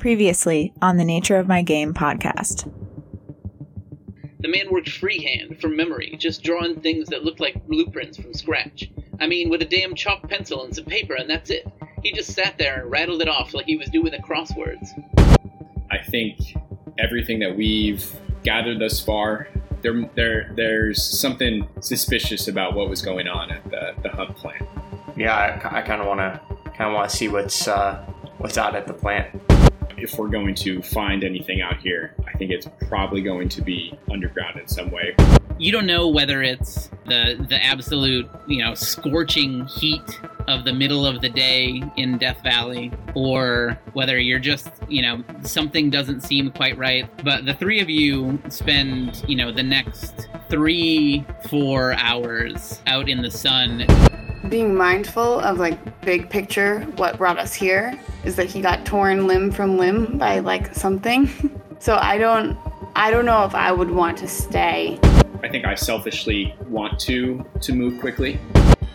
Previously 0.00 0.72
on 0.80 0.96
the 0.96 1.04
Nature 1.04 1.36
of 1.36 1.46
My 1.46 1.60
Game 1.60 1.92
podcast. 1.92 2.72
The 4.40 4.48
man 4.48 4.72
worked 4.72 4.88
freehand, 4.88 5.60
from 5.60 5.76
memory, 5.76 6.16
just 6.18 6.42
drawing 6.42 6.80
things 6.80 7.08
that 7.08 7.22
looked 7.22 7.38
like 7.38 7.66
blueprints 7.66 8.16
from 8.16 8.32
scratch. 8.32 8.90
I 9.20 9.26
mean, 9.26 9.50
with 9.50 9.60
a 9.60 9.66
damn 9.66 9.94
chalk 9.94 10.26
pencil 10.26 10.64
and 10.64 10.74
some 10.74 10.86
paper, 10.86 11.14
and 11.14 11.28
that's 11.28 11.50
it. 11.50 11.70
He 12.02 12.12
just 12.12 12.32
sat 12.32 12.56
there 12.56 12.80
and 12.80 12.90
rattled 12.90 13.20
it 13.20 13.28
off 13.28 13.52
like 13.52 13.66
he 13.66 13.76
was 13.76 13.90
doing 13.90 14.12
the 14.12 14.18
crosswords. 14.18 14.88
I 15.90 15.98
think 15.98 16.56
everything 16.98 17.38
that 17.40 17.54
we've 17.54 18.10
gathered 18.42 18.80
thus 18.80 19.04
far, 19.04 19.48
there, 19.82 20.08
there, 20.14 20.50
there's 20.56 21.02
something 21.20 21.68
suspicious 21.80 22.48
about 22.48 22.74
what 22.74 22.88
was 22.88 23.02
going 23.02 23.28
on 23.28 23.50
at 23.50 23.62
the, 23.64 23.92
the 24.02 24.08
Hunt 24.08 24.34
plant. 24.34 24.66
Yeah, 25.14 25.36
I, 25.36 25.80
I 25.80 25.82
kind 25.82 26.00
of 26.00 26.06
want 26.06 26.20
to 26.20 26.40
kind 26.68 26.88
of 26.88 26.94
want 26.94 27.10
to 27.10 27.14
see 27.14 27.28
what's 27.28 27.68
uh, 27.68 28.02
what's 28.38 28.56
out 28.56 28.74
at 28.74 28.86
the 28.86 28.94
plant. 28.94 29.49
If 30.02 30.18
we're 30.18 30.28
going 30.28 30.54
to 30.56 30.80
find 30.82 31.22
anything 31.24 31.60
out 31.60 31.78
here, 31.78 32.14
I 32.26 32.36
think 32.38 32.50
it's 32.50 32.66
probably 32.88 33.22
going 33.22 33.48
to 33.50 33.62
be 33.62 33.92
underground 34.10 34.58
in 34.58 34.66
some 34.66 34.90
way. 34.90 35.14
You 35.58 35.72
don't 35.72 35.86
know 35.86 36.08
whether 36.08 36.42
it's 36.42 36.90
the 37.04 37.44
the 37.48 37.62
absolute, 37.62 38.28
you 38.46 38.64
know, 38.64 38.74
scorching 38.74 39.66
heat 39.66 40.20
of 40.50 40.64
the 40.64 40.72
middle 40.72 41.06
of 41.06 41.20
the 41.20 41.28
day 41.28 41.82
in 41.96 42.18
Death 42.18 42.42
Valley 42.42 42.92
or 43.14 43.78
whether 43.92 44.18
you're 44.18 44.38
just, 44.38 44.68
you 44.88 45.00
know, 45.00 45.24
something 45.42 45.88
doesn't 45.88 46.22
seem 46.22 46.50
quite 46.50 46.76
right. 46.76 47.08
But 47.24 47.46
the 47.46 47.54
three 47.54 47.80
of 47.80 47.88
you 47.88 48.40
spend, 48.48 49.24
you 49.28 49.36
know, 49.36 49.52
the 49.52 49.62
next 49.62 50.28
3 50.50 51.24
4 51.48 51.92
hours 51.94 52.80
out 52.86 53.08
in 53.08 53.22
the 53.22 53.30
sun 53.30 53.86
being 54.48 54.74
mindful 54.74 55.38
of 55.40 55.58
like 55.58 56.00
big 56.00 56.28
picture 56.28 56.80
what 56.96 57.18
brought 57.18 57.38
us 57.38 57.54
here 57.54 57.96
is 58.24 58.34
that 58.34 58.46
he 58.46 58.60
got 58.60 58.84
torn 58.84 59.28
limb 59.28 59.52
from 59.52 59.78
limb 59.78 60.18
by 60.18 60.40
like 60.40 60.74
something 60.74 61.30
so 61.78 61.96
i 61.98 62.18
don't 62.18 62.58
i 62.96 63.12
don't 63.12 63.26
know 63.26 63.44
if 63.44 63.54
i 63.54 63.70
would 63.70 63.90
want 63.90 64.18
to 64.18 64.26
stay 64.26 64.98
I 65.42 65.48
think 65.48 65.64
I 65.64 65.74
selfishly 65.74 66.54
want 66.68 66.98
to 67.00 67.44
to 67.62 67.72
move 67.72 67.98
quickly. 68.00 68.38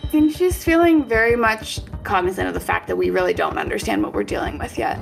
I 0.06 0.08
think 0.08 0.36
she's 0.36 0.62
feeling 0.62 1.04
very 1.04 1.34
much 1.34 1.80
cognizant 2.04 2.46
of 2.46 2.54
the 2.54 2.60
fact 2.60 2.86
that 2.86 2.94
we 2.94 3.10
really 3.10 3.34
don't 3.34 3.58
understand 3.58 4.04
what 4.04 4.12
we're 4.12 4.22
dealing 4.22 4.56
with 4.56 4.78
yet 4.78 5.00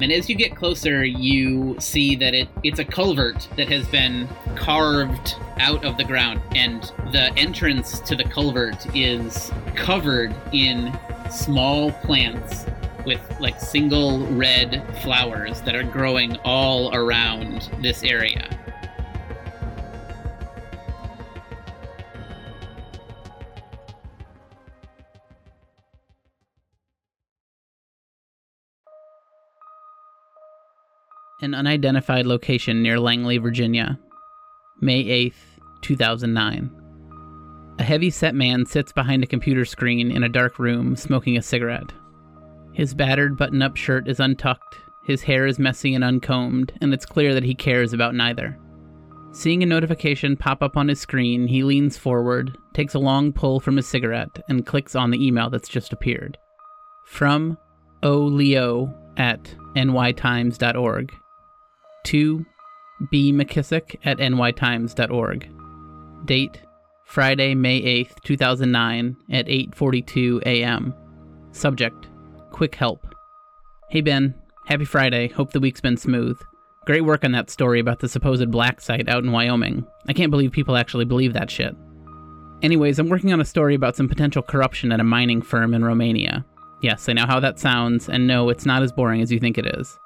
And 0.00 0.12
as 0.12 0.28
you 0.28 0.36
get 0.36 0.54
closer, 0.54 1.04
you 1.04 1.76
see 1.80 2.14
that 2.16 2.34
it, 2.34 2.48
it's 2.62 2.78
a 2.78 2.84
culvert 2.84 3.48
that 3.56 3.68
has 3.68 3.86
been 3.88 4.28
carved 4.56 5.36
out 5.58 5.84
of 5.84 5.96
the 5.96 6.04
ground, 6.04 6.40
and 6.54 6.82
the 7.12 7.32
entrance 7.36 8.00
to 8.00 8.16
the 8.16 8.24
culvert 8.24 8.86
is 8.94 9.52
covered 9.76 10.34
in 10.52 10.92
small 11.30 11.92
plants 11.92 12.66
with 13.06 13.20
like 13.40 13.60
single 13.60 14.26
red 14.34 14.82
flowers 15.02 15.60
that 15.62 15.76
are 15.76 15.84
growing 15.84 16.36
all 16.44 16.92
around 16.94 17.70
this 17.80 18.02
area. 18.02 18.48
An 31.44 31.52
unidentified 31.52 32.24
location 32.24 32.82
near 32.82 32.98
Langley, 32.98 33.36
Virginia. 33.36 33.98
May 34.80 35.04
8th, 35.04 35.34
2009. 35.82 36.70
A 37.78 37.82
heavy 37.82 38.08
set 38.08 38.34
man 38.34 38.64
sits 38.64 38.92
behind 38.92 39.22
a 39.22 39.26
computer 39.26 39.66
screen 39.66 40.10
in 40.10 40.22
a 40.22 40.28
dark 40.30 40.58
room 40.58 40.96
smoking 40.96 41.36
a 41.36 41.42
cigarette. 41.42 41.92
His 42.72 42.94
battered 42.94 43.36
button 43.36 43.60
up 43.60 43.76
shirt 43.76 44.08
is 44.08 44.20
untucked, 44.20 44.78
his 45.04 45.20
hair 45.20 45.44
is 45.44 45.58
messy 45.58 45.94
and 45.94 46.02
uncombed, 46.02 46.72
and 46.80 46.94
it's 46.94 47.04
clear 47.04 47.34
that 47.34 47.44
he 47.44 47.54
cares 47.54 47.92
about 47.92 48.14
neither. 48.14 48.58
Seeing 49.32 49.62
a 49.62 49.66
notification 49.66 50.38
pop 50.38 50.62
up 50.62 50.78
on 50.78 50.88
his 50.88 51.00
screen, 51.02 51.46
he 51.46 51.62
leans 51.62 51.98
forward, 51.98 52.56
takes 52.72 52.94
a 52.94 52.98
long 52.98 53.34
pull 53.34 53.60
from 53.60 53.76
his 53.76 53.86
cigarette, 53.86 54.42
and 54.48 54.64
clicks 54.64 54.96
on 54.96 55.10
the 55.10 55.22
email 55.22 55.50
that's 55.50 55.68
just 55.68 55.92
appeared. 55.92 56.38
From 57.04 57.58
oleo 58.02 58.94
at 59.18 59.54
nytimes.org 59.76 61.12
to 62.04 62.44
B. 63.10 63.32
McKissick 63.32 63.96
at 64.04 64.18
nytimes.org. 64.18 65.50
Date 66.26 66.60
Friday, 67.04 67.54
May 67.54 67.80
8th, 67.80 68.20
2009 68.22 69.16
at 69.30 69.46
8:42 69.46 70.42
a.m. 70.46 70.94
Subject: 71.52 72.08
Quick 72.50 72.74
help. 72.74 73.14
Hey 73.90 74.00
Ben, 74.00 74.34
happy 74.66 74.84
Friday. 74.84 75.28
Hope 75.28 75.52
the 75.52 75.60
week's 75.60 75.80
been 75.80 75.96
smooth. 75.96 76.38
Great 76.86 77.04
work 77.04 77.24
on 77.24 77.32
that 77.32 77.50
story 77.50 77.80
about 77.80 78.00
the 78.00 78.08
supposed 78.08 78.50
black 78.50 78.80
site 78.80 79.08
out 79.08 79.24
in 79.24 79.32
Wyoming. 79.32 79.86
I 80.08 80.12
can't 80.12 80.30
believe 80.30 80.52
people 80.52 80.76
actually 80.76 81.04
believe 81.04 81.32
that 81.32 81.50
shit. 81.50 81.74
Anyways, 82.62 82.98
I'm 82.98 83.08
working 83.08 83.32
on 83.32 83.40
a 83.40 83.44
story 83.44 83.74
about 83.74 83.96
some 83.96 84.08
potential 84.08 84.42
corruption 84.42 84.92
at 84.92 85.00
a 85.00 85.04
mining 85.04 85.42
firm 85.42 85.74
in 85.74 85.84
Romania. 85.84 86.44
Yes, 86.82 87.08
I 87.08 87.14
know 87.14 87.26
how 87.26 87.40
that 87.40 87.58
sounds, 87.58 88.08
and 88.08 88.26
no, 88.26 88.48
it's 88.50 88.66
not 88.66 88.82
as 88.82 88.92
boring 88.92 89.22
as 89.22 89.32
you 89.32 89.38
think 89.38 89.58
it 89.58 89.66
is 89.66 89.98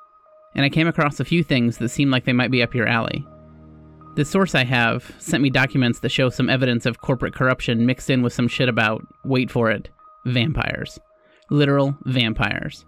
and 0.54 0.64
I 0.64 0.69
came 0.69 0.88
across 0.88 1.20
a 1.20 1.25
few 1.25 1.42
things 1.42 1.78
that 1.78 1.88
seemed 1.91 2.10
like 2.10 2.25
they 2.25 2.32
might 2.32 2.50
be 2.50 2.62
up 2.62 2.75
your 2.75 2.86
alley. 2.86 3.26
The 4.16 4.25
source 4.25 4.54
I 4.54 4.64
have 4.64 5.14
sent 5.19 5.42
me 5.42 5.50
documents 5.50 6.00
that 6.00 6.09
show 6.09 6.28
some 6.28 6.50
evidence 6.50 6.86
of 6.86 7.00
corporate 7.00 7.34
corruption 7.34 7.86
mixed 7.86 8.10
in 8.10 8.22
with 8.22 8.32
some 8.32 8.48
shit 8.48 8.69
about, 8.69 9.06
wait 9.25 9.50
for 9.50 9.70
it, 9.70 9.91
vampires. 10.25 10.98
Literal 11.50 11.97
vampires. 12.04 12.84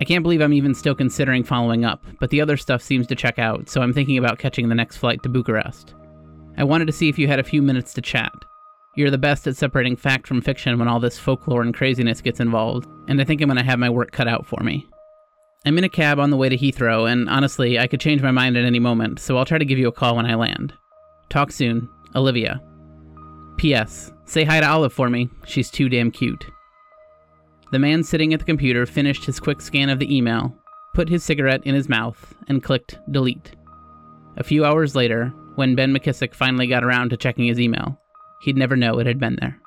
I 0.00 0.04
can't 0.04 0.22
believe 0.22 0.40
I'm 0.40 0.52
even 0.52 0.74
still 0.74 0.94
considering 0.94 1.42
following 1.42 1.84
up, 1.84 2.04
but 2.20 2.30
the 2.30 2.40
other 2.40 2.56
stuff 2.56 2.82
seems 2.82 3.06
to 3.08 3.16
check 3.16 3.38
out, 3.38 3.68
so 3.68 3.80
I'm 3.80 3.92
thinking 3.92 4.16
about 4.16 4.38
catching 4.38 4.68
the 4.68 4.74
next 4.76 4.98
flight 4.98 5.22
to 5.24 5.28
Bucharest. 5.28 5.94
I 6.56 6.64
wanted 6.64 6.86
to 6.86 6.92
see 6.92 7.08
if 7.08 7.18
you 7.18 7.26
had 7.26 7.40
a 7.40 7.44
few 7.44 7.60
minutes 7.60 7.92
to 7.94 8.00
chat. 8.00 8.32
You're 8.94 9.10
the 9.10 9.18
best 9.18 9.46
at 9.46 9.56
separating 9.56 9.96
fact 9.96 10.26
from 10.26 10.40
fiction 10.40 10.78
when 10.78 10.88
all 10.88 11.00
this 11.00 11.18
folklore 11.18 11.62
and 11.62 11.74
craziness 11.74 12.20
gets 12.20 12.38
involved, 12.38 12.88
and 13.08 13.20
I 13.20 13.24
think 13.24 13.40
I'm 13.40 13.48
going 13.48 13.58
to 13.58 13.64
have 13.64 13.78
my 13.78 13.90
work 13.90 14.12
cut 14.12 14.28
out 14.28 14.46
for 14.46 14.62
me. 14.62 14.86
I'm 15.64 15.76
in 15.76 15.84
a 15.84 15.88
cab 15.88 16.18
on 16.18 16.30
the 16.30 16.36
way 16.36 16.48
to 16.48 16.56
Heathrow, 16.56 17.10
and 17.10 17.28
honestly, 17.28 17.78
I 17.78 17.86
could 17.86 18.00
change 18.00 18.22
my 18.22 18.30
mind 18.30 18.56
at 18.56 18.64
any 18.64 18.78
moment, 18.78 19.18
so 19.18 19.36
I'll 19.36 19.44
try 19.44 19.58
to 19.58 19.64
give 19.64 19.78
you 19.78 19.88
a 19.88 19.92
call 19.92 20.16
when 20.16 20.26
I 20.26 20.34
land. 20.34 20.72
Talk 21.28 21.52
soon, 21.52 21.88
Olivia. 22.14 22.62
P.S. 23.56 24.12
Say 24.24 24.44
hi 24.44 24.60
to 24.60 24.68
Olive 24.68 24.92
for 24.92 25.10
me. 25.10 25.28
She's 25.44 25.70
too 25.70 25.88
damn 25.88 26.10
cute. 26.10 26.46
The 27.72 27.78
man 27.78 28.02
sitting 28.02 28.32
at 28.32 28.40
the 28.40 28.46
computer 28.46 28.86
finished 28.86 29.24
his 29.24 29.40
quick 29.40 29.60
scan 29.60 29.90
of 29.90 29.98
the 29.98 30.16
email, 30.16 30.56
put 30.94 31.08
his 31.08 31.24
cigarette 31.24 31.66
in 31.66 31.74
his 31.74 31.88
mouth, 31.88 32.34
and 32.48 32.62
clicked 32.62 32.98
delete. 33.10 33.52
A 34.36 34.44
few 34.44 34.64
hours 34.64 34.94
later, 34.94 35.34
when 35.56 35.74
Ben 35.74 35.92
McKissick 35.92 36.34
finally 36.34 36.68
got 36.68 36.84
around 36.84 37.10
to 37.10 37.16
checking 37.16 37.46
his 37.46 37.60
email, 37.60 38.00
he'd 38.42 38.56
never 38.56 38.76
know 38.76 38.98
it 39.00 39.06
had 39.06 39.18
been 39.18 39.36
there. 39.40 39.60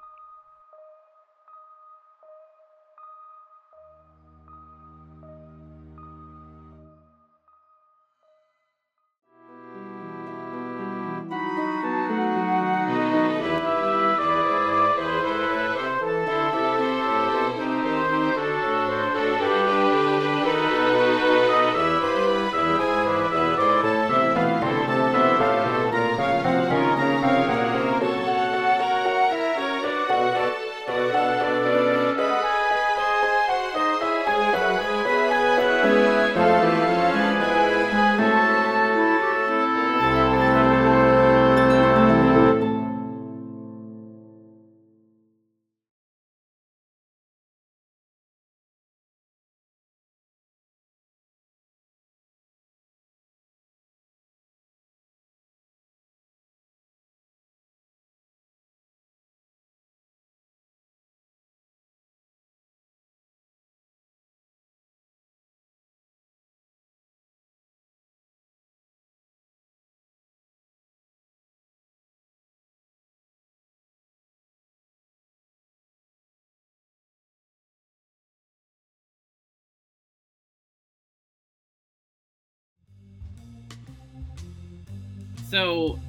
So, 85.52 86.00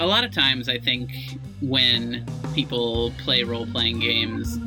a 0.00 0.06
lot 0.06 0.24
of 0.24 0.32
times, 0.32 0.68
I 0.68 0.78
think 0.78 1.12
when 1.60 2.26
people 2.56 3.12
play 3.18 3.44
role 3.44 3.68
playing 3.68 4.00
games, 4.00 4.58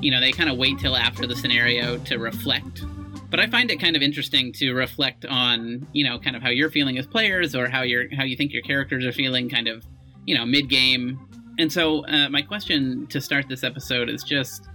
you 0.00 0.10
know, 0.10 0.20
they 0.20 0.32
kind 0.32 0.50
of 0.50 0.56
wait 0.56 0.80
till 0.80 0.96
after 0.96 1.28
the 1.28 1.36
scenario 1.36 1.96
to 1.98 2.18
reflect. 2.18 2.82
But 3.30 3.38
I 3.38 3.46
find 3.46 3.70
it 3.70 3.78
kind 3.78 3.94
of 3.94 4.02
interesting 4.02 4.52
to 4.54 4.72
reflect 4.72 5.26
on, 5.26 5.86
you 5.92 6.02
know, 6.02 6.18
kind 6.18 6.34
of 6.34 6.42
how 6.42 6.48
you're 6.48 6.70
feeling 6.72 6.98
as 6.98 7.06
players 7.06 7.54
or 7.54 7.68
how 7.68 7.82
you're 7.82 8.12
how 8.16 8.24
you 8.24 8.36
think 8.36 8.52
your 8.52 8.62
characters 8.62 9.06
are 9.06 9.12
feeling, 9.12 9.48
kind 9.48 9.68
of, 9.68 9.84
you 10.24 10.36
know, 10.36 10.44
mid 10.44 10.68
game. 10.68 11.16
And 11.60 11.72
so, 11.72 12.04
uh, 12.06 12.28
my 12.28 12.42
question 12.42 13.06
to 13.08 13.20
start 13.20 13.48
this 13.48 13.62
episode 13.62 14.10
is 14.10 14.24
just, 14.24 14.68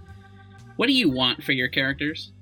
what 0.76 0.86
do 0.86 0.94
you 0.94 1.10
want 1.10 1.44
for 1.44 1.52
your 1.52 1.68
characters? 1.68 2.32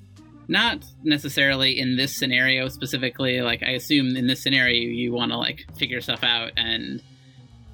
Not 0.50 0.84
necessarily 1.04 1.78
in 1.78 1.96
this 1.96 2.16
scenario 2.16 2.66
specifically. 2.66 3.40
Like, 3.40 3.62
I 3.62 3.70
assume 3.70 4.16
in 4.16 4.26
this 4.26 4.42
scenario 4.42 4.82
you 4.82 5.12
want 5.12 5.30
to 5.30 5.38
like 5.38 5.64
figure 5.78 6.00
stuff 6.00 6.24
out 6.24 6.50
and 6.56 7.00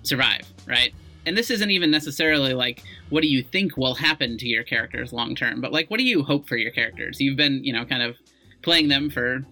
survive, 0.03 0.43
right? 0.67 0.93
And 1.25 1.39
this 1.39 1.51
isn't 1.51 1.71
even 1.71 1.91
necessarily 1.91 2.53
like 2.53 2.83
what 3.09 3.23
do 3.23 3.29
you 3.29 3.43
think 3.43 3.79
will 3.79 3.95
happen 3.95 4.37
to 4.37 4.47
your 4.47 4.63
characters 4.63 5.11
long 5.11 5.35
term, 5.35 5.63
but 5.63 5.73
like 5.73 5.91
what 5.91 5.97
do 5.97 6.05
you 6.05 6.23
hope 6.23 6.47
for 6.47 6.59
your 6.59 6.71
characters? 6.71 7.19
You've 7.19 7.39
been, 7.39 7.65
you 7.65 7.73
know, 7.73 7.87
kind 7.87 8.03
of 8.03 8.15
playing 8.61 8.89
them 8.89 9.09
for, 9.09 9.47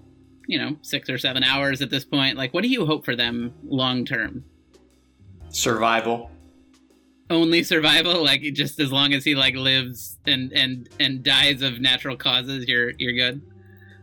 you 0.46 0.58
know, 0.58 0.76
six 0.82 1.08
or 1.08 1.16
seven 1.16 1.42
hours 1.42 1.80
at 1.80 1.88
this 1.88 2.04
point. 2.04 2.36
Like, 2.36 2.52
what 2.52 2.62
do 2.62 2.68
you 2.68 2.84
hope 2.84 3.06
for 3.06 3.16
them 3.16 3.54
long 3.64 4.04
term? 4.04 4.44
Survival. 5.48 6.30
Only 7.30 7.62
survival, 7.62 8.22
like 8.22 8.42
just 8.52 8.78
as 8.80 8.92
long 8.92 9.14
as 9.14 9.24
he 9.24 9.34
like 9.34 9.54
lives 9.54 10.18
and 10.26 10.52
and 10.52 10.88
and 11.00 11.22
dies 11.22 11.62
of 11.62 11.80
natural 11.80 12.16
causes, 12.16 12.66
you're 12.68 12.90
you're 12.98 13.14
good. 13.14 13.40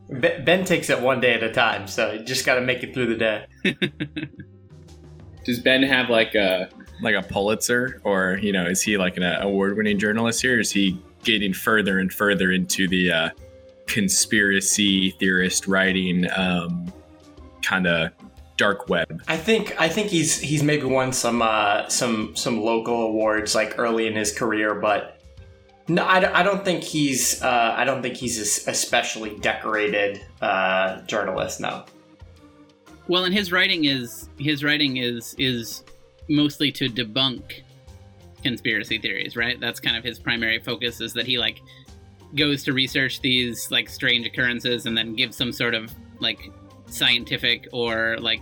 Ben, 0.10 0.44
ben 0.44 0.66
takes 0.66 0.90
it 0.90 1.00
one 1.00 1.22
day 1.22 1.34
at 1.34 1.44
a 1.44 1.52
time, 1.52 1.88
so 1.88 2.12
you 2.12 2.24
just 2.24 2.46
got 2.46 2.56
to 2.56 2.62
make 2.62 2.84
it 2.84 2.94
through 2.94 3.08
the 3.08 3.16
day. 3.16 3.46
Does 5.46 5.60
Ben 5.60 5.84
have 5.84 6.10
like 6.10 6.36
a 6.36 6.70
like 7.02 7.16
a 7.16 7.22
Pulitzer, 7.22 8.02
or 8.04 8.40
you 8.42 8.52
know, 8.52 8.66
is 8.66 8.82
he 8.82 8.98
like 8.98 9.18
an 9.18 9.24
award-winning 9.24 10.00
journalist 10.00 10.42
here? 10.42 10.60
Is 10.60 10.72
he 10.72 11.02
getting 11.24 11.54
further 11.54 12.00
and 12.00 12.12
further 12.12 12.52
into 12.52 12.88
the 12.88 13.12
uh, 13.12 13.30
conspiracy 13.88 15.12
theorist 15.12 15.68
writing 15.68 16.28
um, 16.36 16.92
kind 17.62 17.88
of 17.88 18.12
dark 18.58 18.90
web? 18.90 19.24
I 19.28 19.38
think 19.38 19.80
I 19.80 19.90
think 19.90 20.10
he's 20.10 20.40
he's 20.40 20.64
maybe 20.64 20.86
won 20.86 21.14
some 21.14 21.42
uh, 21.42 21.88
some 21.90 22.36
some 22.36 22.62
local 22.62 23.04
awards 23.04 23.56
like 23.56 23.78
early 23.78 24.08
in 24.08 24.16
his 24.16 24.32
career, 24.32 24.76
but 24.76 25.22
no, 25.88 26.04
I, 26.04 26.40
I 26.40 26.44
don't 26.44 26.64
think 26.64 26.84
he's 26.84 27.42
uh, 27.42 27.74
I 27.76 27.84
don't 27.84 28.02
think 28.02 28.16
he's 28.16 28.38
especially 28.68 29.38
decorated 29.40 30.22
uh, 30.42 31.02
journalist. 31.02 31.60
No. 31.60 31.86
Well, 33.08 33.26
and 33.26 33.34
his 33.34 33.52
writing 33.52 33.86
is 33.86 34.30
his 34.38 34.64
writing 34.64 34.98
is 34.98 35.36
is 35.38 35.84
mostly 36.30 36.72
to 36.74 36.88
debunk 36.88 37.62
conspiracy 38.44 38.98
theories, 39.00 39.36
right? 39.36 39.60
That's 39.60 39.80
kind 39.80 39.98
of 39.98 40.04
his 40.04 40.20
primary 40.20 40.60
focus 40.60 41.02
is 41.02 41.14
that 41.14 41.26
he 41.26 41.38
like 41.38 41.62
goes 42.36 42.64
to 42.64 42.74
research 42.74 43.22
these 43.22 43.70
like 43.72 43.90
strange 43.90 44.26
occurrences 44.26 44.86
and 44.86 44.98
then 44.98 45.16
gives 45.16 45.36
some 45.36 45.52
sort 45.52 45.76
of 45.76 45.94
like 46.20 46.52
scientific 46.94 47.68
or 47.72 48.18
like 48.20 48.42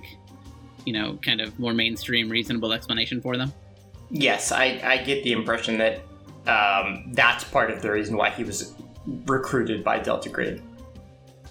you 0.85 0.93
know 0.93 1.17
kind 1.21 1.41
of 1.41 1.57
more 1.59 1.73
mainstream 1.73 2.29
reasonable 2.29 2.73
explanation 2.73 3.21
for 3.21 3.37
them. 3.37 3.53
Yes, 4.11 4.51
I, 4.51 4.81
I 4.83 4.97
get 4.97 5.23
the 5.23 5.33
impression 5.33 5.77
that 5.77 6.01
um, 6.47 7.11
that's 7.13 7.43
part 7.43 7.69
of 7.69 7.81
the 7.81 7.91
reason 7.91 8.17
why 8.17 8.31
he 8.31 8.43
was 8.43 8.73
recruited 9.25 9.83
by 9.83 9.99
Delta 9.99 10.29
Green. 10.29 10.61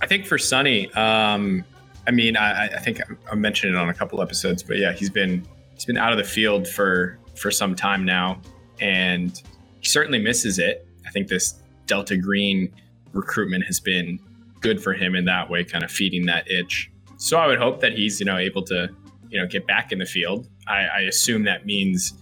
I 0.00 0.06
think 0.06 0.26
for 0.26 0.38
sunny 0.38 0.92
um, 0.92 1.64
I 2.08 2.10
mean, 2.10 2.38
I, 2.38 2.68
I 2.68 2.78
think 2.78 3.02
I 3.30 3.34
mentioned 3.34 3.74
it 3.74 3.78
on 3.78 3.90
a 3.90 3.94
couple 3.94 4.22
episodes, 4.22 4.62
but 4.62 4.78
yeah, 4.78 4.92
he's 4.92 5.10
been 5.10 5.46
he's 5.74 5.84
been 5.84 5.98
out 5.98 6.10
of 6.10 6.16
the 6.16 6.24
field 6.24 6.66
for 6.66 7.18
for 7.34 7.50
some 7.50 7.74
time 7.74 8.02
now, 8.02 8.40
and 8.80 9.40
he 9.80 9.86
certainly 9.86 10.18
misses 10.18 10.58
it. 10.58 10.88
I 11.06 11.10
think 11.10 11.28
this 11.28 11.60
Delta 11.84 12.16
Green 12.16 12.72
recruitment 13.12 13.64
has 13.66 13.78
been 13.78 14.18
good 14.60 14.82
for 14.82 14.92
him 14.92 15.14
in 15.14 15.24
that 15.26 15.50
way, 15.50 15.64
kind 15.64 15.84
of 15.84 15.90
feeding 15.90 16.26
that 16.26 16.50
itch. 16.50 16.90
So 17.16 17.38
I 17.38 17.46
would 17.46 17.58
hope 17.58 17.80
that 17.80 17.92
he's 17.92 18.20
you 18.20 18.26
know 18.26 18.36
able 18.36 18.62
to 18.64 18.88
you 19.30 19.40
know 19.40 19.46
get 19.46 19.66
back 19.66 19.92
in 19.92 19.98
the 19.98 20.06
field. 20.06 20.48
I, 20.66 20.86
I 20.86 21.00
assume 21.00 21.44
that 21.44 21.66
means 21.66 22.12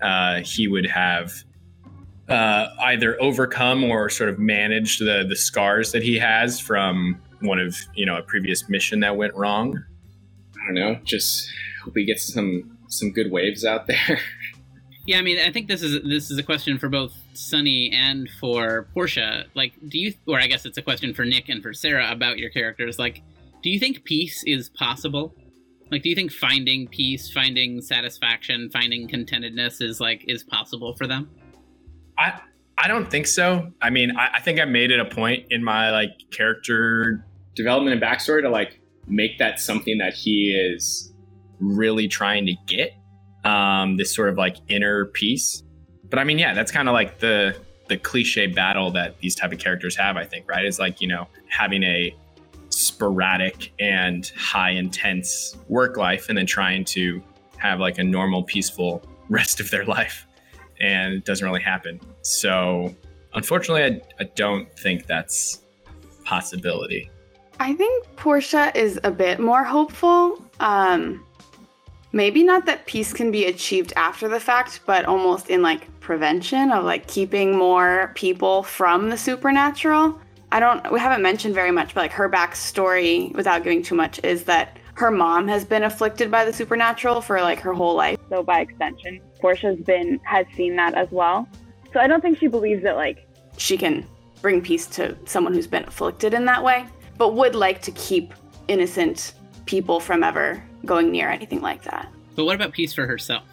uh, 0.00 0.40
he 0.40 0.68
would 0.68 0.86
have 0.86 1.32
uh, 2.28 2.68
either 2.80 3.20
overcome 3.20 3.84
or 3.84 4.08
sort 4.08 4.28
of 4.28 4.38
managed 4.38 5.00
the 5.00 5.24
the 5.28 5.36
scars 5.36 5.92
that 5.92 6.02
he 6.02 6.18
has 6.18 6.60
from 6.60 7.20
one 7.40 7.58
of 7.58 7.76
you 7.94 8.06
know 8.06 8.16
a 8.16 8.22
previous 8.22 8.68
mission 8.68 9.00
that 9.00 9.16
went 9.16 9.34
wrong. 9.34 9.82
I 10.60 10.66
don't 10.66 10.74
know. 10.74 11.00
Just 11.04 11.50
hope 11.84 11.94
he 11.96 12.04
gets 12.04 12.32
some 12.32 12.78
some 12.88 13.12
good 13.12 13.30
waves 13.30 13.64
out 13.64 13.86
there. 13.86 14.20
yeah, 15.08 15.18
I 15.18 15.22
mean, 15.22 15.38
I 15.38 15.50
think 15.50 15.68
this 15.68 15.82
is 15.82 16.02
this 16.02 16.30
is 16.30 16.36
a 16.36 16.42
question 16.42 16.78
for 16.78 16.90
both 16.90 17.14
Sunny 17.32 17.90
and 17.94 18.28
for 18.38 18.88
Portia. 18.92 19.46
Like, 19.54 19.72
do 19.88 19.98
you, 19.98 20.12
or 20.26 20.38
I 20.38 20.46
guess 20.46 20.66
it's 20.66 20.76
a 20.76 20.82
question 20.82 21.14
for 21.14 21.24
Nick 21.24 21.48
and 21.48 21.62
for 21.62 21.72
Sarah 21.72 22.10
about 22.10 22.36
your 22.36 22.50
characters. 22.50 22.98
Like, 22.98 23.22
do 23.62 23.70
you 23.70 23.80
think 23.80 24.04
peace 24.04 24.44
is 24.46 24.68
possible? 24.68 25.34
Like, 25.90 26.02
do 26.02 26.10
you 26.10 26.14
think 26.14 26.30
finding 26.30 26.88
peace, 26.88 27.32
finding 27.32 27.80
satisfaction, 27.80 28.68
finding 28.70 29.08
contentedness 29.08 29.80
is 29.80 29.98
like 29.98 30.26
is 30.28 30.44
possible 30.44 30.94
for 30.94 31.06
them? 31.06 31.30
I 32.18 32.38
I 32.76 32.86
don't 32.86 33.10
think 33.10 33.28
so. 33.28 33.72
I 33.80 33.88
mean, 33.88 34.14
I, 34.14 34.32
I 34.34 34.40
think 34.42 34.60
I 34.60 34.66
made 34.66 34.90
it 34.90 35.00
a 35.00 35.06
point 35.06 35.46
in 35.48 35.64
my 35.64 35.90
like 35.90 36.10
character 36.36 37.24
development 37.56 37.94
and 37.94 38.02
backstory 38.02 38.42
to 38.42 38.50
like 38.50 38.78
make 39.06 39.38
that 39.38 39.58
something 39.58 39.96
that 39.96 40.12
he 40.12 40.50
is 40.50 41.14
really 41.60 42.08
trying 42.08 42.44
to 42.44 42.54
get 42.66 42.92
um, 43.44 43.96
this 43.96 44.14
sort 44.14 44.28
of 44.28 44.36
like 44.36 44.56
inner 44.68 45.06
peace. 45.06 45.62
But 46.08 46.18
I 46.18 46.24
mean, 46.24 46.38
yeah, 46.38 46.54
that's 46.54 46.72
kind 46.72 46.88
of 46.88 46.92
like 46.92 47.18
the 47.18 47.56
the 47.88 47.96
cliche 47.96 48.46
battle 48.46 48.90
that 48.90 49.18
these 49.20 49.34
type 49.34 49.52
of 49.52 49.58
characters 49.58 49.96
have. 49.96 50.16
I 50.16 50.24
think, 50.24 50.48
right? 50.48 50.64
Is 50.64 50.78
like 50.78 51.00
you 51.00 51.08
know 51.08 51.28
having 51.48 51.82
a 51.82 52.14
sporadic 52.70 53.72
and 53.78 54.30
high 54.36 54.70
intense 54.70 55.56
work 55.68 55.96
life, 55.96 56.28
and 56.28 56.38
then 56.38 56.46
trying 56.46 56.84
to 56.84 57.22
have 57.56 57.80
like 57.80 57.98
a 57.98 58.04
normal, 58.04 58.42
peaceful 58.42 59.02
rest 59.28 59.60
of 59.60 59.70
their 59.70 59.84
life, 59.84 60.26
and 60.80 61.14
it 61.14 61.24
doesn't 61.24 61.46
really 61.46 61.62
happen. 61.62 62.00
So, 62.22 62.94
unfortunately, 63.34 63.84
I, 63.84 64.22
I 64.22 64.24
don't 64.34 64.70
think 64.78 65.06
that's 65.06 65.62
possibility. 66.24 67.10
I 67.60 67.74
think 67.74 68.06
Portia 68.16 68.70
is 68.74 69.00
a 69.02 69.10
bit 69.10 69.40
more 69.40 69.64
hopeful. 69.64 70.42
Um, 70.60 71.24
maybe 72.12 72.42
not 72.42 72.66
that 72.66 72.86
peace 72.86 73.12
can 73.12 73.30
be 73.30 73.46
achieved 73.46 73.92
after 73.96 74.28
the 74.28 74.40
fact, 74.40 74.80
but 74.86 75.04
almost 75.04 75.50
in 75.50 75.62
like 75.62 75.88
prevention 76.00 76.70
of 76.72 76.84
like 76.84 77.06
keeping 77.06 77.56
more 77.56 78.12
people 78.14 78.62
from 78.62 79.10
the 79.10 79.16
supernatural. 79.16 80.20
I 80.50 80.60
don't, 80.60 80.90
we 80.90 80.98
haven't 80.98 81.22
mentioned 81.22 81.54
very 81.54 81.70
much, 81.70 81.94
but 81.94 82.02
like 82.02 82.12
her 82.12 82.28
backstory, 82.28 83.34
without 83.34 83.62
giving 83.62 83.82
too 83.82 83.94
much, 83.94 84.18
is 84.24 84.44
that 84.44 84.78
her 84.94 85.10
mom 85.10 85.46
has 85.46 85.64
been 85.64 85.84
afflicted 85.84 86.30
by 86.30 86.44
the 86.44 86.52
supernatural 86.52 87.20
for 87.20 87.40
like 87.40 87.60
her 87.60 87.72
whole 87.72 87.94
life. 87.94 88.18
So 88.30 88.42
by 88.42 88.60
extension, 88.60 89.20
Portia's 89.40 89.78
been, 89.80 90.18
has 90.24 90.46
seen 90.56 90.74
that 90.76 90.94
as 90.94 91.08
well. 91.10 91.48
So 91.92 92.00
I 92.00 92.06
don't 92.06 92.20
think 92.20 92.38
she 92.38 92.48
believes 92.48 92.82
that 92.82 92.96
like 92.96 93.26
she 93.56 93.76
can 93.76 94.06
bring 94.40 94.62
peace 94.62 94.86
to 94.86 95.16
someone 95.24 95.52
who's 95.52 95.66
been 95.66 95.84
afflicted 95.84 96.32
in 96.34 96.44
that 96.46 96.62
way, 96.62 96.86
but 97.16 97.34
would 97.34 97.54
like 97.54 97.82
to 97.82 97.90
keep 97.92 98.32
innocent 98.68 99.34
people 99.66 100.00
from 100.00 100.22
ever 100.22 100.62
going 100.84 101.10
near 101.10 101.28
anything 101.28 101.60
like 101.60 101.82
that. 101.84 102.08
But 102.34 102.44
what 102.44 102.54
about 102.54 102.72
peace 102.72 102.92
for 102.92 103.06
herself? 103.06 103.44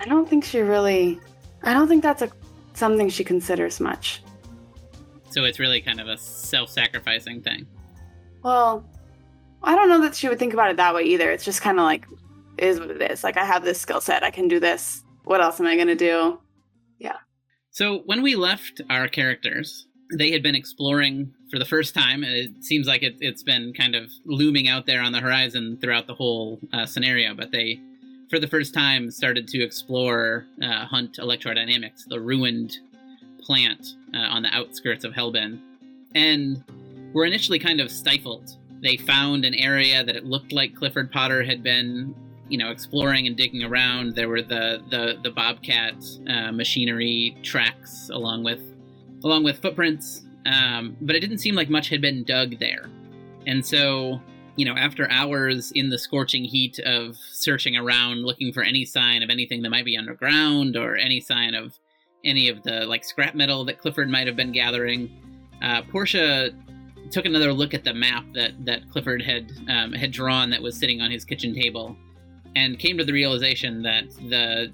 I 0.00 0.04
don't 0.04 0.28
think 0.28 0.44
she 0.44 0.60
really. 0.60 1.20
I 1.62 1.72
don't 1.72 1.88
think 1.88 2.02
that's 2.02 2.22
a 2.22 2.30
something 2.74 3.08
she 3.08 3.24
considers 3.24 3.80
much. 3.80 4.22
So 5.30 5.44
it's 5.44 5.58
really 5.58 5.80
kind 5.80 6.00
of 6.00 6.08
a 6.08 6.16
self-sacrificing 6.16 7.42
thing. 7.42 7.66
Well, 8.42 8.88
I 9.62 9.74
don't 9.74 9.88
know 9.88 10.00
that 10.02 10.14
she 10.14 10.28
would 10.28 10.38
think 10.38 10.54
about 10.54 10.70
it 10.70 10.76
that 10.76 10.94
way 10.94 11.02
either. 11.02 11.30
It's 11.30 11.44
just 11.44 11.60
kind 11.60 11.78
of 11.78 11.84
like 11.84 12.06
it 12.56 12.64
is 12.64 12.78
what 12.78 12.90
it 12.90 13.10
is. 13.10 13.24
Like 13.24 13.36
I 13.36 13.44
have 13.44 13.64
this 13.64 13.80
skill 13.80 14.00
set, 14.00 14.22
I 14.22 14.30
can 14.30 14.46
do 14.46 14.60
this. 14.60 15.02
What 15.24 15.40
else 15.40 15.58
am 15.58 15.66
I 15.66 15.74
going 15.74 15.88
to 15.88 15.96
do? 15.96 16.38
Yeah. 16.98 17.16
So 17.70 18.02
when 18.06 18.22
we 18.22 18.36
left 18.36 18.80
our 18.88 19.08
characters, 19.08 19.87
they 20.12 20.30
had 20.30 20.42
been 20.42 20.54
exploring 20.54 21.32
for 21.50 21.58
the 21.58 21.64
first 21.64 21.94
time. 21.94 22.24
It 22.24 22.64
seems 22.64 22.86
like 22.86 23.02
it, 23.02 23.22
has 23.22 23.42
been 23.42 23.72
kind 23.72 23.94
of 23.94 24.10
looming 24.24 24.68
out 24.68 24.86
there 24.86 25.00
on 25.00 25.12
the 25.12 25.20
horizon 25.20 25.78
throughout 25.80 26.06
the 26.06 26.14
whole 26.14 26.58
uh, 26.72 26.86
scenario, 26.86 27.34
but 27.34 27.50
they, 27.50 27.80
for 28.30 28.38
the 28.38 28.46
first 28.46 28.72
time, 28.72 29.10
started 29.10 29.46
to 29.48 29.62
explore 29.62 30.46
uh, 30.62 30.86
Hunt 30.86 31.16
Electrodynamics, 31.16 32.06
the 32.08 32.20
ruined 32.20 32.78
plant 33.42 33.94
uh, 34.14 34.18
on 34.18 34.42
the 34.42 34.54
outskirts 34.54 35.04
of 35.04 35.12
Hellbin, 35.12 35.60
and 36.14 36.62
were 37.12 37.24
initially 37.24 37.58
kind 37.58 37.80
of 37.80 37.90
stifled. 37.90 38.56
They 38.80 38.96
found 38.96 39.44
an 39.44 39.54
area 39.54 40.04
that 40.04 40.16
it 40.16 40.24
looked 40.24 40.52
like 40.52 40.74
Clifford 40.74 41.10
Potter 41.10 41.42
had 41.42 41.62
been, 41.62 42.14
you 42.48 42.56
know, 42.56 42.70
exploring 42.70 43.26
and 43.26 43.36
digging 43.36 43.64
around. 43.64 44.14
There 44.14 44.28
were 44.28 44.42
the 44.42 44.82
the 44.90 45.18
the 45.22 45.30
Bobcat 45.30 45.96
uh, 46.28 46.52
machinery 46.52 47.36
tracks 47.42 48.08
along 48.10 48.44
with 48.44 48.60
along 49.24 49.44
with 49.44 49.60
footprints 49.60 50.22
um, 50.46 50.96
but 51.00 51.14
it 51.14 51.20
didn't 51.20 51.38
seem 51.38 51.54
like 51.54 51.68
much 51.68 51.88
had 51.88 52.00
been 52.00 52.24
dug 52.24 52.58
there. 52.58 52.88
And 53.46 53.64
so 53.64 54.20
you 54.56 54.64
know, 54.64 54.74
after 54.74 55.08
hours 55.08 55.70
in 55.76 55.88
the 55.88 55.98
scorching 55.98 56.42
heat 56.42 56.80
of 56.80 57.16
searching 57.30 57.76
around 57.76 58.24
looking 58.24 58.52
for 58.52 58.64
any 58.64 58.84
sign 58.84 59.22
of 59.22 59.30
anything 59.30 59.62
that 59.62 59.70
might 59.70 59.84
be 59.84 59.96
underground 59.96 60.76
or 60.76 60.96
any 60.96 61.20
sign 61.20 61.54
of 61.54 61.78
any 62.24 62.48
of 62.48 62.64
the 62.64 62.84
like 62.84 63.04
scrap 63.04 63.36
metal 63.36 63.64
that 63.64 63.78
Clifford 63.78 64.10
might 64.10 64.26
have 64.26 64.34
been 64.34 64.50
gathering, 64.50 65.08
uh, 65.62 65.82
Portia 65.82 66.50
took 67.12 67.24
another 67.24 67.52
look 67.52 67.72
at 67.72 67.84
the 67.84 67.94
map 67.94 68.24
that 68.34 68.50
that 68.66 68.90
Clifford 68.90 69.22
had 69.22 69.52
um, 69.68 69.92
had 69.92 70.10
drawn 70.10 70.50
that 70.50 70.60
was 70.60 70.76
sitting 70.76 71.00
on 71.00 71.10
his 71.12 71.24
kitchen 71.24 71.54
table, 71.54 71.96
and 72.56 72.80
came 72.80 72.98
to 72.98 73.04
the 73.04 73.12
realization 73.12 73.80
that 73.82 74.10
the 74.28 74.72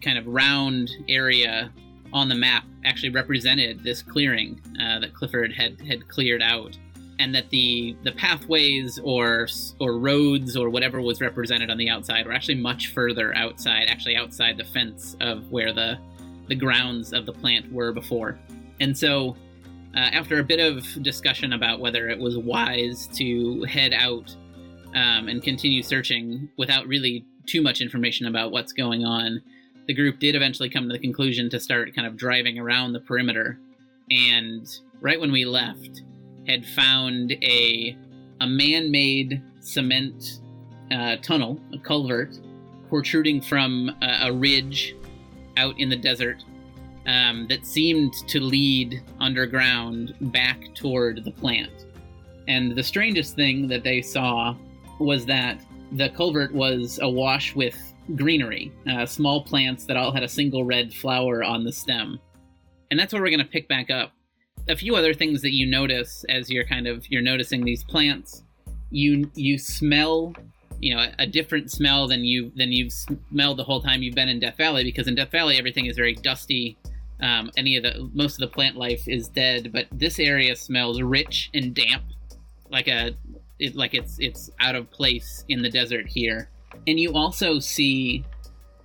kind 0.00 0.16
of 0.16 0.26
round 0.26 0.90
area 1.06 1.70
on 2.12 2.28
the 2.28 2.34
map 2.34 2.64
actually 2.84 3.10
represented 3.10 3.82
this 3.82 4.02
clearing 4.02 4.60
uh, 4.80 5.00
that 5.00 5.14
Clifford 5.14 5.52
had 5.52 5.80
had 5.80 6.08
cleared 6.08 6.42
out 6.42 6.76
and 7.18 7.34
that 7.34 7.50
the 7.50 7.96
the 8.04 8.12
pathways 8.12 8.98
or 9.02 9.48
or 9.80 9.98
roads 9.98 10.56
or 10.56 10.70
whatever 10.70 11.00
was 11.00 11.20
represented 11.20 11.70
on 11.70 11.76
the 11.76 11.88
outside 11.88 12.26
were 12.26 12.32
actually 12.32 12.54
much 12.54 12.88
further 12.88 13.34
outside, 13.34 13.86
actually 13.88 14.16
outside 14.16 14.56
the 14.56 14.64
fence 14.64 15.16
of 15.20 15.50
where 15.50 15.72
the 15.72 15.98
the 16.48 16.54
grounds 16.54 17.12
of 17.12 17.26
the 17.26 17.32
plant 17.32 17.70
were 17.72 17.92
before. 17.92 18.38
And 18.80 18.96
so, 18.96 19.36
uh, 19.94 19.98
after 19.98 20.38
a 20.38 20.44
bit 20.44 20.60
of 20.60 21.02
discussion 21.02 21.52
about 21.52 21.80
whether 21.80 22.08
it 22.08 22.18
was 22.18 22.38
wise 22.38 23.08
to 23.14 23.64
head 23.64 23.92
out 23.92 24.34
um, 24.94 25.28
and 25.28 25.42
continue 25.42 25.82
searching 25.82 26.48
without 26.56 26.86
really 26.86 27.26
too 27.46 27.62
much 27.62 27.80
information 27.80 28.26
about 28.26 28.52
what's 28.52 28.72
going 28.72 29.04
on, 29.04 29.42
the 29.88 29.94
group 29.94 30.20
did 30.20 30.36
eventually 30.36 30.68
come 30.68 30.86
to 30.86 30.92
the 30.92 30.98
conclusion 30.98 31.48
to 31.50 31.58
start 31.58 31.94
kind 31.94 32.06
of 32.06 32.16
driving 32.16 32.58
around 32.58 32.92
the 32.92 33.00
perimeter. 33.00 33.58
And 34.10 34.68
right 35.00 35.18
when 35.18 35.32
we 35.32 35.44
left, 35.44 36.02
had 36.46 36.64
found 36.64 37.32
a 37.42 37.96
a 38.40 38.46
man-made 38.46 39.42
cement 39.58 40.40
uh, 40.92 41.16
tunnel, 41.16 41.60
a 41.72 41.78
culvert, 41.78 42.38
protruding 42.88 43.40
from 43.40 43.90
a, 44.00 44.28
a, 44.28 44.32
ridge 44.32 44.94
out 45.56 45.74
in 45.80 45.88
the 45.88 45.96
desert 45.96 46.44
um, 47.06 47.46
that 47.48 47.66
seemed 47.66 48.12
to 48.28 48.38
lead 48.38 49.02
underground 49.18 50.14
back 50.32 50.72
toward 50.76 51.24
the 51.24 51.32
plant. 51.32 51.86
And 52.46 52.76
the 52.76 52.82
strangest 52.82 53.34
thing 53.34 53.66
that 53.68 53.82
they 53.82 54.00
saw 54.00 54.54
was 55.00 55.26
that 55.26 55.60
the 55.92 56.10
culvert 56.10 56.54
was 56.54 57.00
awash 57.02 57.56
with 57.56 57.76
greenery, 58.16 58.72
uh, 58.90 59.06
small 59.06 59.42
plants 59.42 59.84
that 59.86 59.96
all 59.96 60.12
had 60.12 60.22
a 60.22 60.28
single 60.28 60.64
red 60.64 60.92
flower 60.92 61.42
on 61.42 61.64
the 61.64 61.72
stem. 61.72 62.18
And 62.90 62.98
that's 62.98 63.12
where 63.12 63.22
we're 63.22 63.30
going 63.30 63.40
to 63.40 63.44
pick 63.44 63.68
back 63.68 63.90
up 63.90 64.12
a 64.68 64.76
few 64.76 64.96
other 64.96 65.14
things 65.14 65.42
that 65.42 65.54
you 65.54 65.66
notice 65.66 66.24
as 66.28 66.50
you're 66.50 66.64
kind 66.64 66.86
of 66.86 67.06
you're 67.10 67.22
noticing 67.22 67.64
these 67.64 67.84
plants. 67.84 68.44
You 68.90 69.30
you 69.34 69.58
smell 69.58 70.34
you 70.80 70.94
know 70.94 71.06
a, 71.18 71.26
different 71.26 71.70
smell 71.70 72.06
than 72.06 72.24
you 72.24 72.52
than 72.54 72.72
you've 72.72 72.92
smelled 72.92 73.58
the 73.58 73.64
whole 73.64 73.80
time 73.80 74.02
you've 74.02 74.14
been 74.14 74.28
in 74.28 74.38
Death 74.40 74.56
Valley 74.56 74.84
because 74.84 75.08
in 75.08 75.14
Death 75.14 75.30
Valley 75.30 75.56
everything 75.58 75.86
is 75.86 75.96
very 75.96 76.14
dusty. 76.14 76.76
Um, 77.20 77.50
any 77.56 77.76
of 77.76 77.82
the 77.82 78.08
most 78.14 78.34
of 78.34 78.48
the 78.48 78.54
plant 78.54 78.76
life 78.76 79.08
is 79.08 79.28
dead, 79.28 79.72
but 79.72 79.86
this 79.90 80.20
area 80.20 80.54
smells 80.54 81.02
rich 81.02 81.50
and 81.52 81.74
damp, 81.74 82.04
like 82.70 82.86
a 82.86 83.14
it, 83.58 83.74
like 83.74 83.94
it's 83.94 84.18
it's 84.20 84.50
out 84.60 84.76
of 84.76 84.90
place 84.90 85.44
in 85.48 85.62
the 85.62 85.70
desert 85.70 86.06
here. 86.06 86.48
And 86.86 86.98
you 86.98 87.14
also 87.14 87.58
see 87.58 88.24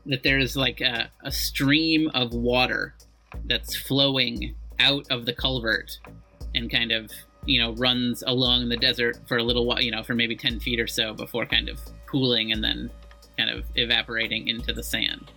that 0.05 0.23
there's 0.23 0.55
like 0.55 0.81
a, 0.81 1.09
a 1.23 1.31
stream 1.31 2.09
of 2.13 2.33
water 2.33 2.95
that's 3.45 3.75
flowing 3.75 4.55
out 4.79 5.05
of 5.09 5.25
the 5.25 5.33
culvert 5.33 5.97
and 6.55 6.69
kind 6.69 6.91
of 6.91 7.11
you 7.45 7.61
know 7.61 7.73
runs 7.73 8.23
along 8.27 8.69
the 8.69 8.77
desert 8.77 9.17
for 9.27 9.37
a 9.37 9.43
little 9.43 9.65
while 9.65 9.81
you 9.81 9.91
know 9.91 10.03
for 10.03 10.13
maybe 10.13 10.35
10 10.35 10.59
feet 10.59 10.79
or 10.79 10.87
so 10.87 11.13
before 11.13 11.45
kind 11.45 11.69
of 11.69 11.79
cooling 12.05 12.51
and 12.51 12.63
then 12.63 12.89
kind 13.37 13.49
of 13.49 13.65
evaporating 13.75 14.47
into 14.47 14.73
the 14.73 14.83
sand. 14.83 15.31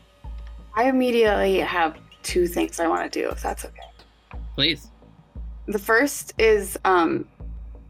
I 0.74 0.84
immediately 0.84 1.58
have 1.60 1.96
two 2.22 2.46
things 2.48 2.80
i 2.80 2.88
want 2.88 3.10
to 3.10 3.20
do 3.20 3.28
if 3.30 3.40
that's 3.40 3.64
okay. 3.64 3.80
Please. 4.54 4.90
The 5.66 5.78
first 5.78 6.34
is 6.38 6.78
um 6.84 7.26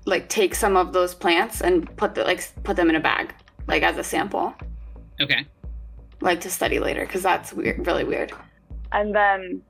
like 0.05 0.29
take 0.29 0.55
some 0.55 0.77
of 0.77 0.93
those 0.93 1.15
plants 1.15 1.61
and 1.61 1.95
put 1.97 2.15
the 2.15 2.25
like 2.25 2.49
put 2.63 2.77
them 2.77 2.89
in 2.91 2.97
a 2.97 3.01
bag 3.01 3.35
like 3.67 3.83
as 3.83 3.97
a 3.99 4.05
sample 4.05 4.55
okay 5.21 5.47
like 6.21 6.41
to 6.41 6.51
study 6.51 6.79
later 6.79 7.05
because 7.05 7.23
that's 7.23 7.53
weird 7.53 7.87
really 7.87 8.05
weird 8.05 8.33
and 8.93 9.15
then 9.15 9.63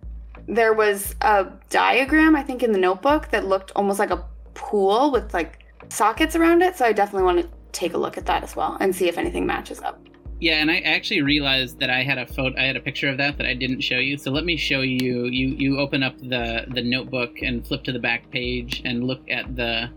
there 0.49 0.73
was 0.73 1.15
a 1.23 1.47
diagram, 1.71 2.37
I 2.37 2.43
think, 2.43 2.63
in 2.63 2.73
the 2.73 2.79
notebook 2.79 3.29
that 3.31 3.47
looked 3.47 3.73
almost 3.75 3.99
like 3.99 4.11
a 4.11 4.25
pool 4.55 5.11
with 5.11 5.35
like 5.35 5.65
sockets 5.89 6.37
around 6.37 6.63
it. 6.63 6.77
So 6.77 6.85
I 6.85 6.93
definitely 6.93 7.25
want 7.25 7.41
to 7.43 7.49
take 7.73 7.95
a 7.95 7.99
look 7.99 8.17
at 8.17 8.27
that 8.27 8.43
as 8.43 8.57
well 8.57 8.77
and 8.81 8.95
see 8.95 9.09
if 9.09 9.19
anything 9.19 9.47
matches 9.47 9.81
up. 9.81 10.01
Yeah, 10.39 10.61
and 10.61 10.71
I 10.71 10.81
actually 10.81 11.23
realized 11.23 11.81
that 11.81 11.89
I 11.89 12.03
had 12.03 12.19
a 12.19 12.27
photo, 12.27 12.59
I 12.61 12.65
had 12.65 12.77
a 12.77 12.81
picture 12.81 13.09
of 13.09 13.17
that 13.17 13.39
that 13.39 13.47
I 13.47 13.55
didn't 13.55 13.81
show 13.81 13.97
you. 13.97 14.19
So 14.19 14.31
let 14.31 14.45
me 14.45 14.57
show 14.57 14.83
you. 14.83 15.25
You 15.25 15.49
you 15.49 15.79
open 15.79 16.03
up 16.03 16.19
the 16.19 16.67
the 16.69 16.83
notebook 16.83 17.41
and 17.43 17.67
flip 17.67 17.85
to 17.85 17.93
the 17.93 17.99
back 17.99 18.31
page 18.31 18.83
and 18.85 19.05
look 19.05 19.23
at 19.31 19.57
the 19.57 19.91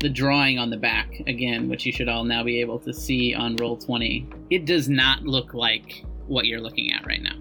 the 0.00 0.08
drawing 0.08 0.58
on 0.58 0.70
the 0.70 0.76
back 0.76 1.20
again, 1.26 1.68
which 1.68 1.84
you 1.84 1.92
should 1.92 2.08
all 2.08 2.24
now 2.24 2.44
be 2.44 2.60
able 2.60 2.78
to 2.80 2.92
see 2.92 3.34
on 3.34 3.56
Roll20. 3.56 4.26
It 4.50 4.64
does 4.64 4.88
not 4.88 5.24
look 5.24 5.54
like 5.54 6.04
what 6.26 6.46
you're 6.46 6.60
looking 6.60 6.92
at 6.92 7.06
right 7.06 7.22
now. 7.22 7.36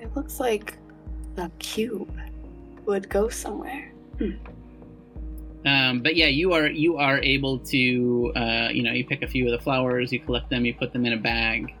It 0.00 0.14
looks 0.16 0.40
like 0.40 0.76
the 1.36 1.50
cube 1.58 2.10
would 2.86 3.08
go 3.08 3.28
somewhere. 3.28 3.92
Hmm. 4.18 4.32
Um, 5.66 6.00
but 6.00 6.14
yeah, 6.14 6.26
you 6.26 6.52
are 6.52 6.66
you 6.66 6.98
are 6.98 7.18
able 7.20 7.58
to 7.58 8.32
uh, 8.36 8.68
you 8.70 8.82
know 8.82 8.92
you 8.92 9.04
pick 9.04 9.22
a 9.22 9.26
few 9.26 9.46
of 9.46 9.52
the 9.52 9.58
flowers, 9.58 10.12
you 10.12 10.20
collect 10.20 10.50
them, 10.50 10.66
you 10.66 10.74
put 10.74 10.92
them 10.92 11.06
in 11.06 11.14
a 11.14 11.18
bag. 11.18 11.74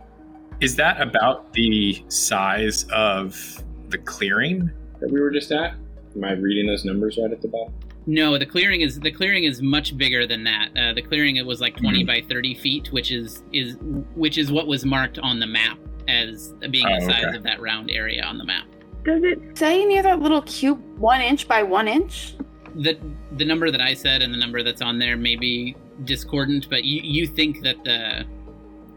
Is 0.60 0.76
that 0.76 1.00
about 1.00 1.52
the 1.52 2.02
size 2.08 2.84
of 2.84 3.62
the 3.88 3.98
clearing 3.98 4.70
that 5.00 5.10
we 5.10 5.20
were 5.20 5.30
just 5.30 5.52
at? 5.52 5.74
Am 6.16 6.24
I 6.24 6.32
reading 6.32 6.66
those 6.66 6.84
numbers 6.84 7.18
right 7.20 7.30
at 7.30 7.42
the 7.42 7.48
bottom? 7.48 7.74
No, 8.06 8.36
the 8.36 8.46
clearing 8.46 8.82
is 8.82 9.00
the 9.00 9.10
clearing 9.10 9.44
is 9.44 9.62
much 9.62 9.96
bigger 9.96 10.26
than 10.26 10.44
that. 10.44 10.68
Uh, 10.76 10.92
the 10.92 11.02
clearing 11.02 11.36
it 11.36 11.46
was 11.46 11.60
like 11.60 11.76
20 11.76 12.00
mm-hmm. 12.00 12.06
by 12.06 12.22
30 12.28 12.54
feet, 12.54 12.92
which 12.92 13.10
is 13.10 13.42
is 13.52 13.76
which 14.14 14.36
is 14.36 14.52
what 14.52 14.66
was 14.66 14.84
marked 14.84 15.18
on 15.18 15.40
the 15.40 15.46
map 15.46 15.78
as 16.06 16.52
being 16.70 16.86
oh, 16.86 17.00
the 17.00 17.06
size 17.06 17.24
okay. 17.24 17.36
of 17.36 17.42
that 17.42 17.60
round 17.60 17.90
area 17.90 18.22
on 18.22 18.36
the 18.36 18.44
map. 18.44 18.66
Does 19.04 19.22
it 19.22 19.56
say 19.56 19.84
near 19.84 20.02
that 20.02 20.20
little 20.20 20.42
cube 20.42 20.80
one 20.98 21.20
inch 21.20 21.48
by 21.48 21.62
one 21.62 21.88
inch? 21.88 22.34
The 22.74 22.98
the 23.32 23.44
number 23.44 23.70
that 23.70 23.80
I 23.80 23.94
said 23.94 24.22
and 24.22 24.32
the 24.34 24.38
number 24.38 24.62
that's 24.62 24.82
on 24.82 24.98
there 24.98 25.16
may 25.16 25.36
be 25.36 25.76
discordant, 26.04 26.68
but 26.68 26.84
you, 26.84 27.00
you 27.02 27.26
think 27.26 27.62
that 27.62 27.82
the 27.84 28.26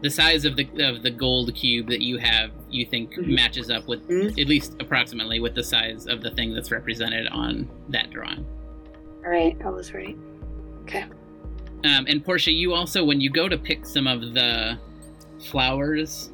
the 0.00 0.10
size 0.10 0.44
of 0.44 0.56
the 0.56 0.68
of 0.80 1.02
the 1.02 1.10
gold 1.10 1.54
cube 1.54 1.88
that 1.88 2.02
you 2.02 2.18
have 2.18 2.50
you 2.70 2.84
think 2.84 3.12
mm-hmm. 3.12 3.34
matches 3.34 3.70
up 3.70 3.88
with 3.88 4.06
mm-hmm. 4.08 4.38
at 4.38 4.48
least 4.48 4.76
approximately 4.80 5.40
with 5.40 5.54
the 5.54 5.64
size 5.64 6.06
of 6.06 6.20
the 6.20 6.30
thing 6.32 6.54
that's 6.54 6.70
represented 6.70 7.26
on 7.28 7.68
that 7.88 8.10
drawing. 8.10 8.44
All 9.24 9.30
right, 9.30 9.56
I 9.64 9.68
was 9.68 9.92
right. 9.94 10.16
Okay. 10.82 11.04
Um, 11.84 12.06
and 12.08 12.24
Portia, 12.24 12.52
you 12.52 12.74
also 12.74 13.04
when 13.04 13.20
you 13.20 13.30
go 13.30 13.48
to 13.48 13.56
pick 13.56 13.86
some 13.86 14.06
of 14.06 14.34
the 14.34 14.78
flowers 15.50 16.30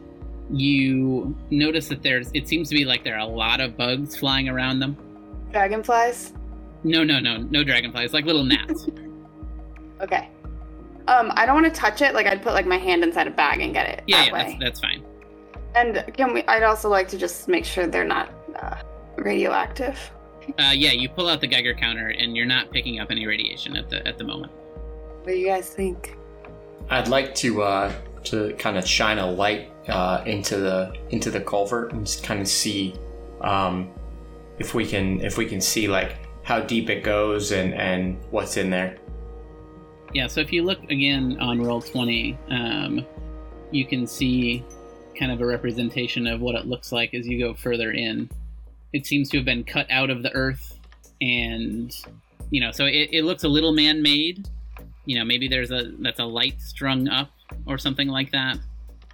you 0.51 1.37
notice 1.51 1.89
that 1.89 2.03
there's 2.03 2.31
it 2.35 2.49
seems 2.49 2.69
to 2.69 2.75
be 2.75 2.85
like 2.85 3.05
there 3.05 3.15
are 3.15 3.21
a 3.21 3.27
lot 3.27 3.61
of 3.61 3.77
bugs 3.77 4.17
flying 4.17 4.49
around 4.49 4.79
them. 4.79 4.97
Dragonflies? 5.53 6.33
No, 6.83 7.03
no, 7.03 7.19
no, 7.19 7.39
no 7.39 7.65
dragonflies, 7.65 8.13
like 8.13 8.25
little 8.25 8.45
gnats. 8.45 8.89
okay. 10.01 10.29
Um, 11.07 11.33
I 11.35 11.47
don't 11.47 11.63
want 11.63 11.73
to 11.73 11.81
touch 11.81 12.03
it. 12.03 12.15
Like 12.15 12.27
I'd 12.27 12.43
put 12.43 12.53
like 12.53 12.67
my 12.67 12.79
hand 12.79 13.03
inside 13.05 13.27
a 13.27 13.31
bag 13.31 13.61
and 13.61 13.73
get 13.73 13.89
it. 13.89 14.05
Yeah, 14.07 14.17
that 14.17 14.27
yeah, 14.27 14.45
that's, 14.45 14.61
that's 14.61 14.81
fine. 14.81 15.05
And 15.75 16.05
can 16.17 16.33
we? 16.33 16.43
I'd 16.45 16.63
also 16.63 16.89
like 16.89 17.09
to 17.09 17.19
just 17.19 17.49
make 17.49 17.65
sure 17.65 17.87
they're 17.87 18.05
not 18.05 18.31
uh, 18.61 18.77
radioactive. 19.17 19.99
Uh, 20.59 20.73
yeah, 20.75 20.93
you 20.93 21.09
pull 21.09 21.29
out 21.29 21.41
the 21.41 21.47
Geiger 21.47 21.75
counter, 21.75 22.09
and 22.09 22.37
you're 22.37 22.47
not 22.47 22.71
picking 22.71 23.01
up 23.01 23.11
any 23.11 23.27
radiation 23.27 23.77
at 23.77 23.89
the 23.91 24.07
at 24.07 24.19
the 24.19 24.25
moment. 24.25 24.53
What 25.23 25.33
do 25.33 25.39
you 25.39 25.47
guys 25.47 25.71
think? 25.71 26.17
I'd 26.91 27.09
like 27.09 27.35
to 27.37 27.63
uh, 27.63 27.93
to 28.25 28.55
kind 28.55 28.77
of 28.77 28.87
shine 28.87 29.19
a 29.19 29.31
light 29.31 29.71
uh, 29.89 30.23
into 30.27 30.59
the 30.59 30.95
into 31.11 31.31
the 31.31 31.41
culvert 31.41 31.93
and 31.93 32.07
just 32.07 32.23
kind 32.23 32.41
of 32.41 32.49
see 32.49 32.95
um, 33.41 33.91
if 34.59 34.75
we 34.75 34.87
can 34.87 35.21
if 35.21 35.39
we 35.39 35.47
can 35.47 35.61
see 35.61 35.89
like 35.89 36.17
how 36.43 36.61
deep 36.61 36.91
it 36.91 37.03
goes 37.03 37.53
and 37.53 37.75
and 37.75 38.19
what's 38.31 38.57
in 38.57 38.71
there. 38.71 38.99
Yeah. 40.13 40.27
So 40.27 40.41
if 40.41 40.53
you 40.53 40.63
look 40.63 40.83
again 40.91 41.39
on 41.41 41.59
Roll20, 41.59 42.37
um, 42.51 43.07
you 43.71 43.85
can 43.85 44.07
see 44.07 44.65
kind 45.19 45.33
of 45.33 45.41
a 45.41 45.47
representation 45.47 46.27
of 46.27 46.41
what 46.41 46.55
it 46.55 46.67
looks 46.67 46.93
like 46.93 47.15
as 47.15 47.27
you 47.27 47.39
go 47.39 47.55
further 47.55 47.93
in. 47.93 48.29
It 48.95 49.05
seems 49.05 49.29
to 49.31 49.37
have 49.37 49.45
been 49.45 49.65
cut 49.65 49.87
out 49.91 50.09
of 50.09 50.23
the 50.23 50.33
earth, 50.33 50.79
and 51.21 51.95
you 52.51 52.63
know, 52.63 52.71
so 52.71 52.87
it, 52.87 53.11
it 53.13 53.25
looks 53.25 53.45
a 53.45 53.49
little 53.49 53.73
man-made. 53.73 54.49
You 55.05 55.19
know, 55.19 55.25
maybe 55.27 55.49
there's 55.49 55.71
a 55.71 55.93
that's 55.99 56.21
a 56.21 56.25
light 56.25 56.63
strung 56.63 57.09
up 57.09 57.31
or 57.67 57.77
something 57.77 58.09
like 58.09 58.31
that 58.33 58.59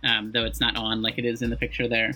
um, 0.05 0.33
though 0.33 0.45
it's 0.45 0.61
not 0.61 0.77
on 0.77 1.03
like 1.03 1.19
it 1.19 1.25
is 1.25 1.43
in 1.43 1.51
the 1.51 1.57
picture 1.57 1.89
there. 1.89 2.13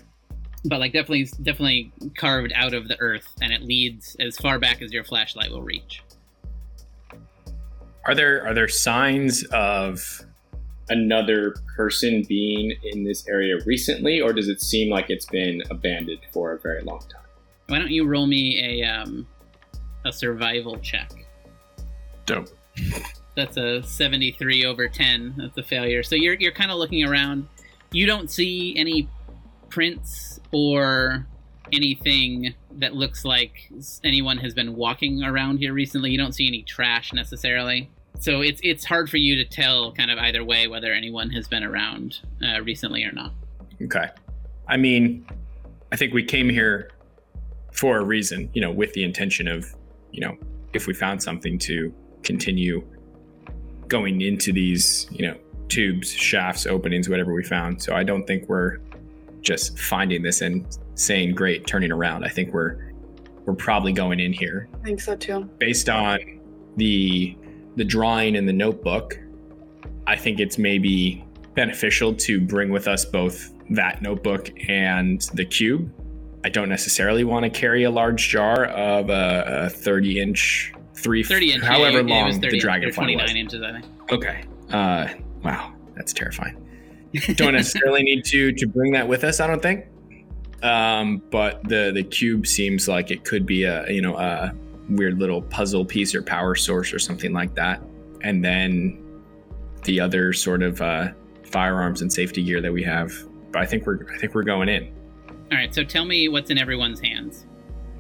But 0.64 0.80
like 0.80 0.92
definitely, 0.92 1.28
definitely 1.42 1.92
carved 2.16 2.52
out 2.54 2.72
of 2.72 2.88
the 2.88 2.98
earth, 3.00 3.26
and 3.42 3.52
it 3.52 3.62
leads 3.62 4.16
as 4.18 4.38
far 4.38 4.58
back 4.58 4.80
as 4.80 4.92
your 4.92 5.04
flashlight 5.04 5.50
will 5.50 5.62
reach. 5.62 6.02
Are 8.06 8.14
there 8.14 8.46
are 8.46 8.54
there 8.54 8.68
signs 8.68 9.44
of 9.52 10.22
another 10.88 11.56
person 11.76 12.24
being 12.28 12.74
in 12.82 13.04
this 13.04 13.26
area 13.28 13.56
recently, 13.66 14.20
or 14.22 14.32
does 14.32 14.48
it 14.48 14.62
seem 14.62 14.90
like 14.90 15.10
it's 15.10 15.26
been 15.26 15.62
abandoned 15.70 16.20
for 16.32 16.52
a 16.52 16.58
very 16.58 16.82
long 16.82 17.00
time? 17.00 17.23
Why 17.68 17.78
don't 17.78 17.90
you 17.90 18.06
roll 18.06 18.26
me 18.26 18.82
a 18.82 18.86
um, 18.86 19.26
a 20.04 20.12
survival 20.12 20.78
check? 20.78 21.10
Dope. 22.26 22.48
That's 23.36 23.56
a 23.56 23.82
73 23.82 24.64
over 24.64 24.88
10. 24.88 25.34
That's 25.36 25.58
a 25.58 25.62
failure. 25.62 26.02
So 26.02 26.14
you're 26.14 26.34
you're 26.34 26.52
kind 26.52 26.70
of 26.70 26.78
looking 26.78 27.04
around. 27.04 27.48
You 27.90 28.06
don't 28.06 28.30
see 28.30 28.76
any 28.76 29.08
prints 29.70 30.40
or 30.52 31.26
anything 31.72 32.54
that 32.72 32.94
looks 32.94 33.24
like 33.24 33.70
anyone 34.04 34.38
has 34.38 34.54
been 34.54 34.76
walking 34.76 35.22
around 35.22 35.58
here 35.58 35.72
recently. 35.72 36.10
You 36.10 36.18
don't 36.18 36.32
see 36.32 36.46
any 36.46 36.62
trash 36.62 37.12
necessarily. 37.12 37.90
So 38.20 38.40
it's 38.40 38.60
it's 38.62 38.84
hard 38.84 39.10
for 39.10 39.16
you 39.16 39.36
to 39.36 39.44
tell 39.44 39.92
kind 39.92 40.10
of 40.10 40.18
either 40.18 40.44
way 40.44 40.68
whether 40.68 40.92
anyone 40.92 41.30
has 41.30 41.48
been 41.48 41.64
around 41.64 42.20
uh, 42.42 42.60
recently 42.62 43.04
or 43.04 43.12
not. 43.12 43.32
Okay. 43.82 44.08
I 44.68 44.76
mean, 44.76 45.26
I 45.92 45.96
think 45.96 46.14
we 46.14 46.22
came 46.22 46.48
here 46.48 46.90
for 47.74 47.98
a 47.98 48.04
reason, 48.04 48.48
you 48.54 48.60
know, 48.60 48.70
with 48.70 48.92
the 48.94 49.04
intention 49.04 49.48
of, 49.48 49.74
you 50.12 50.20
know, 50.20 50.36
if 50.72 50.86
we 50.86 50.94
found 50.94 51.22
something 51.22 51.58
to 51.58 51.92
continue 52.22 52.82
going 53.88 54.22
into 54.22 54.52
these, 54.52 55.06
you 55.10 55.26
know, 55.26 55.36
tubes, 55.68 56.10
shafts, 56.10 56.66
openings, 56.66 57.08
whatever 57.08 57.34
we 57.34 57.42
found. 57.42 57.82
So 57.82 57.94
I 57.94 58.04
don't 58.04 58.26
think 58.26 58.48
we're 58.48 58.78
just 59.40 59.78
finding 59.78 60.22
this 60.22 60.40
and 60.40 60.66
saying 60.94 61.34
great, 61.34 61.66
turning 61.66 61.92
around. 61.92 62.24
I 62.24 62.28
think 62.28 62.54
we're 62.54 62.92
we're 63.44 63.54
probably 63.54 63.92
going 63.92 64.20
in 64.20 64.32
here 64.32 64.68
I 64.80 64.84
think 64.84 65.02
so 65.02 65.14
too. 65.16 65.44
based 65.58 65.90
on 65.90 66.18
the 66.76 67.36
the 67.76 67.84
drawing 67.84 68.36
in 68.36 68.46
the 68.46 68.52
notebook. 68.52 69.18
I 70.06 70.16
think 70.16 70.38
it's 70.38 70.58
maybe 70.58 71.24
beneficial 71.54 72.14
to 72.14 72.40
bring 72.40 72.70
with 72.70 72.88
us 72.88 73.04
both 73.04 73.52
that 73.70 74.00
notebook 74.00 74.50
and 74.68 75.20
the 75.34 75.44
cube. 75.44 75.92
I 76.44 76.50
don't 76.50 76.68
necessarily 76.68 77.24
want 77.24 77.44
to 77.44 77.50
carry 77.50 77.84
a 77.84 77.90
large 77.90 78.28
jar 78.28 78.66
of 78.66 79.08
a, 79.08 79.64
a 79.66 79.70
30 79.70 80.20
inch, 80.20 80.74
three, 80.94 81.24
30 81.24 81.52
inch. 81.52 81.64
however 81.64 82.02
yeah, 82.02 82.14
long 82.14 82.26
was 82.26 82.36
30, 82.36 82.50
the 82.50 82.58
dragonfly 82.60 83.14
29 83.16 83.24
was. 83.24 83.34
inches, 83.34 83.62
I 83.62 83.72
think. 83.72 84.12
Okay. 84.12 84.44
Uh, 84.70 85.08
wow, 85.42 85.72
that's 85.96 86.12
terrifying. 86.12 86.60
Don't 87.36 87.54
necessarily 87.54 88.02
need 88.02 88.24
to 88.26 88.52
to 88.52 88.66
bring 88.66 88.92
that 88.92 89.08
with 89.08 89.24
us. 89.24 89.40
I 89.40 89.46
don't 89.46 89.62
think. 89.62 89.86
Um, 90.62 91.22
but 91.30 91.62
the 91.64 91.92
the 91.94 92.02
cube 92.02 92.46
seems 92.46 92.88
like 92.88 93.10
it 93.10 93.24
could 93.24 93.46
be 93.46 93.64
a 93.64 93.88
you 93.90 94.02
know 94.02 94.16
a 94.16 94.52
weird 94.88 95.18
little 95.18 95.40
puzzle 95.40 95.84
piece 95.84 96.14
or 96.14 96.22
power 96.22 96.54
source 96.54 96.92
or 96.92 96.98
something 96.98 97.32
like 97.32 97.54
that. 97.54 97.80
And 98.22 98.44
then 98.44 99.00
the 99.84 100.00
other 100.00 100.32
sort 100.32 100.62
of 100.62 100.82
uh, 100.82 101.08
firearms 101.44 102.02
and 102.02 102.12
safety 102.12 102.42
gear 102.42 102.60
that 102.60 102.72
we 102.72 102.82
have. 102.82 103.12
But 103.52 103.62
I 103.62 103.66
think 103.66 103.86
we're 103.86 104.12
I 104.12 104.18
think 104.18 104.34
we're 104.34 104.42
going 104.42 104.68
in. 104.68 104.92
All 105.50 105.58
right, 105.58 105.74
so 105.74 105.84
tell 105.84 106.04
me 106.04 106.28
what's 106.28 106.50
in 106.50 106.58
everyone's 106.58 107.00
hands. 107.00 107.46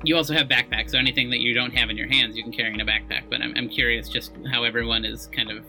You 0.02 0.16
also 0.16 0.34
have 0.34 0.48
backpacks, 0.48 0.90
so 0.90 0.98
anything 0.98 1.30
that 1.30 1.40
you 1.40 1.54
don't 1.54 1.74
have 1.74 1.88
in 1.90 1.96
your 1.96 2.08
hands, 2.08 2.36
you 2.36 2.42
can 2.42 2.52
carry 2.52 2.72
in 2.72 2.80
a 2.80 2.84
backpack. 2.84 3.24
But 3.30 3.40
I'm, 3.42 3.54
I'm 3.56 3.68
curious 3.68 4.08
just 4.08 4.32
how 4.50 4.64
everyone 4.64 5.04
is 5.04 5.26
kind 5.28 5.50
of. 5.50 5.64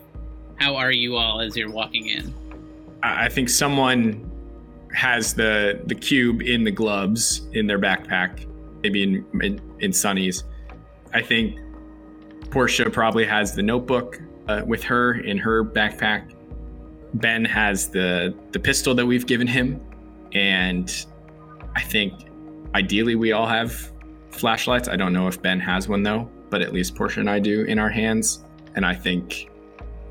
How 0.56 0.74
are 0.76 0.92
you 0.92 1.16
all 1.16 1.40
as 1.40 1.54
you're 1.56 1.70
walking 1.70 2.08
in? 2.08 2.34
I 3.02 3.28
think 3.28 3.48
someone 3.48 4.30
has 4.94 5.34
the 5.34 5.82
the 5.86 5.94
cube 5.94 6.40
in 6.40 6.64
the 6.64 6.70
gloves 6.70 7.46
in 7.52 7.66
their 7.66 7.78
backpack, 7.78 8.46
maybe 8.82 9.02
in 9.02 9.26
in, 9.42 9.60
in 9.80 9.92
Sunny's. 9.92 10.44
I 11.12 11.22
think 11.22 11.58
Portia 12.50 12.90
probably 12.90 13.26
has 13.26 13.54
the 13.54 13.62
notebook 13.62 14.20
uh, 14.48 14.62
with 14.66 14.82
her 14.84 15.20
in 15.20 15.38
her 15.38 15.64
backpack. 15.64 16.32
Ben 17.14 17.44
has 17.44 17.88
the 17.88 18.34
the 18.52 18.58
pistol 18.58 18.94
that 18.94 19.06
we've 19.06 19.26
given 19.26 19.46
him, 19.46 19.80
and 20.32 21.06
I 21.76 21.82
think 21.82 22.14
ideally 22.74 23.14
we 23.14 23.32
all 23.32 23.46
have 23.46 23.92
flashlights. 24.30 24.88
I 24.88 24.96
don't 24.96 25.12
know 25.12 25.28
if 25.28 25.40
Ben 25.42 25.60
has 25.60 25.88
one 25.88 26.02
though, 26.02 26.28
but 26.50 26.62
at 26.62 26.72
least 26.72 26.94
Portia 26.96 27.20
and 27.20 27.30
I 27.30 27.38
do 27.38 27.62
in 27.64 27.78
our 27.78 27.90
hands. 27.90 28.44
And 28.74 28.84
I 28.84 28.94
think 28.94 29.50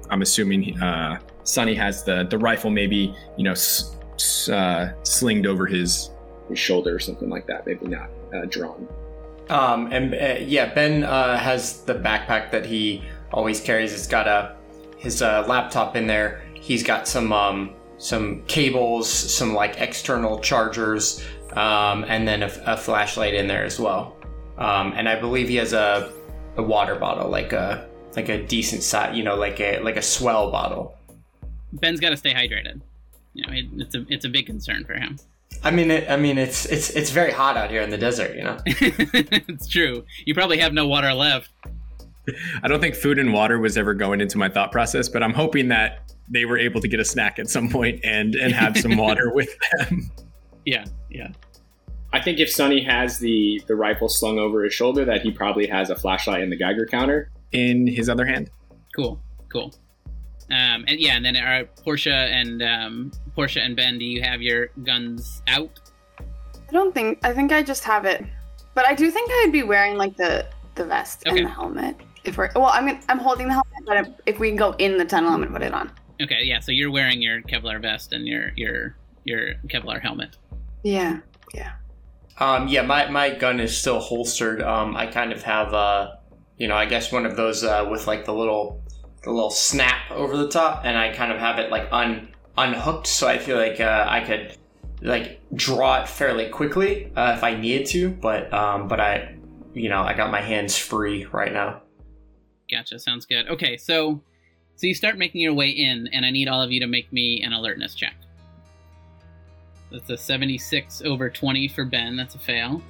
I'm 0.09 0.21
assuming 0.21 0.79
uh, 0.81 1.19
Sunny 1.43 1.73
has 1.75 2.03
the 2.03 2.23
the 2.29 2.37
rifle, 2.37 2.69
maybe 2.69 3.13
you 3.37 3.43
know, 3.43 3.51
s- 3.51 3.97
s- 4.13 4.49
uh, 4.49 4.93
slinged 5.03 5.45
over 5.47 5.65
his. 5.65 6.11
His 6.49 6.59
shoulder 6.59 6.93
or 6.95 6.99
something 6.99 7.27
like 7.31 7.47
that, 7.47 7.65
maybe 7.65 7.87
not 7.87 8.07
uh, 8.31 8.45
drawn. 8.45 8.87
Um, 9.49 9.91
and 9.91 10.13
uh, 10.13 10.35
yeah, 10.45 10.71
Ben 10.75 11.03
uh, 11.03 11.37
has 11.39 11.81
the 11.85 11.95
backpack 11.95 12.51
that 12.51 12.67
he 12.67 13.03
always 13.33 13.59
carries. 13.59 13.91
It's 13.93 14.05
got 14.05 14.27
a 14.27 14.55
his 14.97 15.23
uh, 15.23 15.43
laptop 15.47 15.95
in 15.95 16.05
there. 16.05 16.43
He's 16.53 16.83
got 16.83 17.07
some 17.07 17.33
um, 17.33 17.73
some 17.97 18.43
cables, 18.43 19.09
some 19.09 19.55
like 19.55 19.81
external 19.81 20.37
chargers, 20.39 21.23
um, 21.53 22.05
and 22.07 22.27
then 22.27 22.43
a, 22.43 22.51
a 22.65 22.77
flashlight 22.77 23.33
in 23.33 23.47
there 23.47 23.63
as 23.63 23.79
well. 23.79 24.15
Um, 24.57 24.93
and 24.95 25.09
I 25.09 25.19
believe 25.19 25.49
he 25.49 25.55
has 25.57 25.73
a 25.73 26.11
a 26.57 26.63
water 26.63 26.95
bottle, 26.95 27.29
like 27.29 27.53
a 27.53 27.87
like 28.15 28.29
a 28.29 28.41
decent 28.43 28.83
size, 28.83 29.15
you 29.15 29.23
know, 29.23 29.35
like 29.35 29.59
a 29.59 29.79
like 29.79 29.97
a 29.97 30.01
swell 30.01 30.51
bottle. 30.51 30.95
Ben's 31.73 31.99
got 31.99 32.11
to 32.11 32.17
stay 32.17 32.33
hydrated. 32.33 32.81
You 33.33 33.45
know, 33.45 33.53
it, 33.53 33.65
it's 33.77 33.95
a 33.95 34.05
it's 34.09 34.25
a 34.25 34.29
big 34.29 34.45
concern 34.45 34.85
for 34.85 34.93
him. 34.93 35.17
I 35.63 35.71
mean, 35.71 35.91
it, 35.91 36.09
I 36.09 36.17
mean, 36.17 36.37
it's 36.37 36.65
it's 36.65 36.89
it's 36.91 37.09
very 37.09 37.31
hot 37.31 37.57
out 37.57 37.69
here 37.69 37.81
in 37.81 37.89
the 37.89 37.97
desert, 37.97 38.35
you 38.35 38.43
know. 38.43 38.57
it's 38.65 39.67
true. 39.67 40.05
You 40.25 40.33
probably 40.33 40.57
have 40.59 40.73
no 40.73 40.87
water 40.87 41.13
left. 41.13 41.49
I 42.63 42.67
don't 42.67 42.79
think 42.79 42.95
food 42.95 43.19
and 43.19 43.33
water 43.33 43.59
was 43.59 43.77
ever 43.77 43.93
going 43.93 44.21
into 44.21 44.37
my 44.37 44.49
thought 44.49 44.71
process, 44.71 45.09
but 45.09 45.23
I'm 45.23 45.33
hoping 45.33 45.67
that 45.69 46.11
they 46.29 46.45
were 46.45 46.57
able 46.57 46.81
to 46.81 46.87
get 46.87 46.99
a 46.99 47.05
snack 47.05 47.39
at 47.39 47.49
some 47.49 47.69
point 47.69 47.99
and 48.03 48.35
and 48.35 48.53
have 48.53 48.77
some 48.77 48.97
water 48.97 49.31
with 49.33 49.49
them. 49.77 50.11
Yeah, 50.65 50.85
yeah. 51.09 51.29
I 52.13 52.21
think 52.21 52.39
if 52.39 52.49
Sunny 52.49 52.81
has 52.83 53.19
the 53.19 53.61
the 53.67 53.75
rifle 53.75 54.07
slung 54.09 54.39
over 54.39 54.63
his 54.63 54.73
shoulder, 54.73 55.05
that 55.05 55.21
he 55.21 55.31
probably 55.31 55.67
has 55.67 55.89
a 55.89 55.95
flashlight 55.95 56.41
in 56.41 56.49
the 56.49 56.55
Geiger 56.57 56.85
counter. 56.85 57.29
In 57.51 57.87
his 57.87 58.09
other 58.09 58.25
hand, 58.25 58.49
Cool, 58.95 59.21
cool. 59.51 59.73
Um, 60.51 60.85
and 60.87 60.99
yeah, 60.99 61.15
and 61.15 61.25
then 61.25 61.35
are 61.37 61.65
Portia 61.83 62.13
and 62.13 62.61
um, 62.61 63.11
Portia 63.33 63.61
and 63.61 63.75
Ben, 63.75 63.97
do 63.97 64.05
you 64.05 64.21
have 64.21 64.41
your 64.41 64.67
guns 64.83 65.41
out? 65.47 65.79
I 66.19 66.71
don't 66.71 66.93
think. 66.93 67.19
I 67.23 67.33
think 67.33 67.51
I 67.51 67.63
just 67.63 67.83
have 67.83 68.05
it, 68.05 68.23
but 68.73 68.85
I 68.85 68.93
do 68.93 69.09
think 69.11 69.29
I'd 69.31 69.51
be 69.51 69.63
wearing 69.63 69.97
like 69.97 70.15
the 70.17 70.45
the 70.75 70.85
vest 70.85 71.23
Okay. 71.27 71.37
and 71.39 71.45
the 71.47 71.51
helmet. 71.51 71.95
If 72.23 72.37
we're 72.37 72.49
well, 72.55 72.65
I 72.67 72.81
mean, 72.81 72.99
I'm 73.09 73.19
holding 73.19 73.47
the 73.47 73.53
helmet, 73.53 73.83
but 73.85 73.97
if- 73.97 74.13
if 74.35 74.39
we 74.39 74.47
can 74.49 74.57
go 74.57 74.71
in 74.79 74.97
the 74.97 75.05
tunnel, 75.05 75.31
I'm 75.31 75.41
gonna 75.41 75.51
put 75.51 75.61
it 75.63 75.73
on. 75.73 75.91
Okay, 76.21 76.43
yeah. 76.43 76.59
So 76.59 76.71
you're 76.71 76.91
wearing 76.91 77.21
your 77.21 77.41
Kevlar 77.41 77.81
vest 77.81 78.13
and 78.13 78.25
your 78.27 78.51
your 78.55 78.95
your 79.25 79.55
Kevlar 79.67 80.01
helmet. 80.01 80.37
Yeah. 80.85 81.21
Yeah. 81.51 81.71
Um, 82.37 82.67
yeah, 82.67 82.83
my, 82.83 83.09
my 83.09 83.31
gun 83.31 83.59
is 83.59 83.75
still 83.75 83.99
holstered. 83.99 84.61
Um, 84.61 84.95
I 84.95 85.07
kind 85.07 85.33
of 85.33 85.41
have, 85.41 85.73
uh, 85.73 86.11
you 86.57 86.67
know, 86.67 86.75
I 86.75 86.85
guess 86.85 87.11
one 87.11 87.25
of 87.25 87.35
those 87.35 87.63
uh, 87.63 87.87
with 87.89 88.05
like 88.05 88.25
the 88.25 88.33
little 88.33 88.83
the 89.23 89.31
little 89.31 89.49
snap 89.49 90.11
over 90.11 90.37
the 90.37 90.47
top, 90.47 90.85
and 90.85 90.95
I 90.95 91.11
kind 91.11 91.31
of 91.31 91.39
have 91.39 91.57
it 91.57 91.71
like 91.71 91.87
un 91.91 92.29
unhooked, 92.55 93.07
so 93.07 93.27
I 93.27 93.39
feel 93.39 93.57
like 93.57 93.79
uh, 93.79 94.05
I 94.07 94.21
could 94.21 94.55
like 95.01 95.41
draw 95.55 96.03
it 96.03 96.07
fairly 96.07 96.49
quickly 96.49 97.11
uh, 97.15 97.33
if 97.35 97.43
I 97.43 97.55
needed 97.55 97.87
to. 97.87 98.09
But 98.09 98.53
um, 98.53 98.87
but 98.87 98.99
I, 98.99 99.35
you 99.73 99.89
know, 99.89 100.03
I 100.03 100.13
got 100.13 100.29
my 100.29 100.41
hands 100.41 100.77
free 100.77 101.25
right 101.25 101.51
now. 101.51 101.81
Gotcha. 102.69 102.99
Sounds 102.99 103.25
good. 103.25 103.47
Okay, 103.49 103.75
so 103.75 104.21
so 104.75 104.85
you 104.85 104.93
start 104.93 105.17
making 105.17 105.41
your 105.41 105.53
way 105.53 105.69
in, 105.69 106.07
and 106.13 106.25
I 106.25 106.29
need 106.29 106.47
all 106.47 106.61
of 106.61 106.71
you 106.71 106.79
to 106.81 106.87
make 106.87 107.11
me 107.11 107.41
an 107.41 107.53
alertness 107.53 107.95
check. 107.95 108.15
That's 109.95 110.09
a 110.09 110.17
76 110.17 111.03
over 111.03 111.29
20 111.29 111.69
for 111.69 111.85
Ben. 111.85 112.17
That's 112.17 112.35
a 112.35 112.39
fail. 112.39 112.81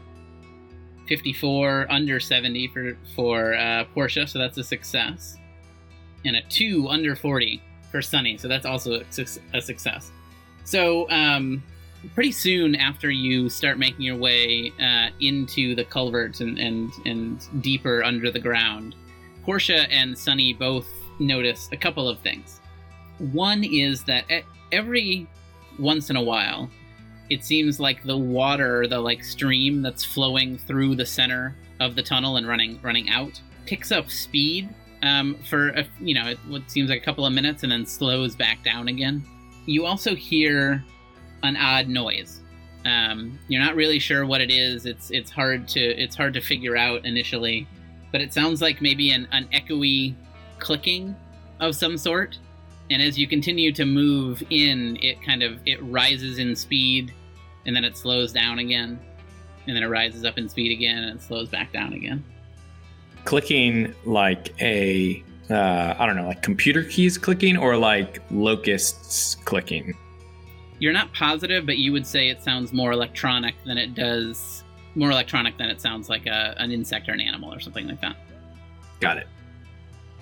54 1.07 1.85
under 1.91 2.19
70 2.19 2.67
for 2.69 2.97
for 3.15 3.53
uh, 3.53 3.85
Portia, 3.93 4.25
so 4.25 4.39
that's 4.39 4.57
a 4.57 4.63
success. 4.63 5.37
And 6.25 6.35
a 6.35 6.41
two 6.49 6.87
under 6.89 7.15
40 7.15 7.61
for 7.91 8.01
Sunny, 8.01 8.37
so 8.37 8.47
that's 8.47 8.65
also 8.65 9.01
a, 9.01 9.03
suc- 9.11 9.43
a 9.53 9.61
success. 9.61 10.11
So 10.63 11.07
um, 11.11 11.61
pretty 12.15 12.31
soon 12.31 12.75
after 12.75 13.11
you 13.11 13.49
start 13.49 13.77
making 13.77 14.01
your 14.01 14.17
way 14.17 14.73
uh, 14.81 15.09
into 15.19 15.75
the 15.75 15.85
culverts 15.85 16.41
and, 16.41 16.57
and 16.57 16.91
and 17.05 17.61
deeper 17.61 18.03
under 18.03 18.31
the 18.31 18.39
ground, 18.39 18.95
Portia 19.43 19.87
and 19.91 20.17
Sunny 20.17 20.53
both 20.53 20.87
notice 21.19 21.69
a 21.71 21.77
couple 21.77 22.09
of 22.09 22.17
things. 22.19 22.61
One 23.19 23.63
is 23.63 24.03
that 24.05 24.25
every 24.71 25.27
once 25.77 26.09
in 26.09 26.15
a 26.15 26.21
while, 26.21 26.69
it 27.29 27.43
seems 27.43 27.79
like 27.79 28.03
the 28.03 28.17
water, 28.17 28.87
the 28.87 28.99
like 28.99 29.23
stream 29.23 29.81
that's 29.81 30.03
flowing 30.03 30.57
through 30.57 30.95
the 30.95 31.05
center 31.05 31.55
of 31.79 31.95
the 31.95 32.03
tunnel 32.03 32.37
and 32.37 32.47
running 32.47 32.79
running 32.81 33.09
out, 33.09 33.39
picks 33.65 33.91
up 33.91 34.09
speed 34.09 34.69
um, 35.03 35.35
for 35.49 35.69
a, 35.69 35.85
you 35.99 36.13
know 36.13 36.33
what 36.47 36.69
seems 36.69 36.89
like 36.89 37.01
a 37.01 37.05
couple 37.05 37.25
of 37.25 37.33
minutes 37.33 37.63
and 37.63 37.71
then 37.71 37.85
slows 37.85 38.35
back 38.35 38.63
down 38.63 38.87
again. 38.87 39.23
You 39.65 39.85
also 39.85 40.15
hear 40.15 40.83
an 41.43 41.57
odd 41.57 41.87
noise. 41.87 42.41
Um, 42.85 43.39
you're 43.47 43.63
not 43.63 43.75
really 43.75 43.97
sure 43.97 44.25
what 44.25 44.41
it 44.41 44.51
is. 44.51 44.85
It's 44.85 45.09
it's 45.11 45.31
hard 45.31 45.67
to 45.69 45.79
it's 45.79 46.15
hard 46.15 46.33
to 46.35 46.41
figure 46.41 46.77
out 46.77 47.05
initially 47.05 47.67
but 48.15 48.21
it 48.21 48.33
sounds 48.33 48.61
like 48.61 48.81
maybe 48.81 49.11
an, 49.11 49.27
an 49.33 49.45
echoey 49.51 50.15
clicking 50.59 51.13
of 51.59 51.75
some 51.75 51.97
sort. 51.97 52.37
And 52.89 53.01
as 53.01 53.17
you 53.17 53.27
continue 53.27 53.71
to 53.73 53.85
move 53.85 54.43
in, 54.49 54.97
it 55.01 55.21
kind 55.21 55.43
of 55.43 55.59
it 55.65 55.81
rises 55.83 56.37
in 56.37 56.55
speed, 56.55 57.13
and 57.65 57.75
then 57.75 57.83
it 57.83 57.97
slows 57.97 58.31
down 58.31 58.59
again, 58.59 58.99
and 59.67 59.75
then 59.75 59.83
it 59.83 59.87
rises 59.87 60.23
up 60.23 60.37
in 60.37 60.47
speed 60.47 60.71
again, 60.71 61.03
and 61.03 61.17
it 61.17 61.23
slows 61.23 61.49
back 61.49 61.71
down 61.73 61.93
again. 61.93 62.23
Clicking 63.23 63.93
like 64.05 64.53
a, 64.61 65.23
uh, 65.49 65.95
I 65.97 66.05
don't 66.05 66.15
know, 66.15 66.27
like 66.27 66.43
computer 66.43 66.83
keys 66.83 67.17
clicking 67.17 67.57
or 67.57 67.75
like 67.75 68.21
locusts 68.29 69.35
clicking. 69.45 69.97
You're 70.77 70.93
not 70.93 71.11
positive, 71.13 71.65
but 71.65 71.77
you 71.77 71.91
would 71.91 72.05
say 72.05 72.29
it 72.29 72.43
sounds 72.43 72.71
more 72.71 72.91
electronic 72.91 73.55
than 73.65 73.77
it 73.77 73.95
does. 73.95 74.63
More 74.93 75.09
electronic 75.09 75.57
than 75.57 75.69
it 75.69 75.81
sounds 75.81 76.07
like 76.07 76.27
a, 76.27 76.53
an 76.57 76.71
insect 76.71 77.09
or 77.09 77.13
an 77.13 77.21
animal 77.21 77.51
or 77.53 77.59
something 77.59 77.87
like 77.87 78.01
that. 78.01 78.15
Got 78.99 79.17
it. 79.17 79.27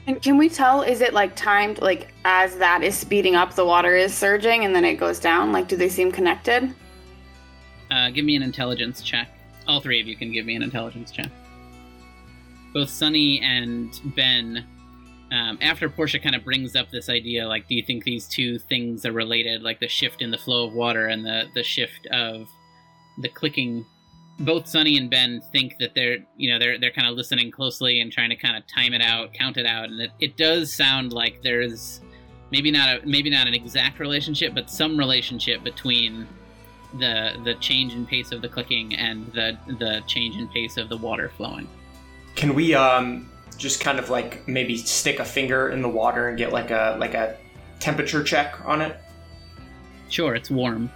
And 0.05 0.21
can 0.21 0.37
we 0.37 0.49
tell, 0.49 0.81
is 0.81 0.99
it 0.99 1.13
like 1.13 1.35
timed, 1.35 1.81
like 1.81 2.13
as 2.25 2.57
that 2.57 2.83
is 2.83 2.97
speeding 2.97 3.35
up, 3.35 3.55
the 3.55 3.65
water 3.65 3.95
is 3.95 4.13
surging 4.13 4.65
and 4.65 4.75
then 4.75 4.83
it 4.83 4.95
goes 4.95 5.19
down? 5.19 5.51
Like, 5.53 5.67
do 5.67 5.77
they 5.77 5.87
seem 5.87 6.11
connected? 6.11 6.73
Uh, 7.89 8.09
give 8.09 8.25
me 8.25 8.35
an 8.35 8.43
intelligence 8.43 9.01
check. 9.01 9.29
All 9.67 9.79
three 9.79 10.01
of 10.01 10.07
you 10.07 10.15
can 10.15 10.31
give 10.33 10.45
me 10.45 10.55
an 10.55 10.63
intelligence 10.63 11.09
check. 11.09 11.29
Both 12.73 12.89
Sunny 12.89 13.39
and 13.41 13.97
Ben, 14.15 14.65
um, 15.31 15.57
after 15.61 15.87
Portia 15.87 16.19
kind 16.19 16.35
of 16.35 16.43
brings 16.43 16.75
up 16.75 16.89
this 16.91 17.07
idea, 17.07 17.47
like, 17.47 17.67
do 17.69 17.75
you 17.75 17.83
think 17.83 18.03
these 18.03 18.27
two 18.27 18.59
things 18.59 19.05
are 19.05 19.13
related, 19.13 19.61
like 19.61 19.79
the 19.79 19.87
shift 19.87 20.21
in 20.21 20.31
the 20.31 20.37
flow 20.37 20.67
of 20.67 20.73
water 20.73 21.07
and 21.07 21.25
the, 21.25 21.45
the 21.53 21.63
shift 21.63 22.07
of 22.07 22.49
the 23.19 23.29
clicking? 23.29 23.85
Both 24.39 24.67
Sunny 24.67 24.97
and 24.97 25.09
Ben 25.09 25.41
think 25.51 25.77
that 25.79 25.93
they're, 25.93 26.17
you 26.37 26.51
know, 26.51 26.59
they're 26.59 26.79
they're 26.79 26.91
kind 26.91 27.07
of 27.07 27.15
listening 27.15 27.51
closely 27.51 28.01
and 28.01 28.11
trying 28.11 28.29
to 28.29 28.35
kind 28.35 28.57
of 28.57 28.65
time 28.67 28.93
it 28.93 29.01
out, 29.01 29.33
count 29.33 29.57
it 29.57 29.65
out, 29.65 29.89
and 29.89 30.01
it, 30.01 30.11
it 30.19 30.37
does 30.37 30.73
sound 30.73 31.13
like 31.13 31.41
there's 31.43 32.01
maybe 32.51 32.71
not 32.71 32.89
a 32.89 33.05
maybe 33.05 33.29
not 33.29 33.47
an 33.47 33.53
exact 33.53 33.99
relationship, 33.99 34.53
but 34.55 34.69
some 34.69 34.97
relationship 34.97 35.63
between 35.63 36.27
the 36.99 37.33
the 37.43 37.55
change 37.55 37.93
in 37.93 38.05
pace 38.05 38.31
of 38.31 38.41
the 38.41 38.47
clicking 38.47 38.95
and 38.95 39.31
the 39.33 39.57
the 39.79 40.01
change 40.07 40.35
in 40.35 40.47
pace 40.49 40.77
of 40.77 40.89
the 40.89 40.97
water 40.97 41.31
flowing. 41.35 41.67
Can 42.35 42.53
we 42.53 42.73
um 42.73 43.29
just 43.57 43.81
kind 43.81 43.99
of 43.99 44.09
like 44.09 44.47
maybe 44.47 44.77
stick 44.77 45.19
a 45.19 45.25
finger 45.25 45.69
in 45.69 45.81
the 45.81 45.89
water 45.89 46.27
and 46.27 46.37
get 46.37 46.51
like 46.51 46.71
a 46.71 46.95
like 46.99 47.13
a 47.13 47.35
temperature 47.79 48.23
check 48.23 48.55
on 48.65 48.81
it? 48.81 48.97
Sure, 50.09 50.35
it's 50.35 50.51
warm, 50.51 50.91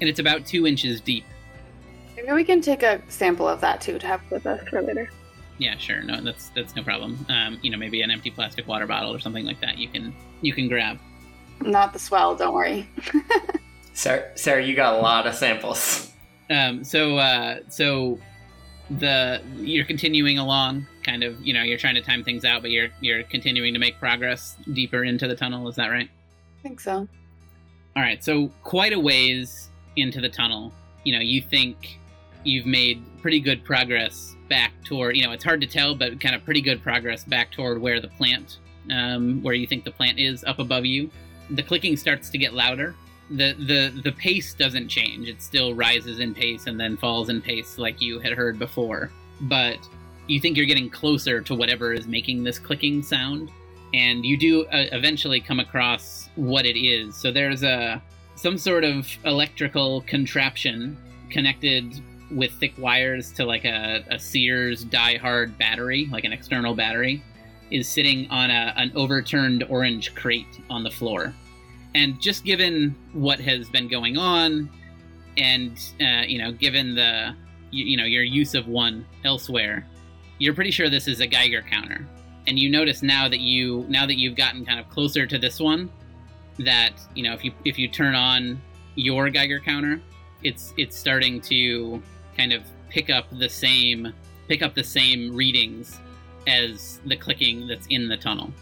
and 0.00 0.08
it's 0.08 0.20
about 0.20 0.44
two 0.44 0.66
inches 0.66 1.00
deep. 1.00 1.24
Maybe 2.16 2.32
we 2.32 2.44
can 2.44 2.60
take 2.60 2.82
a 2.82 3.00
sample 3.08 3.48
of 3.48 3.60
that 3.60 3.80
too 3.80 3.98
to 3.98 4.06
have 4.06 4.20
with 4.30 4.46
us 4.46 4.66
for 4.68 4.80
later. 4.82 5.10
Yeah, 5.58 5.76
sure. 5.76 6.02
No, 6.02 6.20
that's 6.20 6.48
that's 6.50 6.74
no 6.74 6.82
problem. 6.82 7.24
Um, 7.28 7.58
you 7.62 7.70
know, 7.70 7.78
maybe 7.78 8.02
an 8.02 8.10
empty 8.10 8.30
plastic 8.30 8.66
water 8.66 8.86
bottle 8.86 9.14
or 9.14 9.20
something 9.20 9.44
like 9.44 9.60
that. 9.60 9.78
You 9.78 9.88
can 9.88 10.14
you 10.40 10.52
can 10.52 10.68
grab. 10.68 10.98
not 11.60 11.92
the 11.92 11.98
swell, 11.98 12.34
don't 12.34 12.54
worry. 12.54 12.88
Sarah, 13.92 14.36
Sarah, 14.36 14.64
you 14.64 14.74
got 14.74 14.94
a 14.94 14.98
lot 14.98 15.26
of 15.26 15.34
samples. 15.34 16.12
Um, 16.50 16.82
so 16.82 17.16
uh, 17.16 17.60
so 17.68 18.18
the 18.90 19.40
you're 19.56 19.84
continuing 19.84 20.38
along, 20.38 20.86
kind 21.04 21.22
of. 21.22 21.40
You 21.44 21.54
know, 21.54 21.62
you're 21.62 21.78
trying 21.78 21.94
to 21.94 22.02
time 22.02 22.24
things 22.24 22.44
out, 22.44 22.62
but 22.62 22.70
you're 22.70 22.88
you're 23.00 23.22
continuing 23.24 23.72
to 23.74 23.80
make 23.80 23.98
progress 23.98 24.56
deeper 24.72 25.04
into 25.04 25.28
the 25.28 25.36
tunnel. 25.36 25.68
Is 25.68 25.76
that 25.76 25.88
right? 25.88 26.08
I 26.58 26.62
think 26.62 26.80
so. 26.80 27.08
All 27.96 28.02
right, 28.02 28.24
so 28.24 28.48
quite 28.64 28.92
a 28.92 28.98
ways 28.98 29.70
into 29.94 30.20
the 30.20 30.28
tunnel. 30.28 30.72
You 31.04 31.14
know, 31.14 31.20
you 31.20 31.40
think 31.40 32.00
you've 32.46 32.66
made 32.66 33.02
pretty 33.20 33.40
good 33.40 33.64
progress 33.64 34.34
back 34.48 34.72
toward. 34.84 35.16
You 35.16 35.24
know, 35.24 35.32
it's 35.32 35.44
hard 35.44 35.60
to 35.60 35.66
tell, 35.66 35.94
but 35.94 36.20
kind 36.20 36.34
of 36.34 36.44
pretty 36.44 36.60
good 36.60 36.82
progress 36.82 37.24
back 37.24 37.50
toward 37.50 37.80
where 37.80 38.00
the 38.00 38.08
plant, 38.08 38.58
um, 38.90 39.42
where 39.42 39.54
you 39.54 39.66
think 39.66 39.84
the 39.84 39.90
plant 39.90 40.18
is 40.18 40.44
up 40.44 40.58
above 40.58 40.84
you. 40.84 41.10
The 41.50 41.62
clicking 41.62 41.96
starts 41.96 42.30
to 42.30 42.38
get 42.38 42.54
louder. 42.54 42.94
The 43.30 43.54
the 43.54 44.00
the 44.02 44.12
pace 44.12 44.52
doesn't 44.54 44.88
change. 44.88 45.28
It 45.28 45.40
still 45.40 45.74
rises 45.74 46.20
in 46.20 46.34
pace 46.34 46.66
and 46.66 46.78
then 46.78 46.96
falls 46.96 47.30
in 47.30 47.40
pace 47.40 47.78
like 47.78 48.00
you 48.00 48.18
had 48.18 48.32
heard 48.32 48.58
before. 48.58 49.10
But 49.42 49.78
you 50.26 50.40
think 50.40 50.56
you're 50.56 50.66
getting 50.66 50.90
closer 50.90 51.40
to 51.40 51.54
whatever 51.54 51.92
is 51.92 52.06
making 52.06 52.44
this 52.44 52.58
clicking 52.58 53.02
sound 53.02 53.50
and 53.94 54.26
you 54.26 54.36
do 54.36 54.66
uh, 54.66 54.86
eventually 54.92 55.40
come 55.40 55.60
across 55.60 56.28
what 56.34 56.66
it 56.66 56.76
is. 56.76 57.14
So 57.14 57.30
there's 57.30 57.62
a 57.62 58.02
some 58.34 58.58
sort 58.58 58.82
of 58.82 59.06
electrical 59.24 60.00
contraption 60.02 60.96
connected 61.30 62.02
with 62.34 62.52
thick 62.52 62.74
wires 62.78 63.32
to 63.32 63.44
like 63.44 63.64
a, 63.64 64.04
a 64.10 64.18
Sears 64.18 64.84
die-hard 64.84 65.56
battery, 65.58 66.08
like 66.10 66.24
an 66.24 66.32
external 66.32 66.74
battery, 66.74 67.22
is 67.70 67.88
sitting 67.88 68.28
on 68.30 68.50
a, 68.50 68.74
an 68.76 68.92
overturned 68.94 69.64
orange 69.64 70.14
crate 70.14 70.60
on 70.68 70.82
the 70.82 70.90
floor. 70.90 71.32
And 71.94 72.20
just 72.20 72.44
given 72.44 72.94
what 73.12 73.40
has 73.40 73.68
been 73.68 73.88
going 73.88 74.18
on, 74.18 74.68
and 75.36 75.78
uh, 76.00 76.22
you 76.26 76.38
know, 76.38 76.52
given 76.52 76.94
the 76.94 77.34
you, 77.70 77.84
you 77.84 77.96
know 77.96 78.04
your 78.04 78.22
use 78.22 78.54
of 78.54 78.66
one 78.66 79.06
elsewhere, 79.24 79.86
you're 80.38 80.54
pretty 80.54 80.70
sure 80.70 80.88
this 80.88 81.08
is 81.08 81.20
a 81.20 81.26
Geiger 81.26 81.62
counter 81.62 82.06
and 82.46 82.58
you 82.58 82.68
notice 82.68 83.02
now 83.02 83.28
that 83.28 83.40
you 83.40 83.84
now 83.88 84.06
that 84.06 84.16
you've 84.16 84.36
gotten 84.36 84.64
kind 84.64 84.78
of 84.78 84.88
closer 84.88 85.26
to 85.26 85.38
this 85.38 85.60
one 85.60 85.90
that 86.58 86.92
you 87.14 87.22
know 87.22 87.32
if 87.32 87.44
you 87.44 87.52
if 87.64 87.78
you 87.78 87.88
turn 87.88 88.14
on 88.14 88.60
your 88.94 89.30
Geiger 89.30 89.60
counter 89.60 90.00
it's 90.42 90.72
it's 90.76 90.96
starting 90.96 91.40
to 91.40 92.02
kind 92.36 92.52
of 92.52 92.62
pick 92.90 93.10
up 93.10 93.26
the 93.38 93.48
same 93.48 94.12
pick 94.48 94.62
up 94.62 94.74
the 94.74 94.84
same 94.84 95.34
readings 95.34 95.98
as 96.46 97.00
the 97.06 97.16
clicking 97.16 97.66
that's 97.66 97.86
in 97.88 98.08
the 98.08 98.16
tunnel 98.16 98.52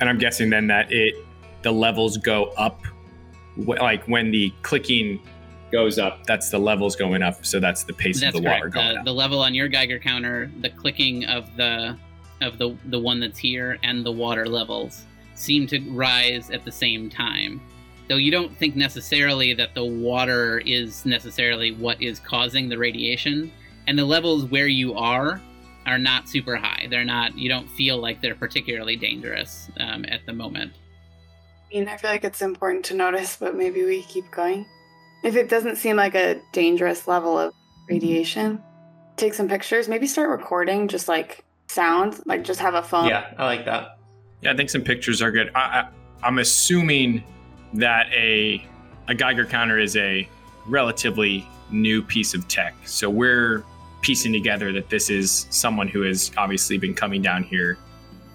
And 0.00 0.08
I'm 0.08 0.18
guessing 0.18 0.50
then 0.50 0.66
that 0.68 0.92
it 0.92 1.14
the 1.62 1.72
levels 1.72 2.16
go 2.16 2.46
up, 2.56 2.82
like 3.56 4.06
when 4.08 4.30
the 4.30 4.52
clicking 4.62 5.20
goes 5.70 5.98
up, 5.98 6.26
that's 6.26 6.50
the 6.50 6.58
levels 6.58 6.96
going 6.96 7.22
up. 7.22 7.44
So 7.44 7.60
that's 7.60 7.84
the 7.84 7.92
pace 7.92 8.20
that's 8.20 8.36
of 8.36 8.42
the 8.42 8.48
water 8.48 8.68
going 8.68 8.94
the, 8.94 8.98
up. 9.00 9.04
the 9.04 9.12
level 9.12 9.40
on 9.40 9.54
your 9.54 9.68
Geiger 9.68 9.98
counter 9.98 10.50
the 10.60 10.70
clicking 10.70 11.24
of 11.26 11.54
the 11.56 11.96
of 12.40 12.58
the 12.58 12.76
the 12.86 12.98
one 12.98 13.20
that's 13.20 13.38
here 13.38 13.78
and 13.82 14.04
the 14.04 14.12
water 14.12 14.46
levels 14.46 15.04
seem 15.34 15.66
to 15.66 15.80
rise 15.90 16.50
at 16.50 16.64
the 16.64 16.72
same 16.72 17.08
time 17.08 17.60
though 18.10 18.16
you 18.16 18.30
don't 18.30 18.54
think 18.58 18.76
necessarily 18.76 19.54
that 19.54 19.74
the 19.74 19.84
water 19.84 20.58
is 20.66 21.06
necessarily 21.06 21.70
what 21.70 22.02
is 22.02 22.18
causing 22.18 22.68
the 22.68 22.76
radiation 22.76 23.50
and 23.86 23.98
the 23.98 24.04
levels 24.04 24.44
where 24.46 24.66
you 24.66 24.94
are 24.94 25.40
are 25.86 25.98
not 25.98 26.28
super 26.28 26.56
high 26.56 26.86
they're 26.90 27.04
not 27.04 27.38
you 27.38 27.48
don't 27.48 27.70
feel 27.70 27.96
like 27.96 28.20
they're 28.20 28.34
particularly 28.34 28.96
dangerous 28.96 29.70
um, 29.78 30.04
at 30.08 30.26
the 30.26 30.32
moment 30.32 30.72
I 31.70 31.78
mean, 31.78 31.88
I 31.88 31.96
feel 31.96 32.10
like 32.10 32.24
it's 32.24 32.42
important 32.42 32.84
to 32.86 32.94
notice, 32.94 33.36
but 33.36 33.54
maybe 33.54 33.84
we 33.84 34.02
keep 34.02 34.28
going. 34.32 34.66
If 35.22 35.36
it 35.36 35.48
doesn't 35.48 35.76
seem 35.76 35.96
like 35.96 36.16
a 36.16 36.40
dangerous 36.52 37.06
level 37.06 37.38
of 37.38 37.54
radiation, 37.88 38.60
take 39.16 39.34
some 39.34 39.48
pictures. 39.48 39.88
Maybe 39.88 40.08
start 40.08 40.30
recording 40.30 40.88
just 40.88 41.06
like 41.06 41.44
sound, 41.68 42.20
like 42.26 42.42
just 42.42 42.58
have 42.58 42.74
a 42.74 42.82
phone. 42.82 43.06
Yeah, 43.06 43.32
I 43.38 43.44
like 43.44 43.64
that. 43.66 43.98
Yeah, 44.40 44.52
I 44.52 44.56
think 44.56 44.70
some 44.70 44.82
pictures 44.82 45.22
are 45.22 45.30
good. 45.30 45.50
I, 45.54 45.60
I, 45.60 45.88
I'm 46.24 46.38
assuming 46.38 47.22
that 47.74 48.06
a 48.12 48.64
a 49.08 49.14
Geiger 49.14 49.44
counter 49.44 49.78
is 49.78 49.96
a 49.96 50.28
relatively 50.66 51.46
new 51.70 52.02
piece 52.02 52.34
of 52.34 52.46
tech. 52.48 52.74
So 52.84 53.10
we're 53.10 53.64
piecing 54.02 54.32
together 54.32 54.72
that 54.72 54.88
this 54.88 55.10
is 55.10 55.46
someone 55.50 55.88
who 55.88 56.02
has 56.02 56.30
obviously 56.36 56.78
been 56.78 56.94
coming 56.94 57.22
down 57.22 57.42
here. 57.42 57.78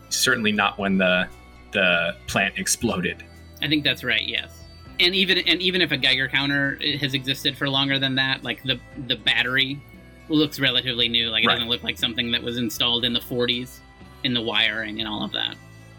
Certainly 0.09 0.51
not 0.53 0.77
when 0.77 0.97
the 0.97 1.27
the 1.71 2.15
plant 2.27 2.57
exploded. 2.57 3.23
I 3.61 3.67
think 3.67 3.83
that's 3.83 4.03
right. 4.03 4.25
Yes, 4.25 4.57
and 4.99 5.15
even 5.15 5.39
and 5.39 5.61
even 5.61 5.81
if 5.81 5.91
a 5.91 5.97
Geiger 5.97 6.27
counter 6.27 6.79
has 6.99 7.13
existed 7.13 7.57
for 7.57 7.69
longer 7.69 7.99
than 7.99 8.15
that, 8.15 8.43
like 8.43 8.63
the 8.63 8.79
the 9.07 9.15
battery 9.15 9.81
looks 10.29 10.59
relatively 10.59 11.07
new. 11.07 11.29
Like 11.29 11.43
it 11.43 11.47
Right. 11.47 11.53
doesn't 11.55 11.69
look 11.69 11.83
like 11.83 11.97
something 11.97 12.31
that 12.31 12.41
was 12.41 12.57
installed 12.57 13.05
in 13.05 13.13
the 13.13 13.19
40s, 13.19 13.79
in 14.23 14.33
the 14.33 14.41
wiring 14.41 14.99
and 14.99 15.07
all 15.07 15.23
of 15.23 15.31
that. 15.33 15.55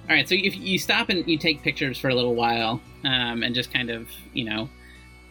All 0.08 0.14
right, 0.14 0.28
so 0.28 0.36
if 0.36 0.56
you 0.56 0.78
stop 0.78 1.08
and 1.08 1.26
you 1.26 1.36
take 1.36 1.62
pictures 1.62 1.98
for 1.98 2.08
a 2.08 2.14
little 2.14 2.34
while, 2.34 2.80
um, 3.04 3.42
and 3.42 3.54
just 3.54 3.72
kind 3.72 3.90
of 3.90 4.08
you 4.32 4.44
know 4.44 4.68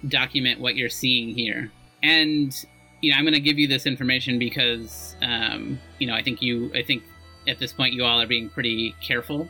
document 0.08 0.60
what 0.60 0.76
you're 0.76 0.90
seeing 0.90 1.34
here, 1.34 1.72
and 2.04 2.54
you 3.02 3.12
know 3.12 3.18
I'm 3.18 3.24
going 3.24 3.34
to 3.34 3.40
give 3.40 3.58
you 3.58 3.68
this 3.68 3.86
information 3.86 4.38
because 4.38 5.16
um, 5.22 5.80
you 6.00 6.08
know 6.08 6.14
I 6.14 6.22
think 6.22 6.42
you 6.42 6.72
I 6.74 6.84
think 6.84 7.04
at 7.48 7.58
this 7.58 7.72
point 7.72 7.94
you 7.94 8.04
all 8.04 8.22
are 8.22 8.28
being 8.28 8.50
pretty 8.50 8.94
careful. 9.02 9.48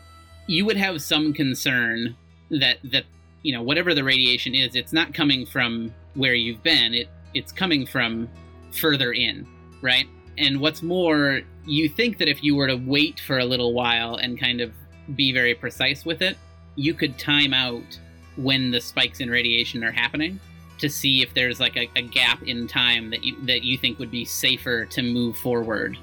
You 0.48 0.66
would 0.66 0.78
have 0.78 1.02
some 1.02 1.34
concern 1.34 2.16
that 2.52 2.78
that 2.84 3.06
you 3.42 3.52
know 3.52 3.64
whatever 3.64 3.96
the 3.96 4.04
radiation 4.04 4.54
is 4.54 4.76
it's 4.76 4.94
not 4.94 5.14
coming 5.14 5.46
from 5.46 5.94
where 6.14 6.36
you've 6.36 6.62
been. 6.62 6.94
It 6.94 7.10
it's 7.34 7.52
coming 7.52 7.86
from 7.86 8.30
further 8.72 9.12
in 9.12 9.48
right? 9.86 10.08
And 10.38 10.60
what's 10.60 10.82
more 10.82 11.42
you 11.66 11.88
think 11.88 12.18
that 12.18 12.28
if 12.28 12.44
you 12.44 12.56
were 12.56 12.68
to 12.68 12.76
wait 12.76 13.20
for 13.20 13.38
a 13.40 13.46
little 13.46 13.74
while 13.74 14.16
and 14.16 14.40
kind 14.40 14.60
of 14.60 14.74
be 15.16 15.32
very 15.32 15.54
precise 15.54 16.06
with 16.06 16.22
it 16.22 16.38
you 16.76 16.94
could 16.94 17.18
time 17.18 17.54
out 17.54 18.00
when 18.38 18.72
the 18.72 18.82
spikes 18.82 19.20
in 19.20 19.30
radiation 19.30 19.84
are 19.84 19.92
happening 19.92 20.40
to 20.78 20.90
see 20.90 21.22
if 21.22 21.34
there's 21.34 21.60
like 21.60 21.78
a, 21.78 21.90
a 21.96 22.02
gap 22.02 22.42
in 22.44 22.68
time 22.68 23.10
that 23.10 23.24
you 23.24 23.36
that 23.46 23.64
you 23.64 23.78
think 23.78 23.98
would 24.00 24.12
be 24.12 24.26
safer 24.26 24.86
to 24.86 25.02
move 25.02 25.38
forward 25.38 25.98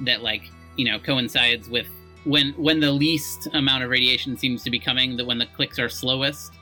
that 0.00 0.22
like 0.22 0.42
you 0.76 0.84
know 0.84 0.98
coincides 0.98 1.68
with 1.68 1.86
when 2.26 2.52
when 2.54 2.80
the 2.80 2.90
least 2.90 3.48
amount 3.54 3.84
of 3.84 3.90
radiation 3.90 4.36
seems 4.36 4.62
to 4.64 4.70
be 4.70 4.78
coming, 4.78 5.16
that 5.16 5.24
when 5.24 5.38
the 5.38 5.46
clicks 5.46 5.78
are 5.78 5.88
slowest, 5.88 6.52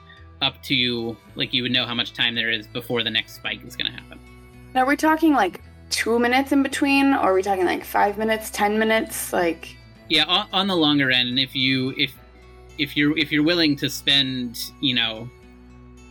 up 0.43 0.63
to 0.65 1.17
like 1.35 1.53
you 1.53 1.63
would 1.63 1.73
know 1.73 1.87
how 1.87 1.95
much 1.95 2.13
time 2.13 2.35
there 2.35 2.51
is 2.51 2.67
before 2.67 3.03
the 3.03 3.11
next 3.11 3.37
spike 3.37 3.65
is 3.65 3.75
going 3.75 3.91
to 3.91 3.99
happen. 3.99 4.21
Now, 4.75 4.83
are 4.83 4.87
we 4.87 4.97
talking 4.97 5.33
like 5.33 5.63
two 5.91 6.19
minutes 6.19 6.53
in 6.53 6.63
between, 6.63 7.15
or 7.15 7.31
are 7.31 7.35
we 7.35 7.43
talking 7.43 7.65
like 7.65 7.85
five 7.85 8.19
minutes, 8.19 8.51
ten 8.51 8.79
minutes? 8.79 9.33
Like, 9.33 9.77
Yeah, 10.09 10.25
on, 10.25 10.47
on 10.53 10.67
the 10.67 10.77
longer 10.77 11.11
end, 11.11 11.39
if 11.39 11.55
you 11.55 11.95
if 11.97 12.15
if 12.79 12.97
you're 12.97 13.17
if 13.17 13.33
you're 13.33 13.43
willing 13.43 13.77
to 13.77 13.89
spend, 13.89 14.73
you 14.81 14.95
know, 14.95 15.29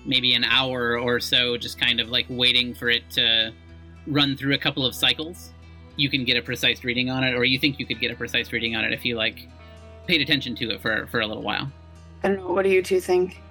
maybe 0.06 0.34
an 0.34 0.44
hour 0.44 0.98
or 0.98 1.20
so 1.20 1.58
just 1.58 1.80
kind 1.80 2.00
of 2.00 2.10
like 2.10 2.26
waiting 2.30 2.74
for 2.74 2.90
it 2.90 3.10
to 3.12 3.54
run 4.08 4.36
through 4.36 4.54
a 4.54 4.58
couple 4.58 4.86
of 4.86 4.96
cycles, 4.96 5.52
you 5.96 6.10
can 6.10 6.26
get 6.26 6.38
a 6.38 6.42
precise 6.42 6.84
reading 6.84 7.10
on 7.10 7.24
it, 7.24 7.36
or 7.36 7.44
you 7.44 7.60
think 7.60 7.80
you 7.80 7.86
could 7.86 8.00
get 8.00 8.12
a 8.12 8.16
precise 8.16 8.52
reading 8.52 8.76
on 8.76 8.84
it 8.84 8.94
if 8.94 9.06
you 9.06 9.16
like 9.16 9.48
paid 10.08 10.22
attention 10.22 10.56
to 10.56 10.72
it 10.72 10.82
for 10.82 11.08
for 11.08 11.22
a 11.22 11.28
little 11.28 11.44
while. 11.44 11.72
I 12.24 12.30
don't 12.30 12.38
know. 12.38 12.52
What 12.52 12.64
do 12.64 12.70
you 12.70 12.82
two 12.82 13.00
think? 13.00 13.42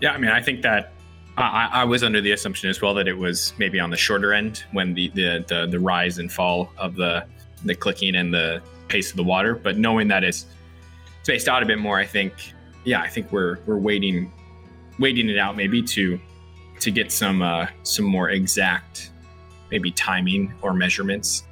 Yeah, 0.00 0.12
I 0.12 0.18
mean, 0.18 0.30
I 0.30 0.40
think 0.40 0.62
that 0.62 0.92
I, 1.36 1.68
I 1.72 1.84
was 1.84 2.02
under 2.02 2.20
the 2.20 2.32
assumption 2.32 2.68
as 2.68 2.80
well 2.82 2.94
that 2.94 3.06
it 3.06 3.16
was 3.16 3.52
maybe 3.58 3.78
on 3.78 3.90
the 3.90 3.96
shorter 3.96 4.32
end 4.32 4.64
when 4.72 4.94
the 4.94 5.08
the, 5.10 5.44
the, 5.46 5.66
the 5.66 5.78
rise 5.78 6.18
and 6.18 6.32
fall 6.32 6.72
of 6.78 6.96
the 6.96 7.24
the 7.64 7.74
clicking 7.74 8.16
and 8.16 8.32
the 8.32 8.62
pace 8.88 9.10
of 9.10 9.16
the 9.16 9.24
water. 9.24 9.54
But 9.54 9.78
knowing 9.78 10.08
that 10.08 10.24
it's 10.24 10.46
spaced 11.22 11.48
out 11.48 11.62
a 11.62 11.66
bit 11.66 11.78
more, 11.78 11.98
I 11.98 12.06
think, 12.06 12.32
yeah, 12.84 13.00
I 13.00 13.08
think 13.08 13.30
we're 13.32 13.58
we're 13.66 13.78
waiting 13.78 14.32
waiting 14.98 15.28
it 15.28 15.38
out 15.38 15.56
maybe 15.56 15.82
to 15.82 16.18
to 16.80 16.90
get 16.90 17.12
some 17.12 17.42
uh, 17.42 17.66
some 17.82 18.04
more 18.04 18.30
exact 18.30 19.10
maybe 19.70 19.90
timing 19.90 20.52
or 20.62 20.72
measurements. 20.72 21.44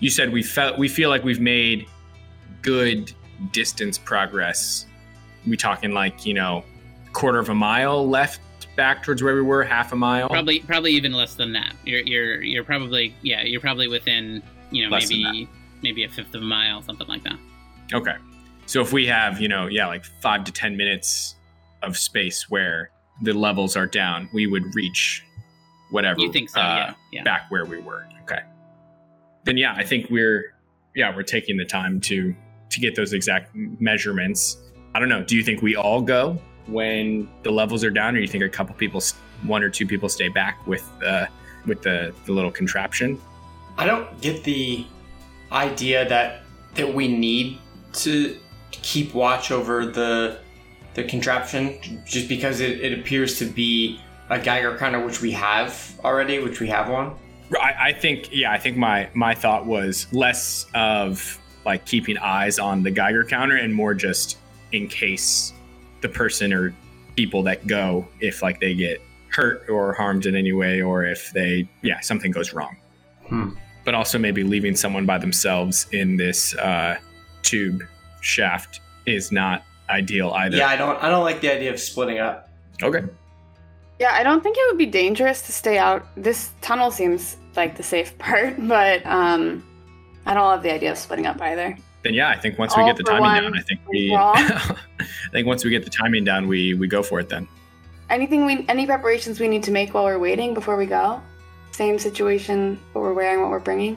You 0.00 0.10
said 0.10 0.32
we 0.32 0.42
felt 0.42 0.78
we 0.78 0.88
feel 0.88 1.08
like 1.08 1.24
we've 1.24 1.40
made 1.40 1.86
good 2.60 3.12
distance 3.52 3.98
progress. 3.98 4.86
We 5.46 5.56
talking 5.56 5.92
like 5.92 6.26
you 6.26 6.34
know 6.34 6.64
quarter 7.12 7.38
of 7.38 7.48
a 7.48 7.54
mile 7.54 8.08
left 8.08 8.40
back 8.76 9.02
towards 9.02 9.22
where 9.22 9.34
we 9.34 9.42
were, 9.42 9.62
half 9.62 9.92
a 9.92 9.96
mile. 9.96 10.28
Probably 10.28 10.60
probably 10.60 10.92
even 10.92 11.12
less 11.12 11.34
than 11.34 11.52
that. 11.52 11.74
You're 11.84 12.00
you're 12.00 12.42
you're 12.42 12.64
probably 12.64 13.14
yeah 13.22 13.42
you're 13.42 13.60
probably 13.60 13.88
within 13.88 14.42
you 14.70 14.84
know 14.84 14.90
Less 14.90 15.10
maybe 15.10 15.48
maybe 15.82 16.04
a 16.04 16.08
fifth 16.08 16.34
of 16.34 16.42
a 16.42 16.44
mile 16.44 16.82
something 16.82 17.06
like 17.06 17.22
that. 17.24 17.38
Okay. 17.92 18.14
So 18.66 18.80
if 18.80 18.92
we 18.92 19.06
have, 19.06 19.40
you 19.40 19.48
know, 19.48 19.66
yeah, 19.66 19.86
like 19.86 20.04
five 20.04 20.44
to 20.44 20.52
10 20.52 20.76
minutes 20.76 21.36
of 21.82 21.98
space 21.98 22.48
where 22.48 22.90
the 23.22 23.32
levels 23.32 23.76
are 23.76 23.86
down, 23.86 24.28
we 24.32 24.46
would 24.46 24.74
reach 24.74 25.24
whatever. 25.90 26.20
You 26.20 26.32
think 26.32 26.48
so? 26.48 26.60
uh, 26.60 26.76
yeah, 26.76 26.94
yeah. 27.12 27.22
Back 27.24 27.50
where 27.50 27.64
we 27.64 27.80
were. 27.80 28.06
Okay. 28.22 28.40
Then 29.44 29.56
yeah, 29.56 29.74
I 29.76 29.84
think 29.84 30.08
we're, 30.10 30.54
yeah, 30.94 31.14
we're 31.14 31.22
taking 31.22 31.56
the 31.56 31.64
time 31.64 32.00
to 32.02 32.34
to 32.70 32.80
get 32.80 32.96
those 32.96 33.12
exact 33.12 33.54
measurements. 33.54 34.56
I 34.94 34.98
don't 34.98 35.08
know. 35.08 35.22
Do 35.22 35.36
you 35.36 35.42
think 35.44 35.62
we 35.62 35.76
all 35.76 36.00
go 36.00 36.38
when 36.66 37.28
the 37.42 37.50
levels 37.50 37.84
are 37.84 37.90
down, 37.90 38.14
or 38.14 38.18
do 38.18 38.22
you 38.22 38.28
think 38.28 38.44
a 38.44 38.48
couple 38.48 38.74
people, 38.74 39.02
one 39.42 39.62
or 39.62 39.68
two 39.68 39.86
people, 39.86 40.08
stay 40.08 40.28
back 40.28 40.66
with 40.66 40.88
uh, 41.04 41.26
with 41.66 41.82
the 41.82 42.14
the 42.24 42.32
little 42.32 42.50
contraption? 42.50 43.20
I 43.76 43.86
don't 43.86 44.20
get 44.20 44.44
the 44.44 44.86
idea 45.52 46.08
that 46.08 46.40
that 46.74 46.94
we 46.94 47.08
need 47.08 47.58
to 47.92 48.38
keep 48.70 49.14
watch 49.14 49.50
over 49.50 49.86
the 49.86 50.38
the 50.94 51.04
contraption 51.04 52.02
just 52.06 52.28
because 52.28 52.60
it, 52.60 52.80
it 52.80 52.98
appears 52.98 53.38
to 53.38 53.46
be 53.46 54.00
a 54.30 54.38
Geiger 54.38 54.76
counter 54.76 55.04
which 55.04 55.20
we 55.20 55.32
have 55.32 55.98
already, 56.04 56.38
which 56.38 56.60
we 56.60 56.68
have 56.68 56.88
one. 56.88 57.14
I, 57.60 57.88
I 57.88 57.92
think 57.92 58.28
yeah, 58.32 58.52
I 58.52 58.58
think 58.58 58.76
my 58.76 59.08
my 59.14 59.34
thought 59.34 59.66
was 59.66 60.06
less 60.12 60.66
of 60.74 61.38
like 61.64 61.84
keeping 61.84 62.18
eyes 62.18 62.58
on 62.58 62.82
the 62.82 62.90
Geiger 62.90 63.24
counter 63.24 63.56
and 63.56 63.74
more 63.74 63.94
just 63.94 64.38
in 64.72 64.88
case 64.88 65.52
the 66.00 66.08
person 66.08 66.52
or 66.52 66.74
people 67.14 67.42
that 67.42 67.66
go 67.66 68.06
if 68.20 68.42
like 68.42 68.58
they 68.60 68.74
get 68.74 69.00
hurt 69.28 69.68
or 69.68 69.92
harmed 69.92 70.26
in 70.26 70.34
any 70.34 70.52
way 70.52 70.82
or 70.82 71.04
if 71.04 71.30
they 71.32 71.68
yeah 71.82 72.00
something 72.00 72.30
goes 72.30 72.52
wrong. 72.52 72.76
Hmm. 73.26 73.50
But 73.84 73.94
also 73.94 74.18
maybe 74.18 74.44
leaving 74.44 74.76
someone 74.76 75.06
by 75.06 75.18
themselves 75.18 75.86
in 75.92 76.16
this 76.16 76.54
uh, 76.56 76.98
tube 77.42 77.82
shaft 78.20 78.80
is 79.06 79.32
not 79.32 79.64
ideal 79.88 80.30
either. 80.30 80.56
Yeah, 80.56 80.68
I 80.68 80.76
don't 80.76 81.02
I 81.02 81.08
don't 81.08 81.24
like 81.24 81.40
the 81.40 81.52
idea 81.52 81.72
of 81.72 81.78
splitting 81.78 82.18
up. 82.18 82.48
Okay. 82.82 83.02
Yeah, 83.98 84.12
I 84.12 84.22
don't 84.22 84.42
think 84.42 84.56
it 84.56 84.62
would 84.68 84.78
be 84.78 84.86
dangerous 84.86 85.42
to 85.42 85.52
stay 85.52 85.78
out. 85.78 86.06
This 86.16 86.50
tunnel 86.60 86.90
seems 86.90 87.36
like 87.54 87.76
the 87.76 87.82
safe 87.82 88.16
part, 88.18 88.54
but 88.66 89.04
um, 89.06 89.64
I 90.26 90.34
don't 90.34 90.44
love 90.44 90.62
the 90.62 90.72
idea 90.72 90.90
of 90.90 90.98
splitting 90.98 91.26
up 91.26 91.40
either. 91.40 91.76
Then 92.02 92.14
yeah, 92.14 92.30
I 92.30 92.36
think 92.36 92.58
once 92.58 92.76
we 92.76 92.84
get 92.84 92.96
the 92.96 93.04
timing 93.04 93.20
one, 93.20 93.42
down, 93.42 93.58
I 93.58 93.62
think 93.62 93.80
we. 93.88 94.14
I 94.16 94.76
think 95.30 95.46
once 95.46 95.64
we 95.64 95.70
get 95.70 95.84
the 95.84 95.90
timing 95.90 96.24
down, 96.24 96.48
we 96.48 96.74
we 96.74 96.88
go 96.88 97.02
for 97.02 97.20
it 97.20 97.28
then. 97.28 97.46
Anything 98.10 98.44
we, 98.44 98.66
any 98.68 98.86
preparations 98.86 99.40
we 99.40 99.48
need 99.48 99.62
to 99.62 99.70
make 99.70 99.94
while 99.94 100.04
we're 100.04 100.18
waiting 100.18 100.52
before 100.52 100.76
we 100.76 100.84
go? 100.84 101.22
Same 101.72 101.98
situation, 101.98 102.78
what 102.92 103.02
we're 103.02 103.14
wearing, 103.14 103.40
what 103.40 103.50
we're 103.50 103.58
bringing. 103.58 103.96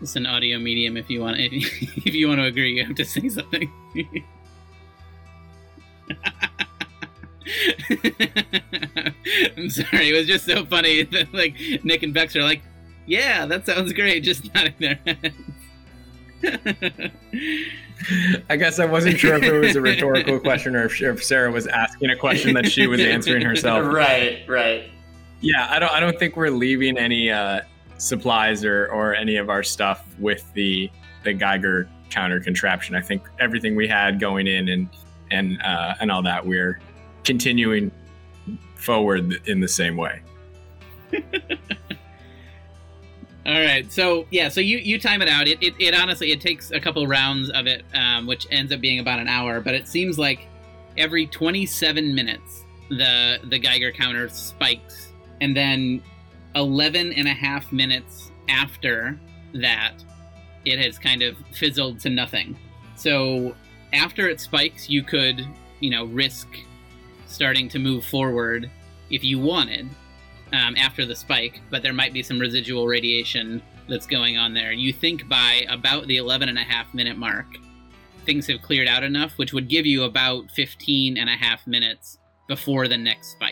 It's 0.00 0.16
an 0.16 0.26
audio 0.26 0.58
medium. 0.58 0.96
If 0.96 1.08
you 1.08 1.20
want, 1.20 1.36
if, 1.40 1.52
if 2.06 2.12
you 2.12 2.28
want 2.28 2.40
to 2.40 2.44
agree, 2.44 2.72
you 2.74 2.84
have 2.84 2.96
to 2.96 3.04
say 3.04 3.28
something. 3.28 3.72
I'm 9.56 9.70
sorry. 9.70 10.08
It 10.08 10.16
was 10.16 10.26
just 10.26 10.44
so 10.44 10.64
funny 10.66 11.02
that 11.04 11.32
like 11.32 11.54
Nick 11.84 12.02
and 12.02 12.12
Bex 12.12 12.34
are 12.34 12.42
like, 12.42 12.62
"Yeah, 13.06 13.46
that 13.46 13.64
sounds 13.66 13.92
great," 13.92 14.24
just 14.24 14.52
nodding 14.54 14.74
their 14.80 14.98
heads. 15.06 15.34
I 18.50 18.56
guess 18.56 18.80
I 18.80 18.86
wasn't 18.86 19.20
sure 19.20 19.36
if 19.36 19.44
it 19.44 19.52
was 19.52 19.76
a 19.76 19.80
rhetorical 19.80 20.40
question 20.40 20.74
or 20.74 20.86
if, 20.86 21.00
if 21.00 21.22
Sarah 21.22 21.52
was 21.52 21.68
asking 21.68 22.10
a 22.10 22.16
question 22.16 22.54
that 22.54 22.68
she 22.68 22.88
was 22.88 23.00
answering 23.00 23.44
herself. 23.44 23.86
Right, 23.94 24.44
right. 24.48 24.90
Yeah, 25.42 25.66
I 25.68 25.78
don't. 25.78 25.92
I 25.92 26.00
don't 26.00 26.18
think 26.18 26.36
we're 26.36 26.50
leaving 26.50 26.96
any 26.96 27.30
uh, 27.30 27.60
supplies 27.98 28.64
or, 28.64 28.86
or 28.86 29.14
any 29.14 29.36
of 29.36 29.50
our 29.50 29.62
stuff 29.62 30.04
with 30.18 30.50
the 30.54 30.90
the 31.24 31.32
Geiger 31.32 31.88
counter 32.10 32.40
contraption. 32.40 32.94
I 32.94 33.00
think 33.00 33.22
everything 33.40 33.76
we 33.76 33.88
had 33.88 34.20
going 34.20 34.46
in 34.46 34.68
and 34.68 34.88
and 35.30 35.60
uh, 35.62 35.94
and 36.00 36.10
all 36.10 36.22
that 36.22 36.46
we're 36.46 36.80
continuing 37.24 37.90
forward 38.76 39.40
in 39.46 39.60
the 39.60 39.68
same 39.68 39.96
way. 39.96 40.22
All 43.44 43.52
right, 43.60 43.90
so 43.90 44.26
yeah, 44.30 44.48
so 44.48 44.60
you 44.60 44.78
you 44.78 45.00
time 45.00 45.20
it 45.20 45.28
out. 45.28 45.48
It 45.48 45.60
it, 45.60 45.74
it 45.80 45.94
honestly 45.94 46.30
it 46.30 46.40
takes 46.40 46.70
a 46.70 46.78
couple 46.78 47.04
rounds 47.08 47.50
of 47.50 47.66
it, 47.66 47.84
um, 47.92 48.26
which 48.26 48.46
ends 48.52 48.72
up 48.72 48.80
being 48.80 49.00
about 49.00 49.18
an 49.18 49.26
hour. 49.26 49.60
But 49.60 49.74
it 49.74 49.88
seems 49.88 50.16
like 50.16 50.46
every 50.96 51.26
27 51.26 52.14
minutes 52.14 52.62
the 52.88 53.40
the 53.44 53.58
Geiger 53.58 53.90
counter 53.90 54.28
spikes, 54.28 55.11
and 55.42 55.56
then 55.56 56.00
11 56.54 57.12
and 57.14 57.26
a 57.26 57.32
half 57.32 57.72
minutes 57.72 58.30
after 58.48 59.18
that, 59.54 59.94
it 60.64 60.78
has 60.78 60.98
kind 60.98 61.20
of 61.20 61.36
fizzled 61.52 61.98
to 62.00 62.10
nothing. 62.10 62.56
So 62.94 63.56
after 63.92 64.28
it 64.28 64.40
spikes, 64.40 64.88
you 64.88 65.02
could 65.02 65.44
you 65.80 65.90
know 65.90 66.04
risk 66.04 66.48
starting 67.26 67.68
to 67.70 67.80
move 67.80 68.04
forward 68.04 68.70
if 69.10 69.24
you 69.24 69.40
wanted 69.40 69.88
um, 70.52 70.76
after 70.76 71.04
the 71.04 71.16
spike, 71.16 71.60
but 71.70 71.82
there 71.82 71.92
might 71.92 72.12
be 72.12 72.22
some 72.22 72.38
residual 72.38 72.86
radiation 72.86 73.60
that's 73.88 74.06
going 74.06 74.38
on 74.38 74.54
there. 74.54 74.72
You 74.72 74.92
think 74.92 75.28
by 75.28 75.64
about 75.68 76.06
the 76.06 76.18
11 76.18 76.48
and 76.48 76.58
a 76.58 76.62
half 76.62 76.94
minute 76.94 77.18
mark, 77.18 77.46
things 78.24 78.46
have 78.46 78.62
cleared 78.62 78.86
out 78.86 79.02
enough, 79.02 79.38
which 79.38 79.52
would 79.52 79.68
give 79.68 79.86
you 79.86 80.04
about 80.04 80.50
15 80.52 81.18
and 81.18 81.28
a 81.28 81.32
half 81.32 81.66
minutes 81.66 82.18
before 82.46 82.86
the 82.86 82.96
next 82.96 83.32
spike. 83.32 83.51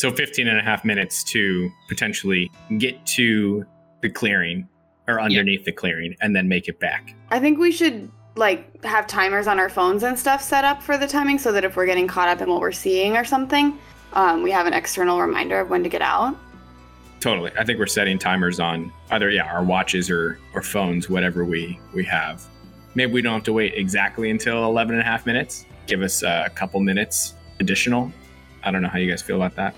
So 0.00 0.10
15 0.10 0.48
and 0.48 0.58
a 0.58 0.62
half 0.62 0.82
minutes 0.82 1.22
to 1.24 1.70
potentially 1.86 2.50
get 2.78 3.04
to 3.04 3.66
the 4.00 4.08
clearing 4.08 4.66
or 5.06 5.20
underneath 5.20 5.66
the 5.66 5.72
clearing 5.72 6.16
and 6.22 6.34
then 6.34 6.48
make 6.48 6.68
it 6.68 6.80
back. 6.80 7.14
I 7.30 7.38
think 7.38 7.58
we 7.58 7.70
should 7.70 8.10
like 8.34 8.82
have 8.82 9.06
timers 9.06 9.46
on 9.46 9.60
our 9.60 9.68
phones 9.68 10.02
and 10.02 10.18
stuff 10.18 10.40
set 10.40 10.64
up 10.64 10.82
for 10.82 10.96
the 10.96 11.06
timing 11.06 11.38
so 11.38 11.52
that 11.52 11.64
if 11.64 11.76
we're 11.76 11.84
getting 11.84 12.08
caught 12.08 12.30
up 12.30 12.40
in 12.40 12.48
what 12.48 12.62
we're 12.62 12.72
seeing 12.72 13.14
or 13.14 13.26
something, 13.26 13.78
um, 14.14 14.42
we 14.42 14.50
have 14.50 14.66
an 14.66 14.72
external 14.72 15.20
reminder 15.20 15.60
of 15.60 15.68
when 15.68 15.82
to 15.82 15.90
get 15.90 16.00
out. 16.00 16.34
Totally. 17.20 17.52
I 17.58 17.64
think 17.66 17.78
we're 17.78 17.84
setting 17.84 18.18
timers 18.18 18.58
on 18.58 18.90
either 19.10 19.28
yeah, 19.28 19.52
our 19.52 19.62
watches 19.62 20.08
or 20.08 20.38
or 20.54 20.62
phones, 20.62 21.10
whatever 21.10 21.44
we 21.44 21.78
we 21.92 22.04
have. 22.04 22.42
Maybe 22.94 23.12
we 23.12 23.20
don't 23.20 23.34
have 23.34 23.44
to 23.44 23.52
wait 23.52 23.74
exactly 23.74 24.30
until 24.30 24.64
11 24.64 24.94
and 24.94 25.02
a 25.02 25.04
half 25.04 25.26
minutes. 25.26 25.66
Give 25.86 26.00
us 26.00 26.22
uh, 26.22 26.44
a 26.46 26.48
couple 26.48 26.80
minutes 26.80 27.34
additional. 27.58 28.10
I 28.64 28.70
don't 28.70 28.80
know 28.80 28.88
how 28.88 28.98
you 28.98 29.10
guys 29.10 29.20
feel 29.20 29.36
about 29.36 29.56
that. 29.56 29.76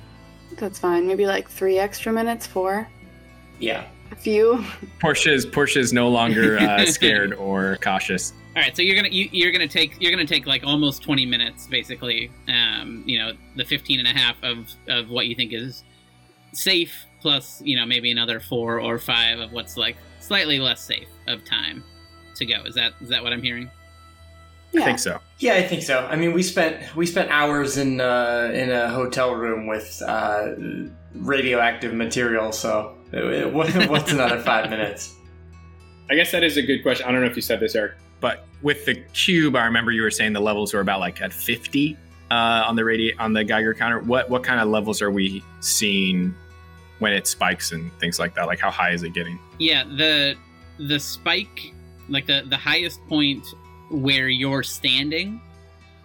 That's 0.56 0.78
fine. 0.78 1.06
Maybe 1.06 1.26
like 1.26 1.48
three 1.48 1.78
extra 1.78 2.12
minutes, 2.12 2.46
four, 2.46 2.88
Yeah. 3.58 3.86
a 4.10 4.16
few. 4.16 4.64
Portia's 5.00 5.44
Portia's 5.46 5.92
no 5.92 6.08
longer 6.08 6.58
uh, 6.58 6.84
scared 6.86 7.34
or 7.34 7.78
cautious. 7.82 8.32
All 8.54 8.60
right, 8.62 8.76
so 8.76 8.82
you're 8.82 8.96
gonna 8.96 9.08
you, 9.08 9.28
you're 9.32 9.50
gonna 9.52 9.66
take 9.66 9.96
you're 10.00 10.10
gonna 10.10 10.26
take 10.26 10.46
like 10.46 10.62
almost 10.64 11.02
20 11.02 11.24
minutes 11.26 11.66
basically. 11.66 12.30
Um, 12.48 13.02
you 13.06 13.18
know, 13.18 13.32
the 13.56 13.64
15 13.64 13.98
and 13.98 14.06
a 14.08 14.12
half 14.12 14.36
of 14.42 14.68
of 14.88 15.08
what 15.08 15.26
you 15.26 15.34
think 15.34 15.52
is 15.54 15.84
safe 16.52 17.06
plus 17.22 17.62
you 17.64 17.76
know 17.76 17.86
maybe 17.86 18.10
another 18.10 18.38
four 18.38 18.78
or 18.78 18.98
five 18.98 19.38
of 19.38 19.52
what's 19.52 19.78
like 19.78 19.96
slightly 20.20 20.58
less 20.58 20.82
safe 20.82 21.08
of 21.28 21.44
time 21.46 21.82
to 22.36 22.44
go. 22.44 22.62
Is 22.66 22.74
that 22.74 22.92
is 23.00 23.08
that 23.08 23.22
what 23.22 23.32
I'm 23.32 23.42
hearing? 23.42 23.70
I 24.74 24.78
Yeah. 24.78 24.84
think 24.86 24.98
so. 24.98 25.18
Yeah, 25.38 25.54
I 25.54 25.62
think 25.62 25.82
so. 25.82 26.06
I 26.10 26.16
mean, 26.16 26.32
we 26.32 26.42
spent 26.42 26.94
we 26.96 27.04
spent 27.06 27.30
hours 27.30 27.76
in 27.76 28.00
uh, 28.00 28.50
in 28.54 28.70
a 28.70 28.88
hotel 28.88 29.34
room 29.34 29.66
with 29.66 30.02
uh, 30.06 30.52
radioactive 31.14 31.92
material. 31.94 32.52
So 32.52 32.96
what- 33.12 33.88
what's 33.90 34.12
another 34.12 34.40
five 34.40 34.70
minutes? 34.70 35.14
I 36.10 36.14
guess 36.14 36.30
that 36.32 36.42
is 36.42 36.56
a 36.56 36.62
good 36.62 36.82
question. 36.82 37.06
I 37.06 37.12
don't 37.12 37.20
know 37.20 37.26
if 37.26 37.36
you 37.36 37.42
said 37.42 37.60
this, 37.60 37.74
Eric. 37.74 37.92
But 38.20 38.46
with 38.62 38.84
the 38.84 38.94
cube, 39.12 39.56
I 39.56 39.64
remember 39.64 39.92
you 39.92 40.02
were 40.02 40.10
saying 40.10 40.32
the 40.32 40.40
levels 40.40 40.72
were 40.74 40.80
about 40.80 41.00
like 41.00 41.20
at 41.20 41.32
50 41.32 41.96
uh, 42.30 42.34
on 42.34 42.76
the 42.76 42.82
radi- 42.82 43.14
on 43.18 43.32
the 43.32 43.44
Geiger 43.44 43.74
counter. 43.74 43.98
What 44.00 44.30
what 44.30 44.42
kind 44.42 44.60
of 44.60 44.68
levels 44.68 45.02
are 45.02 45.10
we 45.10 45.42
seeing 45.60 46.34
when 46.98 47.12
it 47.12 47.26
spikes 47.26 47.72
and 47.72 47.92
things 47.98 48.18
like 48.18 48.34
that? 48.36 48.46
Like 48.46 48.58
how 48.60 48.70
high 48.70 48.92
is 48.92 49.02
it 49.02 49.12
getting? 49.12 49.38
Yeah, 49.58 49.84
the 49.84 50.34
the 50.78 50.98
spike, 51.00 51.72
like 52.08 52.26
the 52.26 52.44
the 52.48 52.56
highest 52.56 53.00
point 53.08 53.44
where 53.92 54.28
you're 54.28 54.62
standing, 54.62 55.40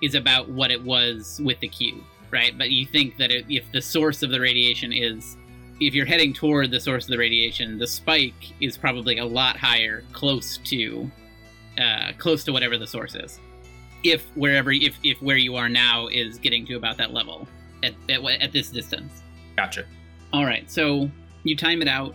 is 0.01 0.15
about 0.15 0.49
what 0.49 0.71
it 0.71 0.83
was 0.83 1.41
with 1.43 1.59
the 1.59 1.67
cube, 1.67 2.03
right? 2.31 2.57
But 2.57 2.69
you 2.71 2.85
think 2.85 3.17
that 3.17 3.31
it, 3.31 3.45
if 3.49 3.71
the 3.71 3.81
source 3.81 4.21
of 4.21 4.29
the 4.29 4.39
radiation 4.39 4.93
is, 4.93 5.37
if 5.79 5.93
you're 5.93 6.05
heading 6.05 6.33
toward 6.33 6.71
the 6.71 6.79
source 6.79 7.05
of 7.05 7.09
the 7.09 7.17
radiation, 7.17 7.77
the 7.77 7.87
spike 7.87 8.53
is 8.61 8.77
probably 8.77 9.17
a 9.17 9.25
lot 9.25 9.57
higher, 9.57 10.03
close 10.11 10.57
to, 10.57 11.09
uh, 11.77 12.11
close 12.17 12.43
to 12.43 12.53
whatever 12.53 12.77
the 12.77 12.87
source 12.87 13.15
is. 13.15 13.39
If 14.03 14.25
wherever, 14.35 14.71
if 14.71 14.95
if 15.03 15.21
where 15.21 15.37
you 15.37 15.55
are 15.55 15.69
now 15.69 16.07
is 16.07 16.37
getting 16.37 16.65
to 16.67 16.75
about 16.75 16.97
that 16.97 17.13
level 17.13 17.47
at 17.83 17.93
at, 18.09 18.23
at 18.23 18.51
this 18.51 18.69
distance. 18.69 19.23
Gotcha. 19.55 19.85
All 20.33 20.45
right, 20.45 20.69
so 20.69 21.09
you 21.43 21.55
time 21.55 21.81
it 21.81 21.87
out 21.87 22.13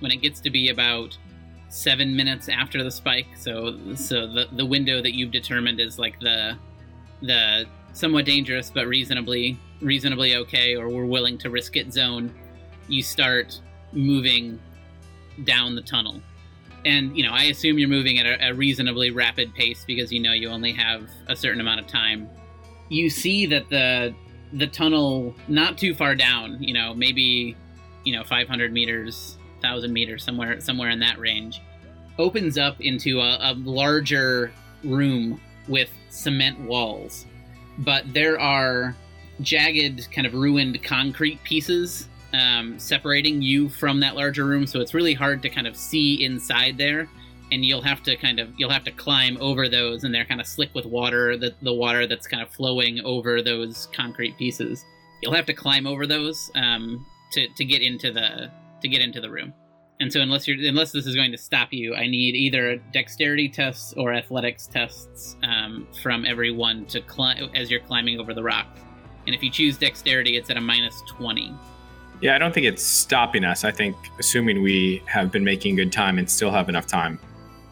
when 0.00 0.10
it 0.12 0.22
gets 0.22 0.40
to 0.40 0.50
be 0.50 0.70
about 0.70 1.16
seven 1.70 2.14
minutes 2.14 2.48
after 2.48 2.82
the 2.82 2.90
spike. 2.90 3.28
So, 3.36 3.78
so 3.94 4.26
the 4.26 4.48
the 4.52 4.66
window 4.66 5.00
that 5.00 5.14
you've 5.14 5.30
determined 5.30 5.80
is 5.80 5.98
like 5.98 6.20
the 6.20 6.58
the 7.22 7.64
somewhat 7.92 8.24
dangerous 8.24 8.70
but 8.70 8.86
reasonably 8.86 9.58
reasonably 9.80 10.36
okay, 10.36 10.76
or 10.76 10.90
we're 10.90 11.06
willing 11.06 11.38
to 11.38 11.50
risk 11.50 11.76
it 11.76 11.92
zone. 11.92 12.34
You 12.88 13.02
start 13.02 13.60
moving 13.92 14.60
down 15.44 15.74
the 15.74 15.82
tunnel, 15.82 16.20
and 16.84 17.16
you 17.16 17.24
know 17.24 17.32
I 17.32 17.44
assume 17.44 17.78
you're 17.78 17.88
moving 17.88 18.18
at 18.18 18.26
a, 18.26 18.50
a 18.50 18.54
reasonably 18.54 19.10
rapid 19.10 19.54
pace 19.54 19.84
because 19.86 20.12
you 20.12 20.20
know 20.20 20.32
you 20.32 20.48
only 20.48 20.72
have 20.72 21.08
a 21.28 21.36
certain 21.36 21.60
amount 21.60 21.80
of 21.80 21.86
time. 21.86 22.28
You 22.88 23.08
see 23.08 23.46
that 23.46 23.70
the 23.70 24.14
the 24.52 24.66
tunnel 24.66 25.34
not 25.46 25.78
too 25.78 25.94
far 25.94 26.16
down 26.16 26.60
you 26.60 26.74
know 26.74 26.92
maybe 26.92 27.56
you 28.02 28.16
know 28.16 28.24
500 28.24 28.72
meters 28.72 29.38
1000 29.60 29.92
meters 29.92 30.24
somewhere 30.24 30.60
somewhere 30.60 30.90
in 30.90 31.00
that 31.00 31.18
range 31.18 31.60
opens 32.18 32.58
up 32.58 32.80
into 32.80 33.20
a, 33.20 33.38
a 33.40 33.54
larger 33.54 34.52
room 34.84 35.40
with 35.68 35.90
cement 36.10 36.60
walls. 36.60 37.26
But 37.78 38.12
there 38.12 38.38
are 38.38 38.94
jagged 39.40 40.10
kind 40.12 40.26
of 40.26 40.34
ruined 40.34 40.82
concrete 40.84 41.42
pieces 41.44 42.08
um, 42.32 42.78
separating 42.78 43.42
you 43.42 43.68
from 43.68 44.00
that 44.00 44.14
larger 44.14 44.44
room. 44.44 44.66
So 44.66 44.80
it's 44.80 44.94
really 44.94 45.14
hard 45.14 45.42
to 45.42 45.48
kind 45.48 45.66
of 45.66 45.76
see 45.76 46.24
inside 46.24 46.78
there. 46.78 47.08
And 47.52 47.64
you'll 47.64 47.82
have 47.82 48.02
to 48.04 48.14
kind 48.16 48.38
of 48.38 48.52
you'll 48.56 48.70
have 48.70 48.84
to 48.84 48.92
climb 48.92 49.36
over 49.40 49.68
those 49.68 50.04
and 50.04 50.14
they're 50.14 50.24
kind 50.24 50.40
of 50.40 50.46
slick 50.46 50.72
with 50.72 50.86
water 50.86 51.36
the, 51.36 51.52
the 51.62 51.74
water 51.74 52.06
that's 52.06 52.28
kind 52.28 52.42
of 52.42 52.48
flowing 52.50 53.00
over 53.00 53.42
those 53.42 53.88
concrete 53.92 54.38
pieces. 54.38 54.84
You'll 55.20 55.34
have 55.34 55.46
to 55.46 55.54
climb 55.54 55.86
over 55.86 56.06
those 56.06 56.50
um, 56.54 57.04
to, 57.32 57.48
to 57.48 57.64
get 57.64 57.82
into 57.82 58.12
the 58.12 58.52
to 58.80 58.88
get 58.88 59.02
into 59.02 59.20
the 59.20 59.30
room 59.30 59.52
and 60.00 60.12
so 60.12 60.20
unless 60.20 60.48
you're 60.48 60.56
unless 60.68 60.92
this 60.92 61.06
is 61.06 61.14
going 61.14 61.30
to 61.30 61.38
stop 61.38 61.72
you 61.72 61.94
i 61.94 62.06
need 62.06 62.34
either 62.34 62.76
dexterity 62.92 63.48
tests 63.48 63.94
or 63.96 64.12
athletics 64.12 64.66
tests 64.66 65.36
um, 65.42 65.86
from 66.02 66.24
everyone 66.24 66.84
to 66.86 67.00
climb 67.02 67.50
as 67.54 67.70
you're 67.70 67.80
climbing 67.80 68.18
over 68.18 68.34
the 68.34 68.42
rocks 68.42 68.80
and 69.26 69.34
if 69.34 69.42
you 69.42 69.50
choose 69.50 69.76
dexterity 69.76 70.36
it's 70.36 70.50
at 70.50 70.56
a 70.56 70.60
minus 70.60 71.02
20 71.08 71.54
Yeah, 72.20 72.34
I 72.34 72.38
don't 72.38 72.52
think 72.52 72.66
it's 72.66 72.82
stopping 72.82 73.44
us. 73.44 73.64
I 73.64 73.70
think 73.70 73.96
assuming 74.18 74.62
we 74.62 75.02
have 75.06 75.30
been 75.32 75.44
making 75.44 75.76
good 75.76 75.92
time 75.92 76.18
and 76.18 76.28
still 76.28 76.50
have 76.50 76.68
enough 76.68 76.86
time 76.86 77.18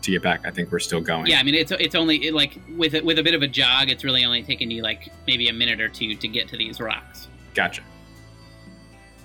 to 0.00 0.10
get 0.10 0.22
back, 0.22 0.46
I 0.46 0.50
think 0.50 0.72
we're 0.72 0.78
still 0.78 1.00
going. 1.02 1.26
Yeah, 1.26 1.38
I 1.38 1.42
mean 1.42 1.54
it's 1.54 1.72
it's 1.72 1.94
only 1.94 2.16
it, 2.28 2.34
like 2.34 2.58
with 2.76 2.94
a, 2.94 3.00
with 3.02 3.18
a 3.18 3.22
bit 3.22 3.34
of 3.34 3.42
a 3.42 3.46
jog, 3.48 3.90
it's 3.90 4.04
really 4.04 4.24
only 4.24 4.42
taking 4.42 4.70
you 4.70 4.82
like 4.82 5.12
maybe 5.26 5.48
a 5.48 5.52
minute 5.52 5.80
or 5.80 5.88
two 5.88 6.14
to 6.14 6.28
get 6.28 6.48
to 6.48 6.56
these 6.56 6.80
rocks. 6.80 7.28
Gotcha. 7.54 7.82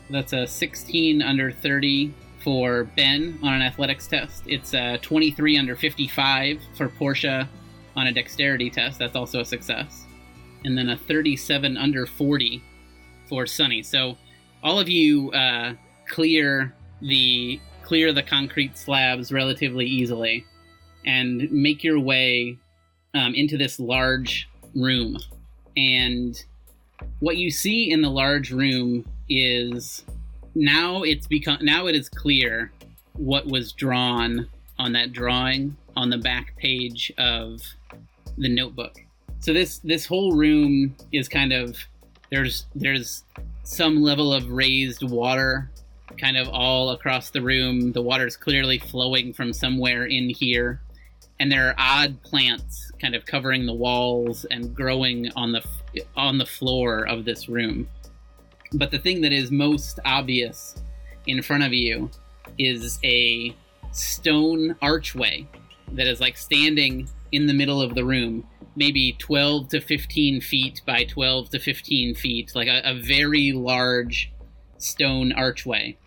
That's 0.10 0.34
a 0.34 0.46
16 0.46 1.22
under 1.22 1.52
30 1.52 2.14
for 2.44 2.84
Ben 2.84 3.40
on 3.42 3.54
an 3.54 3.62
athletics 3.62 4.08
test. 4.08 4.44
It's 4.48 4.74
a 4.74 4.98
23 5.02 5.58
under 5.58 5.76
55 5.76 6.60
for 6.76 6.90
Portia 6.90 7.50
on 7.96 8.08
a 8.08 8.12
dexterity 8.12 8.70
test. 8.70 9.00
That's 9.00 9.16
also 9.16 9.40
a 9.40 9.46
success. 9.46 10.06
And 10.66 10.78
then 10.78 10.90
a 10.90 10.98
37 10.98 11.78
under 11.78 12.06
40 12.06 12.62
for 13.28 13.46
Sunny. 13.46 13.82
So 13.82 14.18
all 14.62 14.80
of 14.80 14.90
you 14.90 15.32
uh, 15.32 15.74
clear 16.08 16.76
the 17.02 17.60
clear 17.84 18.14
the 18.14 18.24
concrete 18.24 18.78
slabs 18.78 19.32
relatively 19.32 19.86
easily 19.86 20.46
and 21.06 21.52
make 21.52 21.84
your 21.84 22.00
way 22.00 22.58
um, 23.14 23.36
into 23.36 23.58
this 23.58 23.80
large 23.80 24.50
room. 24.74 25.18
And 25.76 26.42
what 27.20 27.38
you 27.38 27.52
see 27.52 27.92
in 27.92 28.02
the 28.02 28.10
large 28.10 28.52
room 28.52 29.06
is 29.40 30.04
now 30.56 31.04
it's 31.04 31.28
become 31.28 31.58
now 31.62 31.88
it 31.88 31.96
is 31.96 32.10
clear 32.10 32.72
what 33.14 33.46
was 33.48 33.72
drawn 33.72 34.48
on 34.80 34.94
that 34.94 35.14
drawing 35.14 35.76
on 35.96 36.10
the 36.10 36.18
back 36.18 36.56
page 36.58 37.12
of 37.18 37.62
the 38.38 38.50
notebook. 38.50 38.96
So 39.40 39.54
this 39.54 39.80
this 39.80 40.06
whole 40.06 40.34
room 40.34 40.96
is 41.12 41.28
kind 41.28 41.54
of 41.54 41.78
there's 42.32 42.66
there's 42.76 43.24
some 43.64 44.02
level 44.02 44.34
of 44.34 44.50
raised 44.50 45.04
water 45.04 45.70
kind 46.18 46.38
of 46.38 46.48
all 46.50 46.92
across 46.92 47.30
the 47.30 47.42
room. 47.42 47.92
The 47.92 48.02
water's 48.02 48.38
clearly 48.38 48.80
flowing 48.80 49.34
from 49.34 49.54
somewhere 49.54 50.06
in 50.06 50.30
here. 50.30 50.82
And 51.40 51.52
there 51.52 51.68
are 51.68 51.76
odd 51.78 52.22
plants 52.24 52.92
kind 53.02 53.16
of 53.16 53.26
covering 53.26 53.66
the 53.66 53.74
walls 53.74 54.46
and 54.46 54.74
growing 54.76 55.32
on 55.36 55.52
the 55.52 55.64
on 56.16 56.38
the 56.38 56.46
floor 56.46 57.08
of 57.08 57.26
this 57.26 57.50
room. 57.50 57.88
But 58.74 58.92
the 58.92 59.00
thing 59.00 59.22
that 59.22 59.32
is 59.32 59.52
most 59.52 60.00
obvious 60.06 60.76
in 61.28 61.42
front 61.42 61.64
of 61.64 61.74
you 61.74 62.10
is 62.58 63.00
a 63.04 63.56
stone 63.92 64.76
archway 64.82 65.48
that 65.94 66.08
is 66.08 66.20
like 66.20 66.38
standing 66.38 67.08
in 67.32 67.48
the 67.48 67.54
middle 67.54 67.82
of 67.82 67.96
the 67.96 68.06
room, 68.06 68.48
maybe 68.76 69.14
12 69.20 69.70
to 69.70 69.82
15 69.82 70.42
feet 70.42 70.82
by 70.86 71.04
12 71.04 71.50
to 71.52 71.60
15 71.60 72.16
feet, 72.16 72.52
like 72.56 72.68
a, 72.68 72.82
a 72.84 73.00
very 73.00 73.52
large 73.52 74.32
stone 74.78 75.32
archway. 75.32 75.98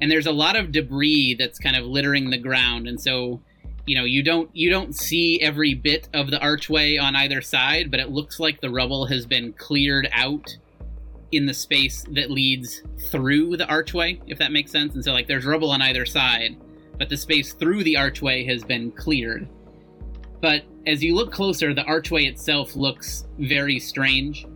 And 0.00 0.10
there's 0.10 0.26
a 0.26 0.32
lot 0.32 0.56
of 0.56 0.72
debris 0.72 1.34
that's 1.38 1.58
kind 1.58 1.76
of 1.76 1.84
littering 1.84 2.30
the 2.30 2.38
ground, 2.38 2.86
and 2.86 3.00
so 3.00 3.40
you 3.84 3.96
know 3.96 4.04
you 4.04 4.22
don't 4.22 4.48
you 4.54 4.70
don't 4.70 4.94
see 4.94 5.40
every 5.42 5.74
bit 5.74 6.08
of 6.14 6.30
the 6.30 6.38
archway 6.38 6.98
on 6.98 7.16
either 7.16 7.40
side, 7.40 7.90
but 7.90 7.98
it 7.98 8.10
looks 8.10 8.38
like 8.38 8.60
the 8.60 8.70
rubble 8.70 9.06
has 9.06 9.26
been 9.26 9.52
cleared 9.54 10.08
out 10.12 10.56
in 11.32 11.46
the 11.46 11.54
space 11.54 12.04
that 12.12 12.30
leads 12.30 12.82
through 13.10 13.56
the 13.56 13.66
archway, 13.66 14.20
if 14.26 14.38
that 14.38 14.52
makes 14.52 14.70
sense. 14.70 14.94
And 14.94 15.04
so 15.04 15.12
like 15.12 15.26
there's 15.26 15.44
rubble 15.44 15.70
on 15.70 15.82
either 15.82 16.06
side, 16.06 16.56
but 16.98 17.08
the 17.08 17.16
space 17.16 17.52
through 17.52 17.84
the 17.84 17.96
archway 17.96 18.44
has 18.44 18.64
been 18.64 18.90
cleared. 18.92 19.48
But 20.40 20.62
as 20.86 21.02
you 21.02 21.14
look 21.14 21.32
closer, 21.32 21.74
the 21.74 21.84
archway 21.84 22.24
itself 22.24 22.76
looks 22.76 23.26
very 23.38 23.78
strange. 23.78 24.46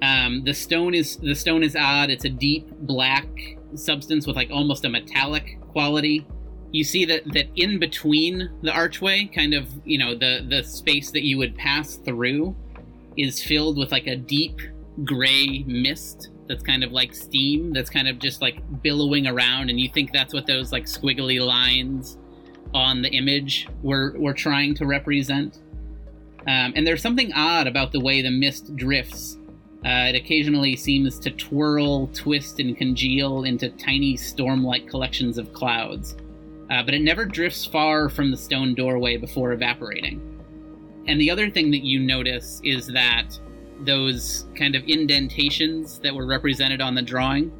Um, 0.00 0.42
the 0.44 0.54
stone 0.54 0.94
is 0.94 1.16
the 1.16 1.34
stone 1.34 1.62
is 1.62 1.76
odd. 1.76 2.10
It's 2.10 2.24
a 2.24 2.30
deep 2.30 2.68
black 2.80 3.26
substance 3.74 4.26
with 4.26 4.36
like 4.36 4.50
almost 4.50 4.84
a 4.84 4.88
metallic 4.88 5.58
quality. 5.70 6.26
You 6.72 6.84
see 6.84 7.04
that 7.04 7.24
that 7.34 7.48
in 7.56 7.78
between 7.78 8.50
the 8.62 8.72
archway, 8.72 9.26
kind 9.26 9.54
of 9.54 9.68
you 9.84 9.98
know 9.98 10.14
the 10.14 10.44
the 10.48 10.62
space 10.62 11.10
that 11.10 11.22
you 11.22 11.38
would 11.38 11.56
pass 11.56 11.96
through, 11.96 12.56
is 13.16 13.42
filled 13.42 13.76
with 13.76 13.92
like 13.92 14.06
a 14.06 14.16
deep 14.16 14.60
gray 15.04 15.64
mist 15.66 16.30
that's 16.48 16.62
kind 16.62 16.84
of 16.84 16.92
like 16.92 17.14
steam 17.14 17.72
that's 17.72 17.88
kind 17.88 18.08
of 18.08 18.18
just 18.18 18.42
like 18.42 18.60
billowing 18.82 19.26
around, 19.26 19.70
and 19.70 19.80
you 19.80 19.88
think 19.88 20.12
that's 20.12 20.34
what 20.34 20.46
those 20.46 20.72
like 20.72 20.84
squiggly 20.84 21.44
lines 21.44 22.18
on 22.74 23.02
the 23.02 23.10
image 23.10 23.68
were 23.82 24.14
were 24.18 24.34
trying 24.34 24.74
to 24.74 24.86
represent. 24.86 25.60
Um, 26.42 26.72
and 26.74 26.86
there's 26.86 27.02
something 27.02 27.32
odd 27.34 27.66
about 27.66 27.92
the 27.92 28.00
way 28.00 28.20
the 28.20 28.30
mist 28.30 28.74
drifts. 28.76 29.38
Uh, 29.84 30.10
it 30.10 30.14
occasionally 30.14 30.76
seems 30.76 31.18
to 31.20 31.30
twirl, 31.30 32.08
twist, 32.08 32.60
and 32.60 32.76
congeal 32.76 33.44
into 33.44 33.68
tiny 33.70 34.16
storm-like 34.16 34.88
collections 34.88 35.38
of 35.38 35.52
clouds. 35.52 36.16
Uh, 36.70 36.82
but 36.82 36.94
it 36.94 37.02
never 37.02 37.24
drifts 37.24 37.64
far 37.64 38.08
from 38.08 38.30
the 38.30 38.36
stone 38.36 38.74
doorway 38.74 39.16
before 39.16 39.52
evaporating. 39.52 40.20
And 41.06 41.20
the 41.20 41.30
other 41.30 41.50
thing 41.50 41.70
that 41.72 41.84
you 41.84 42.00
notice 42.00 42.60
is 42.64 42.86
that 42.88 43.38
those 43.84 44.46
kind 44.56 44.74
of 44.74 44.82
indentations 44.84 45.98
that 46.00 46.14
were 46.14 46.26
represented 46.26 46.80
on 46.80 46.94
the 46.94 47.02
drawing, 47.02 47.50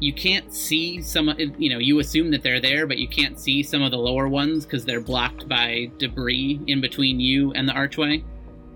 you 0.00 0.12
can't 0.12 0.52
see 0.52 1.00
some, 1.00 1.32
you 1.58 1.70
know, 1.70 1.78
you 1.78 2.00
assume 2.00 2.30
that 2.32 2.42
they're 2.42 2.60
there, 2.60 2.86
but 2.86 2.98
you 2.98 3.08
can't 3.08 3.38
see 3.38 3.62
some 3.62 3.80
of 3.82 3.90
the 3.92 3.96
lower 3.98 4.28
ones 4.28 4.64
because 4.64 4.84
they're 4.84 5.00
blocked 5.00 5.48
by 5.48 5.90
debris 5.98 6.60
in 6.66 6.80
between 6.80 7.20
you 7.20 7.52
and 7.52 7.68
the 7.68 7.72
archway. 7.72 8.24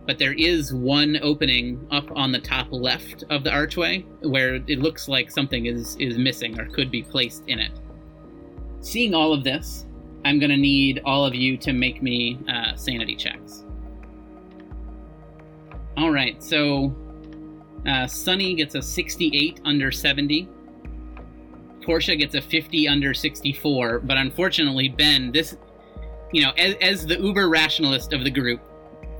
but 0.08 0.18
there 0.18 0.32
is 0.32 0.72
one 0.72 1.18
opening 1.20 1.86
up 1.90 2.10
on 2.16 2.32
the 2.32 2.38
top 2.38 2.66
left 2.70 3.24
of 3.28 3.44
the 3.44 3.52
archway 3.52 4.00
where 4.22 4.54
it 4.54 4.78
looks 4.78 5.06
like 5.06 5.30
something 5.30 5.66
is 5.66 5.96
is 5.96 6.16
missing 6.16 6.58
or 6.58 6.64
could 6.64 6.90
be 6.90 7.02
placed 7.02 7.44
in 7.46 7.58
it. 7.58 7.72
Seeing 8.80 9.14
all 9.14 9.34
of 9.34 9.44
this, 9.44 9.84
I'm 10.24 10.38
gonna 10.40 10.56
need 10.56 11.02
all 11.04 11.26
of 11.26 11.34
you 11.34 11.58
to 11.58 11.74
make 11.74 12.00
me 12.02 12.38
uh, 12.48 12.74
sanity 12.74 13.16
checks. 13.16 13.66
All 15.98 16.12
right, 16.12 16.40
so 16.40 16.94
uh, 17.84 18.06
Sunny 18.06 18.54
gets 18.54 18.76
a 18.76 18.82
68 18.82 19.60
under 19.64 19.90
70. 19.90 20.48
Portia 21.84 22.14
gets 22.14 22.36
a 22.36 22.40
50 22.40 22.86
under 22.86 23.12
64, 23.12 23.98
but 23.98 24.16
unfortunately, 24.16 24.90
Ben, 24.90 25.32
this, 25.32 25.56
you 26.32 26.40
know, 26.42 26.52
as, 26.56 26.76
as 26.80 27.04
the 27.04 27.18
uber 27.18 27.48
rationalist 27.48 28.12
of 28.12 28.22
the 28.22 28.30
group, 28.30 28.60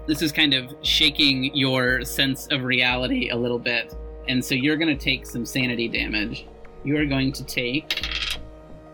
this 0.06 0.22
is 0.22 0.30
kind 0.30 0.54
of 0.54 0.72
shaking 0.82 1.52
your 1.52 2.04
sense 2.04 2.46
of 2.52 2.62
reality 2.62 3.30
a 3.30 3.36
little 3.36 3.58
bit. 3.58 3.96
And 4.28 4.44
so 4.44 4.54
you're 4.54 4.76
going 4.76 4.96
to 4.96 5.04
take 5.04 5.26
some 5.26 5.44
sanity 5.44 5.88
damage. 5.88 6.46
You 6.84 6.96
are 6.98 7.06
going 7.06 7.32
to 7.32 7.44
take 7.44 8.06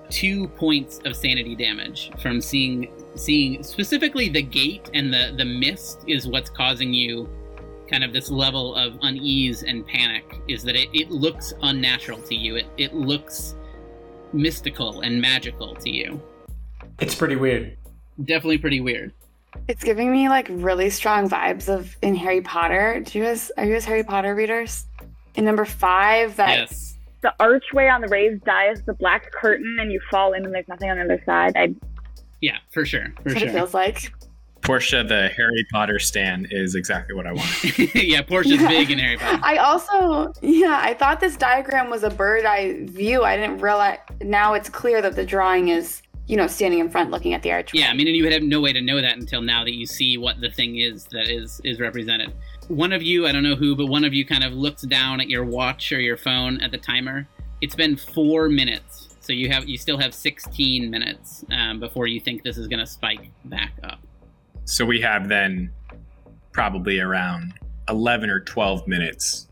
two 0.09 0.49
points 0.49 1.01
of 1.05 1.15
sanity 1.15 1.55
damage 1.55 2.13
from 2.23 2.41
seeing 2.41 2.91
seeing 3.15 3.63
specifically 3.63 4.29
the 4.31 4.43
gate 4.43 4.89
and 4.95 5.13
the 5.13 5.35
the 5.37 5.45
mist 5.45 6.05
is 6.07 6.27
what's 6.27 6.51
causing 6.51 6.93
you 6.93 7.29
kind 7.91 8.03
of 8.05 8.13
this 8.13 8.31
level 8.31 8.75
of 8.77 8.99
unease 9.03 9.63
and 9.63 9.87
panic 9.87 10.41
is 10.49 10.63
that 10.65 10.77
it, 10.77 10.89
it 10.93 11.11
looks 11.11 11.53
unnatural 11.63 12.19
to 12.23 12.35
you 12.35 12.57
it, 12.57 12.67
it 12.79 12.95
looks 12.95 13.55
mystical 14.33 15.01
and 15.03 15.21
magical 15.21 15.75
to 15.77 15.91
you 15.91 16.21
It's 17.01 17.15
pretty 17.15 17.37
weird. 17.37 17.77
definitely 18.25 18.59
pretty 18.59 18.81
weird 18.81 19.13
It's 19.69 19.85
giving 19.85 20.11
me 20.11 20.29
like 20.29 20.49
really 20.51 20.91
strong 20.91 21.29
vibes 21.29 21.69
of 21.69 21.95
in 22.03 22.15
Harry 22.17 22.41
Potter. 22.41 23.01
Do 23.05 23.19
you 23.19 23.25
guys 23.25 23.51
are 23.57 23.65
you 23.65 23.75
guys 23.75 23.85
Harry 23.85 24.03
Potter 24.03 24.35
readers? 24.35 24.87
In 25.37 25.45
number 25.45 25.65
five, 25.65 26.37
that 26.37 26.59
yes 26.59 26.97
The 27.23 27.33
archway 27.41 27.89
on 27.89 28.01
the 28.01 28.09
raised 28.09 28.45
dais, 28.45 28.83
the 28.87 28.95
black 28.95 29.31
curtain, 29.33 29.77
and 29.81 29.91
you 29.93 30.01
fall 30.11 30.33
in 30.33 30.45
and 30.45 30.53
there's 30.55 30.69
nothing 30.69 30.91
on 30.91 30.97
the 30.99 31.05
other 31.05 31.23
side. 31.25 31.53
I 31.57 31.75
yeah 32.41 32.59
for 32.73 32.85
sure 32.85 33.07
for 33.23 33.31
that's 33.31 33.35
what 33.35 33.43
it 33.45 33.53
feels 33.53 33.75
like. 33.75 34.13
Portia, 34.65 35.05
the 35.05 35.29
Harry 35.37 35.67
Potter 35.73 35.99
stan, 35.99 36.47
is 36.51 36.75
exactly 36.75 37.15
what 37.15 37.27
I 37.27 37.33
want. 37.33 37.79
yeah 37.95 38.23
portia's 38.23 38.61
Yeah. 38.61 38.69
big 38.69 38.91
in 38.91 38.99
harry 38.99 39.17
potter 39.17 39.41
I 39.43 39.59
also, 39.59 40.33
yeah, 40.43 40.81
I 40.83 40.95
thought 40.95 41.21
this 41.21 41.37
diagram 41.37 41.91
was 41.91 42.03
a 42.03 42.11
bird 42.11 42.45
eye 42.45 42.85
view. 42.87 43.23
I 43.25 43.37
didn't 43.37 43.59
realize. 43.59 43.99
Now 44.23 44.55
it's 44.55 44.69
clear 44.69 45.03
that 45.03 45.17
the 45.17 45.25
drawing 45.27 45.69
is, 45.69 46.03
you 46.27 46.37
know, 46.37 46.47
standing 46.47 46.81
in 46.81 46.89
front 46.89 47.11
looking 47.11 47.35
at 47.35 47.43
the 47.43 47.53
archway. 47.53 47.81
Yeah, 47.81 47.91
I 47.91 47.95
mean, 47.95 48.07
and 48.09 48.17
you 48.17 48.25
would 48.25 48.33
have 48.33 48.43
no 48.43 48.61
way 48.61 48.73
to 48.73 48.81
know 48.81 49.01
that 49.01 49.17
until 49.17 49.43
now 49.43 49.63
that 49.65 49.75
you 49.75 49.85
see 49.87 50.17
what 50.19 50.41
the 50.41 50.51
thing 50.51 50.79
is 50.79 51.05
that 51.13 51.29
is 51.29 51.61
is 51.65 51.79
represented. 51.79 52.33
One 52.69 52.93
of 52.95 53.03
you, 53.03 53.27
I 53.27 53.33
don't 53.33 53.43
know 53.43 53.57
who, 53.57 53.77
but 53.77 53.87
one 53.87 54.05
of 54.05 54.15
you 54.15 54.25
kind 54.25 54.43
of 54.43 54.55
looks 54.55 54.83
down 54.83 55.21
at 55.21 55.29
your 55.29 55.45
watch 55.45 55.93
or 55.93 56.01
your 56.01 56.17
phone 56.17 56.61
at 56.63 56.71
the 56.71 56.79
timer. 56.79 57.29
It's 57.61 57.75
been 57.75 57.97
four 57.97 58.49
minutes, 58.49 59.17
so 59.21 59.33
you 59.35 59.51
have 59.51 59.69
you 59.69 59.77
still 59.77 59.99
have 59.99 60.15
16 60.15 60.91
minutes 60.91 61.45
um, 61.51 61.79
before 61.81 62.07
you 62.07 62.21
think 62.21 62.43
this 62.43 62.57
is 62.57 62.67
going 62.69 62.81
to 62.81 62.87
spike 62.87 63.31
back 63.45 63.73
up. 63.83 63.99
So 64.65 64.85
we 64.85 65.01
have 65.01 65.29
then 65.29 65.71
probably 66.53 67.01
around 67.01 67.55
11 67.89 68.31
or 68.31 68.41
12 68.41 68.87
minutes 68.89 69.49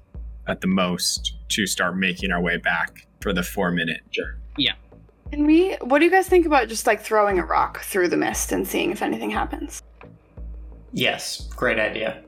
at 0.47 0.61
the 0.61 0.67
most 0.67 1.35
to 1.49 1.67
start 1.67 1.97
making 1.97 2.33
our 2.33 2.41
way 2.41 2.57
back 2.57 3.07
for 3.21 3.33
the 3.33 3.43
four 3.43 3.71
minute 3.71 4.01
journey. 4.11 4.39
Yeah. 4.57 4.73
Can 5.31 5.47
we? 5.47 5.75
What 5.81 6.01
do 6.01 6.05
you 6.05 6.11
guys 6.11 6.29
think 6.29 6.45
about 6.45 6.69
just 6.69 6.87
like 6.87 7.01
throwing 7.01 7.39
a 7.39 7.45
rock 7.45 7.81
through 7.81 8.09
the 8.09 8.17
mist 8.17 8.53
and 8.53 8.67
seeing 8.67 8.91
if 8.91 9.01
anything 9.01 9.31
happens? 9.31 9.83
Yes, 10.93 11.49
great 11.57 11.79
idea. 11.79 12.23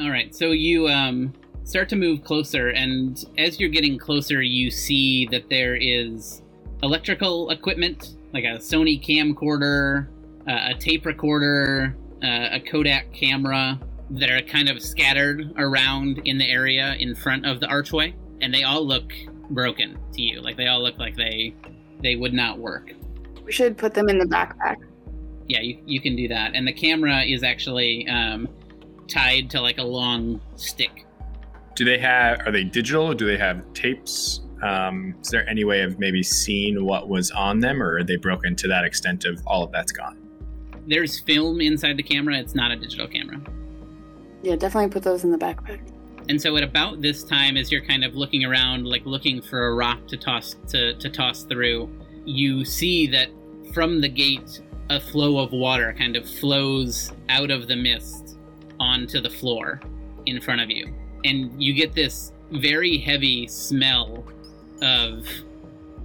All 0.00 0.08
right, 0.08 0.34
so 0.34 0.52
you 0.52 0.88
um, 0.88 1.34
start 1.64 1.90
to 1.90 1.96
move 1.96 2.24
closer, 2.24 2.70
and 2.70 3.22
as 3.36 3.60
you're 3.60 3.68
getting 3.68 3.98
closer, 3.98 4.40
you 4.40 4.70
see 4.70 5.26
that 5.26 5.50
there 5.50 5.76
is 5.76 6.40
electrical 6.82 7.50
equipment, 7.50 8.16
like 8.32 8.44
a 8.44 8.56
Sony 8.56 8.98
camcorder, 9.04 10.08
uh, 10.48 10.70
a 10.70 10.74
tape 10.78 11.04
recorder, 11.04 11.94
uh, 12.22 12.48
a 12.52 12.60
Kodak 12.60 13.12
camera, 13.12 13.80
that 14.10 14.30
are 14.30 14.40
kind 14.42 14.68
of 14.68 14.82
scattered 14.82 15.52
around 15.56 16.20
in 16.24 16.36
the 16.38 16.50
area 16.50 16.96
in 16.98 17.14
front 17.14 17.46
of 17.46 17.60
the 17.60 17.66
archway, 17.68 18.14
and 18.40 18.52
they 18.52 18.64
all 18.64 18.84
look 18.84 19.12
broken 19.50 19.98
to 20.12 20.22
you. 20.22 20.40
Like 20.40 20.56
they 20.56 20.66
all 20.66 20.82
look 20.82 20.98
like 20.98 21.16
they 21.16 21.54
they 22.02 22.16
would 22.16 22.32
not 22.32 22.58
work. 22.58 22.92
We 23.44 23.52
should 23.52 23.76
put 23.76 23.94
them 23.94 24.08
in 24.08 24.18
the 24.18 24.24
backpack. 24.24 24.76
Yeah, 25.48 25.60
you, 25.60 25.82
you 25.84 26.00
can 26.00 26.16
do 26.16 26.28
that. 26.28 26.54
And 26.54 26.66
the 26.66 26.72
camera 26.72 27.22
is 27.22 27.42
actually 27.42 28.08
um, 28.08 28.48
tied 29.08 29.50
to 29.50 29.60
like 29.60 29.78
a 29.78 29.82
long 29.82 30.40
stick. 30.56 31.04
Do 31.74 31.84
they 31.84 31.98
have, 31.98 32.40
are 32.46 32.52
they 32.52 32.64
digital? 32.64 33.12
Do 33.14 33.26
they 33.26 33.36
have 33.38 33.72
tapes? 33.74 34.40
Um, 34.62 35.14
is 35.20 35.28
there 35.28 35.48
any 35.48 35.64
way 35.64 35.82
of 35.82 35.98
maybe 35.98 36.22
seeing 36.22 36.84
what 36.84 37.08
was 37.08 37.30
on 37.30 37.60
them, 37.60 37.82
or 37.82 37.96
are 37.96 38.04
they 38.04 38.16
broken 38.16 38.54
to 38.56 38.68
that 38.68 38.84
extent 38.84 39.24
of 39.24 39.42
all 39.46 39.64
of 39.64 39.72
that's 39.72 39.92
gone? 39.92 40.19
There's 40.86 41.20
film 41.20 41.60
inside 41.60 41.96
the 41.96 42.02
camera. 42.02 42.36
It's 42.38 42.54
not 42.54 42.70
a 42.70 42.76
digital 42.76 43.06
camera. 43.06 43.40
Yeah, 44.42 44.56
definitely 44.56 44.90
put 44.90 45.02
those 45.02 45.24
in 45.24 45.30
the 45.30 45.38
backpack. 45.38 45.80
And 46.28 46.40
so 46.40 46.56
at 46.56 46.62
about 46.62 47.00
this 47.00 47.24
time, 47.24 47.56
as 47.56 47.72
you're 47.72 47.84
kind 47.84 48.04
of 48.04 48.14
looking 48.14 48.44
around, 48.44 48.86
like 48.86 49.04
looking 49.04 49.42
for 49.42 49.68
a 49.68 49.74
rock 49.74 50.06
to 50.08 50.16
toss 50.16 50.56
to, 50.68 50.94
to 50.94 51.10
toss 51.10 51.42
through, 51.42 51.90
you 52.24 52.64
see 52.64 53.06
that 53.08 53.28
from 53.72 54.00
the 54.00 54.08
gate, 54.08 54.60
a 54.90 55.00
flow 55.00 55.38
of 55.38 55.52
water 55.52 55.94
kind 55.96 56.16
of 56.16 56.28
flows 56.28 57.12
out 57.28 57.50
of 57.50 57.68
the 57.68 57.76
mist 57.76 58.38
onto 58.78 59.20
the 59.20 59.30
floor 59.30 59.80
in 60.26 60.40
front 60.40 60.60
of 60.60 60.70
you, 60.70 60.92
and 61.24 61.62
you 61.62 61.72
get 61.72 61.94
this 61.94 62.32
very 62.52 62.98
heavy 62.98 63.46
smell 63.46 64.24
of 64.82 65.26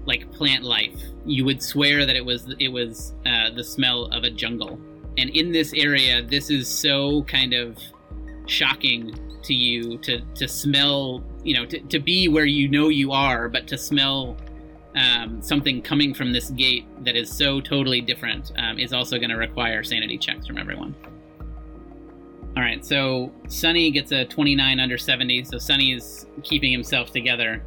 like 0.05 0.31
plant 0.31 0.63
life. 0.63 0.99
You 1.25 1.45
would 1.45 1.61
swear 1.61 2.05
that 2.05 2.15
it 2.15 2.25
was 2.25 2.53
it 2.59 2.69
was 2.69 3.13
uh, 3.25 3.49
the 3.51 3.63
smell 3.63 4.05
of 4.05 4.23
a 4.23 4.29
jungle. 4.29 4.79
And 5.17 5.29
in 5.29 5.51
this 5.51 5.73
area, 5.73 6.21
this 6.21 6.49
is 6.49 6.67
so 6.67 7.23
kind 7.23 7.53
of 7.53 7.77
shocking 8.47 9.17
to 9.45 9.53
you 9.53 9.97
to 9.99 10.19
to 10.33 10.47
smell 10.47 11.23
you 11.43 11.53
know 11.53 11.65
to, 11.65 11.79
to 11.79 11.99
be 11.99 12.27
where 12.27 12.45
you 12.45 12.67
know 12.67 12.89
you 12.89 13.11
are 13.11 13.47
but 13.47 13.67
to 13.67 13.77
smell 13.77 14.35
um, 14.95 15.41
something 15.41 15.81
coming 15.81 16.13
from 16.13 16.31
this 16.31 16.49
gate 16.51 16.85
that 17.03 17.15
is 17.15 17.29
so 17.31 17.59
totally 17.61 18.01
different 18.01 18.51
um, 18.57 18.79
is 18.79 18.93
also 18.93 19.17
going 19.17 19.29
to 19.29 19.37
require 19.37 19.83
sanity 19.83 20.17
checks 20.17 20.47
from 20.47 20.57
everyone 20.57 20.95
all 22.57 22.63
right 22.63 22.83
so 22.83 23.31
sunny 23.47 23.91
gets 23.91 24.11
a 24.11 24.25
29 24.25 24.79
under 24.79 24.97
70 24.97 25.43
so 25.43 25.57
sunny 25.57 25.93
is 25.93 26.25
keeping 26.43 26.71
himself 26.71 27.11
together 27.11 27.63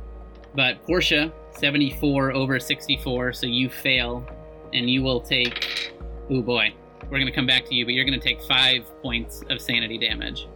but 0.55 0.85
portia 0.87 1.33
74 1.57 2.33
over 2.33 2.59
64 2.59 3.33
so 3.33 3.47
you 3.47 3.69
fail 3.69 4.27
and 4.73 4.89
you 4.89 5.03
will 5.03 5.21
take 5.21 5.93
oh 6.31 6.43
boy 6.43 6.73
we're 7.11 7.19
to 7.25 7.33
come 7.33 7.47
back 7.47 7.65
to 7.65 7.75
you 7.75 7.85
but 7.85 7.95
you're 7.95 8.05
to 8.05 8.19
take 8.19 8.43
five 8.43 8.85
points 9.03 9.43
of 9.51 9.61
sanity 9.61 9.99
damage 9.99 10.47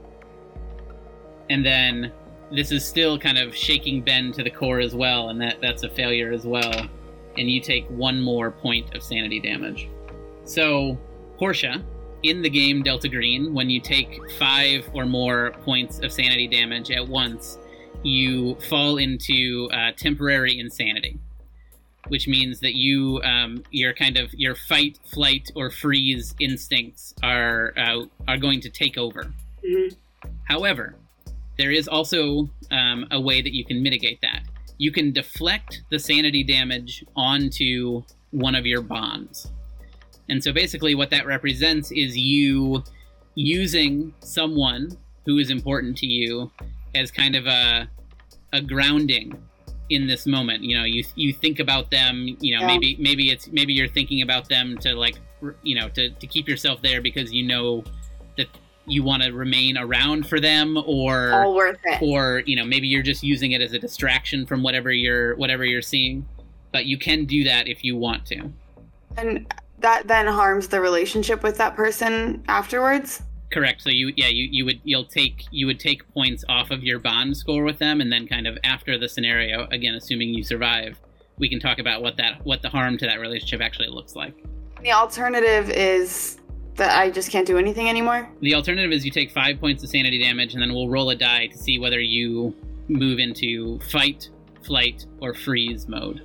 and 1.50 1.64
then 1.64 2.12
this 2.52 2.70
is 2.70 2.84
still 2.84 3.18
kind 3.18 3.38
of 3.38 3.56
shaking 3.56 4.02
Ben 4.02 4.30
to 4.32 4.42
the 4.42 4.50
core 4.50 4.80
as 4.80 4.94
well, 4.94 5.30
and 5.30 5.40
that 5.40 5.60
that's 5.60 5.82
a 5.82 5.88
failure 5.88 6.32
as 6.32 6.44
well. 6.44 6.86
And 7.38 7.50
you 7.50 7.60
take 7.60 7.88
one 7.88 8.20
more 8.20 8.50
point 8.50 8.94
of 8.94 9.02
sanity 9.02 9.40
damage. 9.40 9.88
So, 10.44 10.98
Portia, 11.38 11.82
in 12.22 12.42
the 12.42 12.50
game 12.50 12.82
Delta 12.82 13.08
Green, 13.08 13.54
when 13.54 13.70
you 13.70 13.80
take 13.80 14.30
five 14.32 14.88
or 14.92 15.06
more 15.06 15.52
points 15.62 16.00
of 16.00 16.12
sanity 16.12 16.46
damage 16.46 16.90
at 16.90 17.06
once, 17.06 17.58
you 18.02 18.56
fall 18.68 18.96
into 18.96 19.68
uh, 19.72 19.92
temporary 19.96 20.58
insanity, 20.58 21.18
which 22.08 22.26
means 22.26 22.60
that 22.60 22.74
you 22.74 23.20
um, 23.22 23.62
your 23.70 23.92
kind 23.92 24.16
of 24.16 24.32
your 24.34 24.54
fight, 24.54 24.98
flight, 25.04 25.50
or 25.54 25.70
freeze 25.70 26.34
instincts 26.40 27.14
are 27.22 27.72
uh, 27.76 28.04
are 28.28 28.38
going 28.38 28.60
to 28.60 28.70
take 28.70 28.98
over. 28.98 29.32
Mhm. 29.64 29.96
However, 30.44 30.96
there 31.58 31.70
is 31.70 31.88
also 31.88 32.50
um, 32.70 33.06
a 33.10 33.20
way 33.20 33.42
that 33.42 33.54
you 33.54 33.64
can 33.64 33.82
mitigate 33.82 34.20
that. 34.22 34.42
You 34.78 34.90
can 34.90 35.12
deflect 35.12 35.82
the 35.90 35.98
sanity 35.98 36.42
damage 36.42 37.04
onto 37.14 38.02
one 38.30 38.54
of 38.54 38.66
your 38.66 38.80
bonds. 38.82 39.50
And 40.28 40.42
so 40.42 40.52
basically, 40.52 40.94
what 40.94 41.10
that 41.10 41.26
represents 41.26 41.90
is 41.92 42.16
you 42.16 42.82
using 43.34 44.14
someone 44.20 44.96
who 45.24 45.38
is 45.38 45.50
important 45.50 45.96
to 45.98 46.06
you 46.06 46.50
as 46.94 47.10
kind 47.10 47.34
of 47.36 47.46
a, 47.46 47.88
a 48.52 48.60
grounding 48.60 49.40
in 49.90 50.06
this 50.06 50.26
moment. 50.26 50.62
You 50.62 50.78
know, 50.78 50.84
you 50.84 51.04
you 51.16 51.32
think 51.32 51.58
about 51.58 51.90
them. 51.90 52.36
You 52.40 52.54
know, 52.56 52.62
Yeah. 52.62 52.66
maybe 52.66 52.96
maybe 53.00 53.30
it's 53.30 53.48
maybe 53.48 53.72
you're 53.72 53.88
thinking 53.88 54.22
about 54.22 54.48
them 54.48 54.78
to 54.78 54.94
like 54.94 55.16
you 55.62 55.74
know 55.78 55.88
to 55.90 56.10
to 56.10 56.26
keep 56.26 56.48
yourself 56.48 56.80
there 56.82 57.00
because 57.02 57.32
you 57.32 57.44
know 57.44 57.84
that 58.36 58.46
you 58.86 59.02
want 59.02 59.22
to 59.22 59.30
remain 59.32 59.76
around 59.78 60.26
for 60.28 60.40
them 60.40 60.76
or 60.86 61.32
All 61.32 61.54
worth 61.54 61.78
it. 61.84 62.00
or 62.02 62.42
you 62.46 62.56
know 62.56 62.64
maybe 62.64 62.86
you're 62.88 63.02
just 63.02 63.22
using 63.22 63.52
it 63.52 63.60
as 63.60 63.72
a 63.72 63.78
distraction 63.78 64.46
from 64.46 64.62
whatever 64.62 64.90
you're 64.92 65.36
whatever 65.36 65.64
you're 65.64 65.82
seeing 65.82 66.26
but 66.72 66.86
you 66.86 66.98
can 66.98 67.24
do 67.24 67.44
that 67.44 67.68
if 67.68 67.84
you 67.84 67.96
want 67.96 68.24
to 68.26 68.50
And 69.16 69.52
that 69.80 70.06
then 70.08 70.26
harms 70.26 70.68
the 70.68 70.80
relationship 70.80 71.42
with 71.42 71.58
that 71.58 71.74
person 71.76 72.42
afterwards. 72.48 73.22
Correct. 73.52 73.82
So 73.82 73.90
you 73.90 74.12
yeah 74.16 74.28
you, 74.28 74.48
you 74.50 74.64
would 74.64 74.80
you'll 74.82 75.04
take 75.04 75.44
you 75.50 75.66
would 75.66 75.78
take 75.78 76.08
points 76.14 76.44
off 76.48 76.70
of 76.70 76.82
your 76.82 76.98
bond 76.98 77.36
score 77.36 77.62
with 77.62 77.78
them, 77.78 78.00
and 78.00 78.10
then 78.10 78.26
kind 78.26 78.46
of 78.46 78.56
after 78.64 78.98
the 78.98 79.08
scenario, 79.08 79.66
again 79.70 79.94
assuming 79.94 80.30
you 80.30 80.42
survive, 80.42 80.98
we 81.38 81.48
can 81.48 81.60
talk 81.60 81.78
about 81.78 82.02
what 82.02 82.16
that 82.16 82.44
what 82.44 82.62
the 82.62 82.68
harm 82.70 82.96
to 82.98 83.06
that 83.06 83.20
relationship 83.20 83.60
actually 83.60 83.88
looks 83.88 84.16
like. 84.16 84.34
The 84.82 84.92
alternative 84.92 85.70
is 85.70 86.38
that 86.76 86.98
I 86.98 87.10
just 87.10 87.30
can't 87.30 87.46
do 87.46 87.58
anything 87.58 87.88
anymore. 87.88 88.28
The 88.40 88.54
alternative 88.54 88.90
is 88.90 89.04
you 89.04 89.10
take 89.10 89.30
five 89.30 89.60
points 89.60 89.82
of 89.82 89.90
sanity 89.90 90.22
damage, 90.22 90.54
and 90.54 90.62
then 90.62 90.72
we'll 90.72 90.88
roll 90.88 91.10
a 91.10 91.16
die 91.16 91.48
to 91.48 91.58
see 91.58 91.78
whether 91.78 92.00
you 92.00 92.54
move 92.88 93.18
into 93.18 93.78
fight, 93.80 94.30
flight, 94.64 95.06
or 95.20 95.34
freeze 95.34 95.86
mode. 95.86 96.22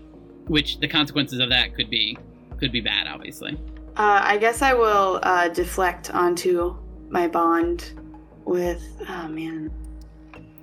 Which 0.48 0.80
the 0.80 0.88
consequences 0.88 1.40
of 1.40 1.50
that 1.50 1.76
could 1.76 1.90
be 1.90 2.18
could 2.58 2.72
be 2.72 2.80
bad, 2.80 3.08
obviously. 3.08 3.60
Uh, 3.98 4.22
I 4.24 4.38
guess 4.38 4.62
I 4.62 4.74
will 4.74 5.20
uh, 5.24 5.50
deflect 5.50 6.12
onto 6.12 6.78
my 7.10 7.28
bond 7.28 7.91
with. 8.45 8.84
Oh 9.08 9.28
man. 9.28 9.72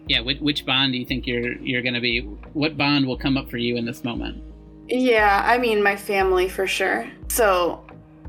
Yeah, 0.06 0.20
which, 0.20 0.38
which 0.40 0.66
bond 0.66 0.92
do 0.92 0.98
you 0.98 1.06
think 1.06 1.26
you're 1.26 1.56
you're 1.58 1.82
gonna 1.82 2.00
be? 2.00 2.20
What 2.52 2.76
bond 2.76 3.06
will 3.06 3.18
come 3.18 3.36
up 3.36 3.50
for 3.50 3.56
you 3.56 3.76
in 3.76 3.84
this 3.84 4.04
moment? 4.04 4.42
Yeah, 4.88 5.42
I 5.44 5.58
mean 5.58 5.82
my 5.82 5.96
family 5.96 6.48
for 6.48 6.66
sure. 6.66 7.10
So 7.28 7.84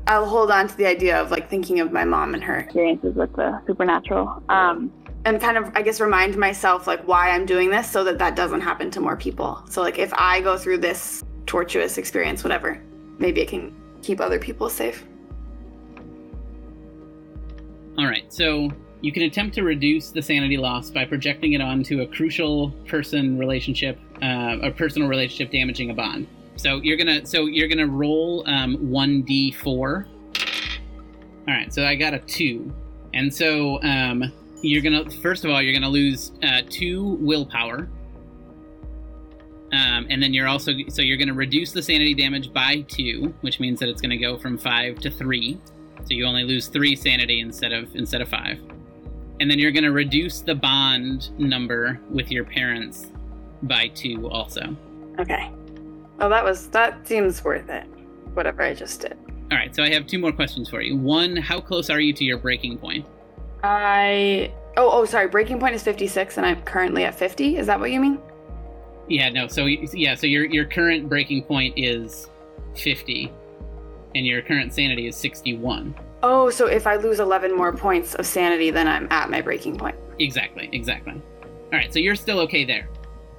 I'll 0.06 0.26
hold 0.26 0.50
on 0.50 0.68
to 0.68 0.76
the 0.76 0.86
idea 0.86 1.20
of 1.20 1.30
like 1.30 1.50
thinking 1.50 1.80
of 1.80 1.92
my 1.92 2.04
mom 2.04 2.34
and 2.34 2.42
her 2.42 2.58
Experiences 2.58 3.14
with 3.14 3.34
the 3.34 3.60
supernatural. 3.66 4.42
Um, 4.48 4.92
and 5.24 5.40
kind 5.40 5.58
of 5.58 5.70
I 5.74 5.82
guess 5.82 6.00
remind 6.00 6.36
myself 6.36 6.86
like 6.86 7.06
why 7.06 7.30
I'm 7.30 7.44
doing 7.44 7.70
this 7.70 7.90
so 7.90 8.04
that 8.04 8.18
that 8.18 8.36
doesn't 8.36 8.60
happen 8.60 8.90
to 8.92 9.00
more 9.00 9.16
people. 9.16 9.62
So 9.68 9.82
like 9.82 9.98
if 9.98 10.12
I 10.14 10.40
go 10.40 10.56
through 10.56 10.78
this 10.78 11.24
tortuous 11.46 11.98
experience 11.98 12.44
whatever, 12.44 12.80
maybe 13.18 13.40
it 13.40 13.48
can 13.48 13.74
keep 14.02 14.20
other 14.20 14.38
people 14.38 14.70
safe. 14.70 15.04
All 17.98 18.06
right, 18.06 18.30
so 18.30 18.70
you 19.00 19.10
can 19.10 19.22
attempt 19.22 19.54
to 19.54 19.62
reduce 19.62 20.10
the 20.10 20.20
sanity 20.20 20.58
loss 20.58 20.90
by 20.90 21.06
projecting 21.06 21.54
it 21.54 21.62
onto 21.62 22.02
a 22.02 22.06
crucial 22.06 22.70
person 22.86 23.38
relationship, 23.38 23.98
uh, 24.22 24.58
a 24.62 24.70
personal 24.70 25.08
relationship 25.08 25.50
damaging 25.50 25.88
a 25.88 25.94
bond. 25.94 26.26
So 26.56 26.80
you're 26.82 26.98
gonna, 26.98 27.24
so 27.24 27.46
you're 27.46 27.68
gonna 27.68 27.86
roll 27.86 28.44
um, 28.46 28.74
one 28.90 29.22
d 29.22 29.50
four. 29.50 30.06
All 31.48 31.54
right, 31.54 31.72
so 31.72 31.86
I 31.86 31.94
got 31.94 32.12
a 32.12 32.18
two, 32.18 32.74
and 33.14 33.32
so 33.32 33.82
um, 33.82 34.30
you're 34.60 34.82
gonna 34.82 35.08
first 35.10 35.46
of 35.46 35.50
all 35.50 35.62
you're 35.62 35.74
gonna 35.74 35.88
lose 35.88 36.32
uh, 36.42 36.62
two 36.68 37.16
willpower, 37.20 37.88
um, 39.72 40.06
and 40.10 40.22
then 40.22 40.34
you're 40.34 40.48
also 40.48 40.72
so 40.88 41.00
you're 41.00 41.16
gonna 41.16 41.32
reduce 41.32 41.72
the 41.72 41.82
sanity 41.82 42.12
damage 42.12 42.52
by 42.52 42.82
two, 42.88 43.34
which 43.40 43.58
means 43.58 43.80
that 43.80 43.88
it's 43.88 44.02
gonna 44.02 44.18
go 44.18 44.36
from 44.36 44.58
five 44.58 44.98
to 44.98 45.10
three. 45.10 45.58
So 46.06 46.14
you 46.14 46.24
only 46.24 46.44
lose 46.44 46.68
three 46.68 46.94
sanity 46.94 47.40
instead 47.40 47.72
of 47.72 47.94
instead 47.96 48.20
of 48.20 48.28
five. 48.28 48.58
And 49.40 49.50
then 49.50 49.58
you're 49.58 49.72
gonna 49.72 49.92
reduce 49.92 50.40
the 50.40 50.54
bond 50.54 51.38
number 51.38 52.00
with 52.10 52.30
your 52.30 52.44
parents 52.44 53.10
by 53.64 53.88
two 53.88 54.28
also. 54.30 54.76
Okay. 55.18 55.50
Well, 56.18 56.30
that 56.30 56.44
was 56.44 56.68
that 56.68 57.06
seems 57.06 57.42
worth 57.42 57.68
it. 57.68 57.84
Whatever 58.34 58.62
I 58.62 58.74
just 58.74 59.00
did. 59.00 59.16
All 59.50 59.56
right, 59.56 59.74
so 59.74 59.82
I 59.82 59.92
have 59.92 60.06
two 60.06 60.18
more 60.18 60.32
questions 60.32 60.68
for 60.68 60.80
you. 60.80 60.96
One, 60.96 61.36
how 61.36 61.60
close 61.60 61.90
are 61.90 62.00
you 62.00 62.12
to 62.14 62.24
your 62.24 62.38
breaking 62.38 62.78
point? 62.78 63.06
I 63.62 64.52
oh 64.76 64.90
oh 64.92 65.04
sorry. 65.04 65.28
Breaking 65.28 65.58
point 65.58 65.74
is 65.74 65.82
56, 65.82 66.36
and 66.36 66.46
I'm 66.46 66.62
currently 66.62 67.04
at 67.04 67.14
50. 67.14 67.56
Is 67.56 67.66
that 67.66 67.78
what 67.78 67.90
you 67.90 68.00
mean? 68.00 68.20
Yeah, 69.08 69.28
no. 69.28 69.46
So 69.46 69.66
yeah, 69.66 70.14
so 70.14 70.26
your 70.26 70.44
your 70.44 70.64
current 70.64 71.08
breaking 71.08 71.44
point 71.44 71.74
is 71.76 72.28
50 72.74 73.32
and 74.16 74.26
your 74.26 74.42
current 74.42 74.72
sanity 74.72 75.06
is 75.06 75.16
61. 75.16 75.94
Oh, 76.22 76.50
so 76.50 76.66
if 76.66 76.86
I 76.86 76.96
lose 76.96 77.20
11 77.20 77.54
more 77.54 77.72
points 77.72 78.14
of 78.14 78.26
sanity, 78.26 78.70
then 78.70 78.88
I'm 78.88 79.06
at 79.10 79.30
my 79.30 79.40
breaking 79.40 79.76
point. 79.76 79.96
Exactly, 80.18 80.68
exactly. 80.72 81.12
All 81.12 81.72
right, 81.72 81.92
so 81.92 81.98
you're 81.98 82.16
still 82.16 82.40
okay 82.40 82.64
there. 82.64 82.88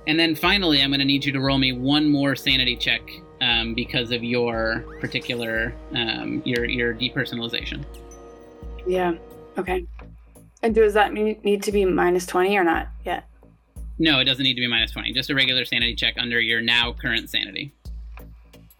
And 0.05 0.17
then 0.17 0.35
finally, 0.35 0.81
I'm 0.81 0.91
going 0.91 0.99
to 0.99 1.05
need 1.05 1.25
you 1.25 1.31
to 1.33 1.41
roll 1.41 1.57
me 1.57 1.73
one 1.73 2.09
more 2.09 2.35
sanity 2.35 2.75
check 2.75 3.01
um, 3.41 3.73
because 3.73 4.11
of 4.11 4.23
your 4.23 4.85
particular 5.01 5.73
um, 5.93 6.41
your 6.45 6.65
your 6.65 6.93
depersonalization. 6.93 7.83
Yeah. 8.85 9.15
Okay. 9.57 9.85
And 10.63 10.73
does 10.73 10.93
that 10.93 11.13
need 11.13 11.61
to 11.63 11.71
be 11.71 11.85
minus 11.85 12.25
20 12.25 12.57
or 12.57 12.63
not 12.63 12.87
yet? 13.05 13.27
No, 13.99 14.19
it 14.19 14.25
doesn't 14.25 14.43
need 14.43 14.53
to 14.53 14.61
be 14.61 14.67
minus 14.67 14.91
20. 14.91 15.11
Just 15.13 15.29
a 15.29 15.35
regular 15.35 15.65
sanity 15.65 15.95
check 15.95 16.15
under 16.17 16.39
your 16.39 16.61
now 16.61 16.93
current 16.93 17.29
sanity. 17.29 17.73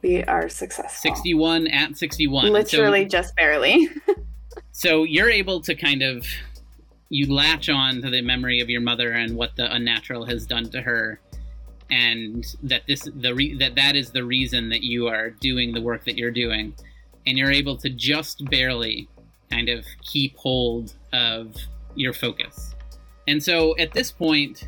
We 0.01 0.23
are 0.23 0.47
successful. 0.49 1.11
61 1.11 1.67
at 1.67 1.97
61. 1.97 2.51
Literally 2.51 3.03
So- 3.03 3.09
just 3.09 3.35
barely. 3.35 3.89
so 4.71 5.03
you're 5.03 5.29
able 5.29 5.61
to 5.61 5.75
kind 5.75 6.01
of 6.01 6.25
you 7.09 7.33
latch 7.33 7.69
on 7.69 8.01
to 8.01 8.09
the 8.09 8.21
memory 8.21 8.59
of 8.59 8.69
your 8.69 8.81
mother 8.81 9.13
and 9.13 9.35
what 9.35 9.55
the 9.55 9.73
unnatural 9.73 10.25
has 10.25 10.45
done 10.45 10.69
to 10.69 10.81
her 10.81 11.19
and 11.89 12.45
that 12.63 12.81
this 12.87 13.07
the 13.15 13.33
re- 13.33 13.55
that 13.55 13.75
that 13.75 13.95
is 13.95 14.11
the 14.11 14.23
reason 14.23 14.69
that 14.69 14.83
you 14.83 15.07
are 15.07 15.29
doing 15.29 15.73
the 15.73 15.79
work 15.81 16.03
that 16.03 16.17
you're 16.17 16.31
doing 16.31 16.73
and 17.25 17.37
you're 17.37 17.51
able 17.51 17.77
to 17.77 17.89
just 17.89 18.43
barely 18.49 19.07
kind 19.49 19.69
of 19.69 19.85
keep 20.01 20.35
hold 20.35 20.95
of 21.13 21.55
your 21.95 22.11
focus 22.11 22.75
and 23.27 23.41
so 23.41 23.73
at 23.77 23.93
this 23.93 24.11
point 24.11 24.67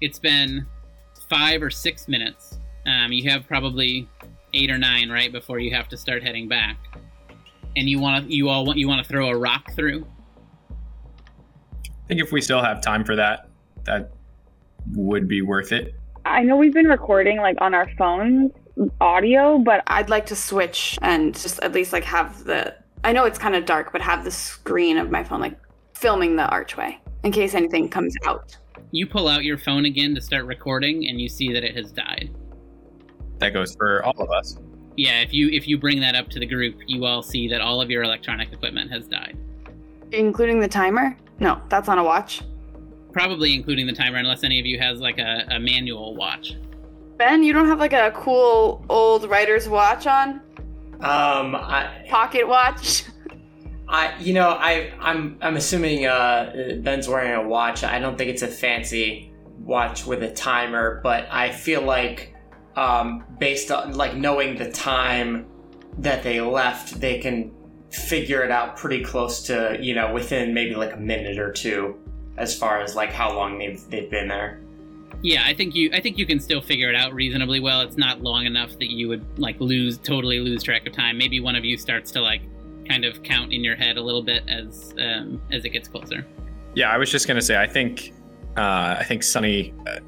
it's 0.00 0.20
been 0.20 0.64
five 1.28 1.60
or 1.60 1.70
six 1.70 2.06
minutes 2.06 2.58
um, 2.86 3.10
you 3.10 3.28
have 3.28 3.46
probably 3.48 4.08
eight 4.54 4.70
or 4.70 4.78
nine 4.78 5.10
right 5.10 5.32
before 5.32 5.58
you 5.58 5.72
have 5.74 5.88
to 5.88 5.96
start 5.96 6.22
heading 6.22 6.48
back 6.48 6.76
and 7.76 7.88
you 7.88 7.98
want 8.00 8.26
to 8.26 8.34
you 8.34 8.48
all 8.48 8.64
want 8.64 8.78
you 8.78 8.88
want 8.88 9.02
to 9.02 9.08
throw 9.08 9.28
a 9.28 9.36
rock 9.36 9.72
through 9.74 10.06
I 12.10 12.12
think 12.12 12.20
if 12.20 12.32
we 12.32 12.40
still 12.40 12.60
have 12.60 12.80
time 12.82 13.04
for 13.04 13.14
that, 13.14 13.48
that 13.84 14.10
would 14.94 15.28
be 15.28 15.42
worth 15.42 15.70
it. 15.70 15.94
I 16.24 16.42
know 16.42 16.56
we've 16.56 16.74
been 16.74 16.88
recording 16.88 17.36
like 17.36 17.56
on 17.60 17.72
our 17.72 17.88
phones 17.96 18.50
audio, 19.00 19.58
but 19.58 19.84
I'd 19.86 20.10
like 20.10 20.26
to 20.26 20.34
switch 20.34 20.98
and 21.02 21.34
just 21.34 21.60
at 21.60 21.70
least 21.72 21.92
like 21.92 22.02
have 22.02 22.42
the 22.42 22.74
I 23.04 23.12
know 23.12 23.26
it's 23.26 23.38
kind 23.38 23.54
of 23.54 23.64
dark, 23.64 23.92
but 23.92 24.00
have 24.02 24.24
the 24.24 24.30
screen 24.32 24.96
of 24.96 25.12
my 25.12 25.22
phone 25.22 25.40
like 25.40 25.56
filming 25.94 26.34
the 26.34 26.48
archway 26.48 26.98
in 27.22 27.30
case 27.30 27.54
anything 27.54 27.88
comes 27.88 28.14
out. 28.26 28.56
you 28.90 29.06
pull 29.06 29.28
out 29.28 29.44
your 29.44 29.58
phone 29.58 29.84
again 29.84 30.12
to 30.16 30.20
start 30.20 30.46
recording 30.46 31.06
and 31.06 31.20
you 31.20 31.28
see 31.28 31.52
that 31.52 31.62
it 31.62 31.76
has 31.76 31.92
died 31.92 32.34
That 33.40 33.52
goes 33.52 33.74
for 33.74 34.02
all 34.04 34.14
of 34.18 34.30
us. 34.30 34.56
yeah 34.96 35.20
if 35.22 35.32
you 35.32 35.48
if 35.48 35.66
you 35.66 35.78
bring 35.78 36.00
that 36.00 36.14
up 36.14 36.28
to 36.30 36.38
the 36.38 36.46
group 36.46 36.76
you 36.86 37.04
all 37.06 37.22
see 37.22 37.48
that 37.48 37.60
all 37.60 37.80
of 37.80 37.90
your 37.90 38.02
electronic 38.02 38.52
equipment 38.52 38.90
has 38.90 39.06
died 39.06 39.36
Including 40.12 40.58
the 40.60 40.68
timer? 40.68 41.16
No, 41.38 41.60
that's 41.68 41.88
on 41.88 41.98
a 41.98 42.04
watch. 42.04 42.42
probably 43.12 43.54
including 43.54 43.86
the 43.86 43.92
timer 43.92 44.18
unless 44.18 44.42
any 44.44 44.58
of 44.60 44.66
you 44.66 44.78
has 44.78 45.00
like 45.00 45.18
a, 45.18 45.44
a 45.50 45.58
manual 45.58 46.14
watch 46.16 46.56
Ben, 47.16 47.42
you 47.42 47.52
don't 47.52 47.66
have 47.66 47.78
like 47.78 47.92
a 47.92 48.10
cool 48.12 48.82
old 48.88 49.28
writer's 49.28 49.68
watch 49.68 50.06
on? 50.06 50.40
Um, 51.00 51.54
I, 51.54 52.04
Pocket 52.08 52.48
watch? 52.48 53.04
I, 53.88 54.16
you 54.20 54.32
know, 54.32 54.50
I, 54.50 54.92
I'm, 55.00 55.36
I'm 55.42 55.56
assuming 55.56 56.06
uh, 56.06 56.78
Ben's 56.80 57.08
wearing 57.08 57.32
a 57.34 57.46
watch. 57.46 57.84
I 57.84 57.98
don't 57.98 58.16
think 58.16 58.30
it's 58.30 58.40
a 58.40 58.48
fancy 58.48 59.30
watch 59.58 60.06
with 60.06 60.22
a 60.22 60.30
timer, 60.32 61.00
but 61.02 61.26
I 61.30 61.50
feel 61.50 61.82
like, 61.82 62.34
um, 62.76 63.24
based 63.38 63.70
on 63.70 63.94
like 63.94 64.14
knowing 64.16 64.56
the 64.56 64.70
time 64.70 65.46
that 65.98 66.22
they 66.22 66.40
left, 66.40 67.00
they 67.00 67.18
can 67.18 67.52
figure 67.90 68.42
it 68.42 68.50
out 68.50 68.76
pretty 68.76 69.02
close 69.02 69.42
to, 69.44 69.76
you 69.80 69.94
know, 69.94 70.12
within 70.12 70.54
maybe 70.54 70.74
like 70.74 70.92
a 70.92 70.96
minute 70.96 71.38
or 71.38 71.52
two, 71.52 71.98
as 72.36 72.56
far 72.56 72.80
as 72.80 72.94
like 72.94 73.12
how 73.12 73.34
long 73.34 73.58
they've 73.58 73.82
they've 73.90 74.10
been 74.10 74.28
there. 74.28 74.60
yeah 75.22 75.42
i 75.44 75.52
think 75.52 75.74
you 75.74 75.90
i 75.92 76.00
think 76.00 76.16
you 76.16 76.24
can 76.24 76.40
still 76.40 76.62
figure 76.62 76.88
it 76.88 76.94
out 76.94 77.12
reasonably 77.12 77.60
well 77.60 77.82
it's 77.82 77.98
not 77.98 78.22
long 78.22 78.46
enough 78.46 78.70
that 78.78 78.90
you 78.90 79.06
would 79.08 79.24
like 79.38 79.60
lose 79.60 79.98
totally 79.98 80.38
lose 80.38 80.62
track 80.62 80.86
of 80.86 80.92
time 80.94 81.18
maybe 81.18 81.40
one 81.40 81.56
of 81.56 81.64
you 81.64 81.76
starts 81.76 82.10
to 82.10 82.20
like 82.22 82.40
kind 82.88 83.04
of 83.04 83.22
count 83.22 83.52
in 83.52 83.62
your 83.62 83.76
head 83.76 83.98
a 83.98 84.02
little 84.02 84.22
bit 84.22 84.42
as 84.48 84.94
um, 84.98 85.42
as 85.52 85.64
it 85.64 85.70
gets 85.70 85.88
closer 85.88 86.24
Yeah, 86.74 86.90
I 86.90 86.98
was 86.98 87.10
just 87.10 87.26
gonna 87.26 87.42
say. 87.42 87.56
I 87.56 87.66
think, 87.66 88.12
uh, 88.56 88.96
I 88.98 89.04
think 89.04 89.22
Sunny 89.22 89.74
uh, 89.86 89.98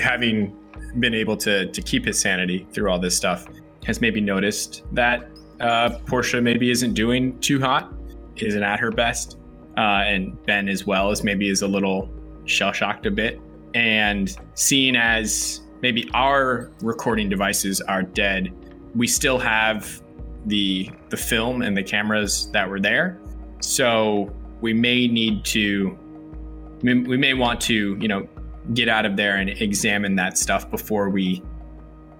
having 0.00 0.54
been 1.00 1.14
able 1.14 1.36
to 1.38 1.66
to 1.66 1.82
keep 1.82 2.04
his 2.04 2.18
sanity 2.18 2.66
through 2.72 2.90
all 2.90 2.98
this 2.98 3.16
stuff, 3.16 3.46
has 3.84 4.00
maybe 4.00 4.20
noticed 4.20 4.82
that 4.92 5.28
uh, 5.60 5.90
Portia 6.06 6.40
maybe 6.40 6.70
isn't 6.70 6.94
doing 6.94 7.38
too 7.40 7.60
hot, 7.60 7.92
isn't 8.36 8.62
at 8.62 8.80
her 8.80 8.90
best, 8.90 9.38
uh, 9.76 10.04
and 10.04 10.42
Ben 10.44 10.68
as 10.68 10.86
well 10.86 11.10
as 11.10 11.24
maybe 11.24 11.48
is 11.48 11.62
a 11.62 11.68
little 11.68 12.10
shell 12.44 12.72
shocked 12.72 13.06
a 13.06 13.10
bit, 13.10 13.40
and 13.74 14.36
seeing 14.54 14.96
as 14.96 15.60
maybe 15.82 16.08
our 16.14 16.70
recording 16.82 17.28
devices 17.28 17.80
are 17.82 18.02
dead, 18.02 18.52
we 18.94 19.06
still 19.06 19.38
have 19.38 20.02
the 20.46 20.90
the 21.10 21.16
film 21.16 21.62
and 21.62 21.76
the 21.76 21.82
cameras 21.82 22.50
that 22.52 22.68
were 22.68 22.80
there, 22.80 23.18
so 23.60 24.32
we 24.60 24.72
may 24.72 25.06
need 25.06 25.44
to 25.44 25.98
we 26.82 26.94
we 27.00 27.16
may 27.16 27.34
want 27.34 27.60
to 27.60 27.96
you 28.00 28.08
know 28.08 28.28
get 28.74 28.88
out 28.88 29.06
of 29.06 29.16
there 29.16 29.36
and 29.36 29.50
examine 29.50 30.16
that 30.16 30.38
stuff 30.38 30.70
before 30.70 31.08
we 31.08 31.42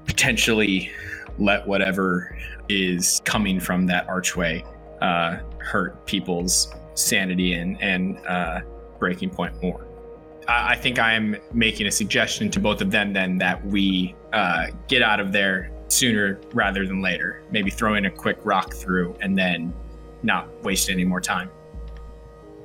potentially 0.06 0.90
let 1.38 1.66
whatever 1.66 2.36
is 2.68 3.20
coming 3.24 3.60
from 3.60 3.86
that 3.86 4.08
archway 4.08 4.64
uh, 5.00 5.38
hurt 5.58 6.04
people's 6.06 6.72
sanity 6.94 7.52
and 7.54 7.80
and 7.82 8.18
uh, 8.26 8.60
breaking 8.98 9.30
point 9.30 9.60
more. 9.62 9.86
I, 10.48 10.72
I 10.72 10.76
think 10.76 10.98
I'm 10.98 11.36
making 11.52 11.86
a 11.86 11.90
suggestion 11.90 12.50
to 12.52 12.60
both 12.60 12.80
of 12.80 12.90
them 12.90 13.12
then 13.12 13.38
that 13.38 13.64
we 13.66 14.14
uh, 14.32 14.68
get 14.88 15.02
out 15.02 15.20
of 15.20 15.32
there 15.32 15.70
sooner 15.88 16.40
rather 16.52 16.86
than 16.86 17.02
later. 17.02 17.42
Maybe 17.50 17.70
throw 17.70 17.94
in 17.94 18.06
a 18.06 18.10
quick 18.10 18.38
rock 18.44 18.74
through 18.74 19.16
and 19.20 19.36
then 19.36 19.72
not 20.22 20.48
waste 20.64 20.90
any 20.90 21.04
more 21.04 21.20
time. 21.20 21.50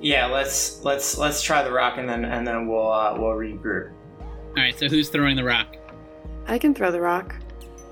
Yeah, 0.02 0.26
let's 0.26 0.84
let's 0.84 1.18
let's 1.18 1.43
try 1.43 1.64
the 1.64 1.72
rock 1.72 1.97
and 1.97 2.10
then 2.10 2.26
and 2.26 2.45
then 2.45 2.68
we'll 2.68 2.91
uh, 2.91 3.14
we'll 3.18 3.34
regroup. 3.34 3.91
All 4.20 4.56
right, 4.58 4.78
so 4.78 4.88
who's 4.88 5.10
throwing 5.10 5.36
the 5.36 5.43
rock? 5.43 5.78
I 6.47 6.58
can 6.58 6.74
throw 6.74 6.91
the 6.91 6.99
rock. 6.99 7.36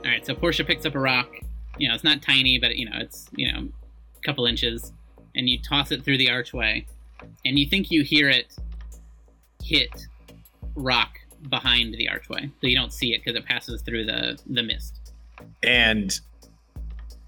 All 0.03 0.11
right, 0.11 0.25
so 0.25 0.33
Portia 0.33 0.63
picks 0.63 0.85
up 0.85 0.95
a 0.95 0.99
rock. 0.99 1.29
You 1.77 1.87
know, 1.87 1.93
it's 1.93 2.03
not 2.03 2.21
tiny, 2.21 2.57
but 2.57 2.75
you 2.77 2.89
know, 2.89 2.97
it's 2.97 3.29
you 3.35 3.51
know, 3.51 3.59
a 4.17 4.21
couple 4.25 4.45
inches, 4.45 4.91
and 5.35 5.47
you 5.47 5.59
toss 5.61 5.91
it 5.91 6.03
through 6.03 6.17
the 6.17 6.31
archway, 6.31 6.85
and 7.45 7.59
you 7.59 7.67
think 7.69 7.91
you 7.91 8.03
hear 8.03 8.27
it 8.27 8.55
hit 9.63 10.07
rock 10.75 11.11
behind 11.49 11.93
the 11.93 12.09
archway, 12.09 12.49
so 12.59 12.67
you 12.67 12.75
don't 12.75 12.91
see 12.91 13.13
it 13.13 13.23
because 13.23 13.37
it 13.37 13.45
passes 13.45 13.83
through 13.83 14.05
the 14.05 14.39
the 14.47 14.63
mist. 14.63 15.13
And 15.61 16.19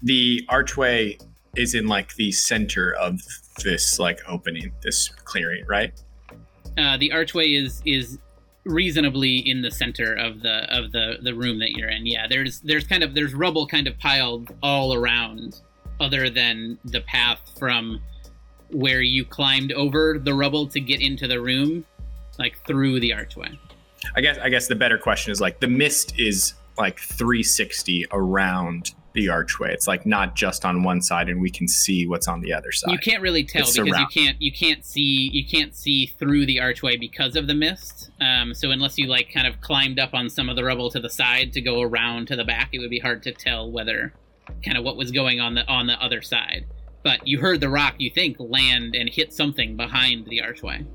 the 0.02 0.44
archway 0.48 1.18
is 1.56 1.74
in 1.74 1.86
like 1.86 2.14
the 2.14 2.32
center 2.32 2.92
of 2.94 3.20
this 3.62 3.98
like 3.98 4.20
opening, 4.28 4.72
this 4.82 5.08
clearing, 5.08 5.64
right? 5.66 5.92
Uh, 6.78 6.96
the 6.96 7.12
archway 7.12 7.52
is 7.52 7.82
is 7.84 8.18
reasonably 8.64 9.38
in 9.38 9.60
the 9.60 9.70
center 9.70 10.14
of 10.14 10.42
the 10.42 10.66
of 10.74 10.92
the 10.92 11.18
the 11.22 11.34
room 11.34 11.58
that 11.58 11.72
you're 11.72 11.90
in. 11.90 12.06
Yeah, 12.06 12.26
there's 12.28 12.60
there's 12.60 12.86
kind 12.86 13.02
of 13.02 13.14
there's 13.14 13.34
rubble 13.34 13.66
kind 13.66 13.86
of 13.86 13.98
piled 13.98 14.54
all 14.62 14.94
around, 14.94 15.60
other 16.00 16.30
than 16.30 16.78
the 16.84 17.00
path 17.02 17.40
from 17.58 18.00
where 18.70 19.02
you 19.02 19.24
climbed 19.24 19.72
over 19.72 20.18
the 20.18 20.32
rubble 20.32 20.66
to 20.66 20.80
get 20.80 21.02
into 21.02 21.28
the 21.28 21.40
room, 21.40 21.84
like 22.38 22.58
through 22.66 23.00
the 23.00 23.12
archway. 23.12 23.58
I 24.16 24.20
guess 24.20 24.38
I 24.38 24.48
guess 24.48 24.66
the 24.66 24.76
better 24.76 24.98
question 24.98 25.32
is 25.32 25.40
like 25.40 25.60
the 25.60 25.68
mist 25.68 26.18
is 26.18 26.54
like 26.78 26.98
360 26.98 28.06
around 28.12 28.94
the 29.12 29.28
archway. 29.28 29.72
It's 29.72 29.86
like 29.86 30.06
not 30.06 30.34
just 30.34 30.64
on 30.64 30.82
one 30.82 31.00
side, 31.00 31.28
and 31.28 31.40
we 31.40 31.50
can 31.50 31.68
see 31.68 32.06
what's 32.06 32.28
on 32.28 32.40
the 32.40 32.52
other 32.52 32.72
side. 32.72 32.92
You 32.92 32.98
can't 32.98 33.22
really 33.22 33.44
tell 33.44 33.62
It's 33.62 33.78
because 33.78 33.98
you 33.98 34.06
can't 34.06 34.40
you 34.40 34.52
can't 34.52 34.84
see 34.84 35.30
you 35.32 35.46
can't 35.46 35.74
see 35.74 36.06
through 36.06 36.46
the 36.46 36.60
archway 36.60 36.96
because 36.96 37.36
of 37.36 37.46
the 37.46 37.54
mist. 37.54 38.10
Um, 38.20 38.54
so 38.54 38.70
unless 38.70 38.98
you 38.98 39.06
like 39.06 39.32
kind 39.32 39.46
of 39.46 39.60
climbed 39.60 39.98
up 39.98 40.14
on 40.14 40.30
some 40.30 40.48
of 40.48 40.56
the 40.56 40.64
rubble 40.64 40.90
to 40.90 41.00
the 41.00 41.10
side 41.10 41.52
to 41.54 41.60
go 41.60 41.82
around 41.82 42.28
to 42.28 42.36
the 42.36 42.44
back, 42.44 42.70
it 42.72 42.78
would 42.78 42.90
be 42.90 42.98
hard 42.98 43.22
to 43.24 43.32
tell 43.32 43.70
whether 43.70 44.12
kind 44.64 44.76
of 44.76 44.84
what 44.84 44.96
was 44.96 45.10
going 45.10 45.40
on 45.40 45.54
the 45.54 45.66
on 45.68 45.86
the 45.86 46.02
other 46.02 46.22
side. 46.22 46.66
But 47.02 47.26
you 47.26 47.40
heard 47.40 47.60
the 47.60 47.68
rock, 47.68 47.96
you 47.98 48.10
think, 48.10 48.36
land 48.38 48.94
and 48.94 49.08
hit 49.08 49.32
something 49.32 49.76
behind 49.76 50.26
the 50.26 50.40
archway. 50.40 50.86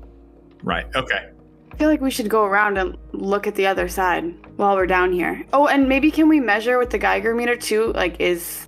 Right. 0.62 0.86
Okay. 0.96 1.30
I 1.72 1.76
feel 1.76 1.88
like 1.88 2.00
we 2.00 2.10
should 2.10 2.28
go 2.28 2.44
around 2.44 2.76
and 2.78 2.96
look 3.12 3.46
at 3.46 3.54
the 3.54 3.66
other 3.66 3.88
side 3.88 4.34
while 4.56 4.74
we're 4.74 4.86
down 4.86 5.12
here. 5.12 5.44
Oh, 5.52 5.66
and 5.68 5.88
maybe 5.88 6.10
can 6.10 6.28
we 6.28 6.40
measure 6.40 6.78
with 6.78 6.90
the 6.90 6.98
Geiger 6.98 7.34
meter 7.34 7.56
too? 7.56 7.92
Like, 7.94 8.20
is 8.20 8.66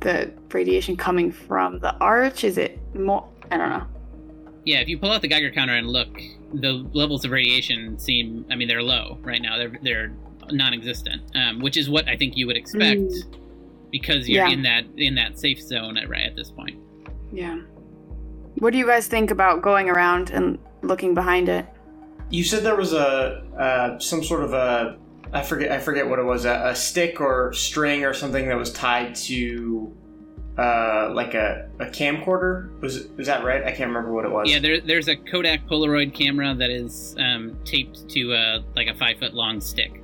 the 0.00 0.32
radiation 0.52 0.96
coming 0.96 1.30
from 1.30 1.78
the 1.80 1.94
arch? 1.96 2.44
Is 2.44 2.58
it 2.58 2.78
more? 2.94 3.28
I 3.50 3.56
don't 3.56 3.68
know. 3.70 3.86
Yeah, 4.64 4.80
if 4.80 4.88
you 4.88 4.98
pull 4.98 5.10
out 5.12 5.22
the 5.22 5.28
Geiger 5.28 5.50
counter 5.50 5.74
and 5.74 5.86
look, 5.88 6.08
the 6.52 6.84
levels 6.92 7.24
of 7.24 7.30
radiation 7.30 7.98
seem 7.98 8.44
I 8.50 8.54
mean 8.56 8.68
they're 8.68 8.82
low 8.82 9.18
right 9.22 9.40
now. 9.40 9.56
They're 9.56 9.72
they're 9.82 10.12
non-existent, 10.50 11.22
um, 11.36 11.60
which 11.60 11.76
is 11.76 11.88
what 11.90 12.08
I 12.08 12.16
think 12.16 12.36
you 12.36 12.46
would 12.46 12.56
expect 12.56 13.00
Mm. 13.00 13.36
because 13.92 14.28
you're 14.28 14.46
Yeah. 14.46 14.52
in 14.52 14.62
that 14.62 14.84
in 14.96 15.14
that 15.16 15.38
safe 15.38 15.60
zone 15.60 15.96
at, 15.96 16.08
right 16.08 16.26
at 16.26 16.34
this 16.36 16.50
point. 16.50 16.78
Yeah. 17.32 17.58
What 18.58 18.72
do 18.72 18.78
you 18.78 18.86
guys 18.86 19.06
think 19.06 19.30
about 19.30 19.62
going 19.62 19.88
around 19.88 20.30
and 20.30 20.58
looking 20.82 21.14
behind 21.14 21.48
it? 21.48 21.66
You 22.30 22.44
said 22.44 22.62
there 22.62 22.76
was 22.76 22.92
a 22.92 23.42
uh, 23.58 23.98
some 23.98 24.22
sort 24.22 24.44
of 24.44 24.52
a 24.52 24.98
I 25.32 25.42
forget 25.42 25.72
I 25.72 25.78
forget 25.78 26.08
what 26.08 26.18
it 26.18 26.24
was 26.24 26.44
a, 26.44 26.68
a 26.68 26.74
stick 26.74 27.20
or 27.20 27.52
string 27.52 28.04
or 28.04 28.14
something 28.14 28.48
that 28.48 28.56
was 28.56 28.72
tied 28.72 29.14
to 29.16 29.94
uh, 30.58 31.10
like 31.14 31.34
a, 31.34 31.70
a 31.78 31.86
camcorder. 31.86 32.78
Was 32.80 32.96
is 32.96 33.26
that 33.26 33.44
right? 33.44 33.62
I 33.62 33.70
can't 33.70 33.88
remember 33.88 34.12
what 34.12 34.24
it 34.24 34.30
was. 34.30 34.50
Yeah, 34.50 34.58
there, 34.58 34.80
there's 34.80 35.08
a 35.08 35.16
Kodak 35.16 35.66
Polaroid 35.68 36.12
camera 36.12 36.54
that 36.54 36.70
is 36.70 37.14
um, 37.18 37.56
taped 37.64 38.08
to 38.10 38.32
a, 38.32 38.64
like 38.74 38.88
a 38.88 38.94
five 38.94 39.18
foot 39.18 39.34
long 39.34 39.60
stick. 39.60 40.02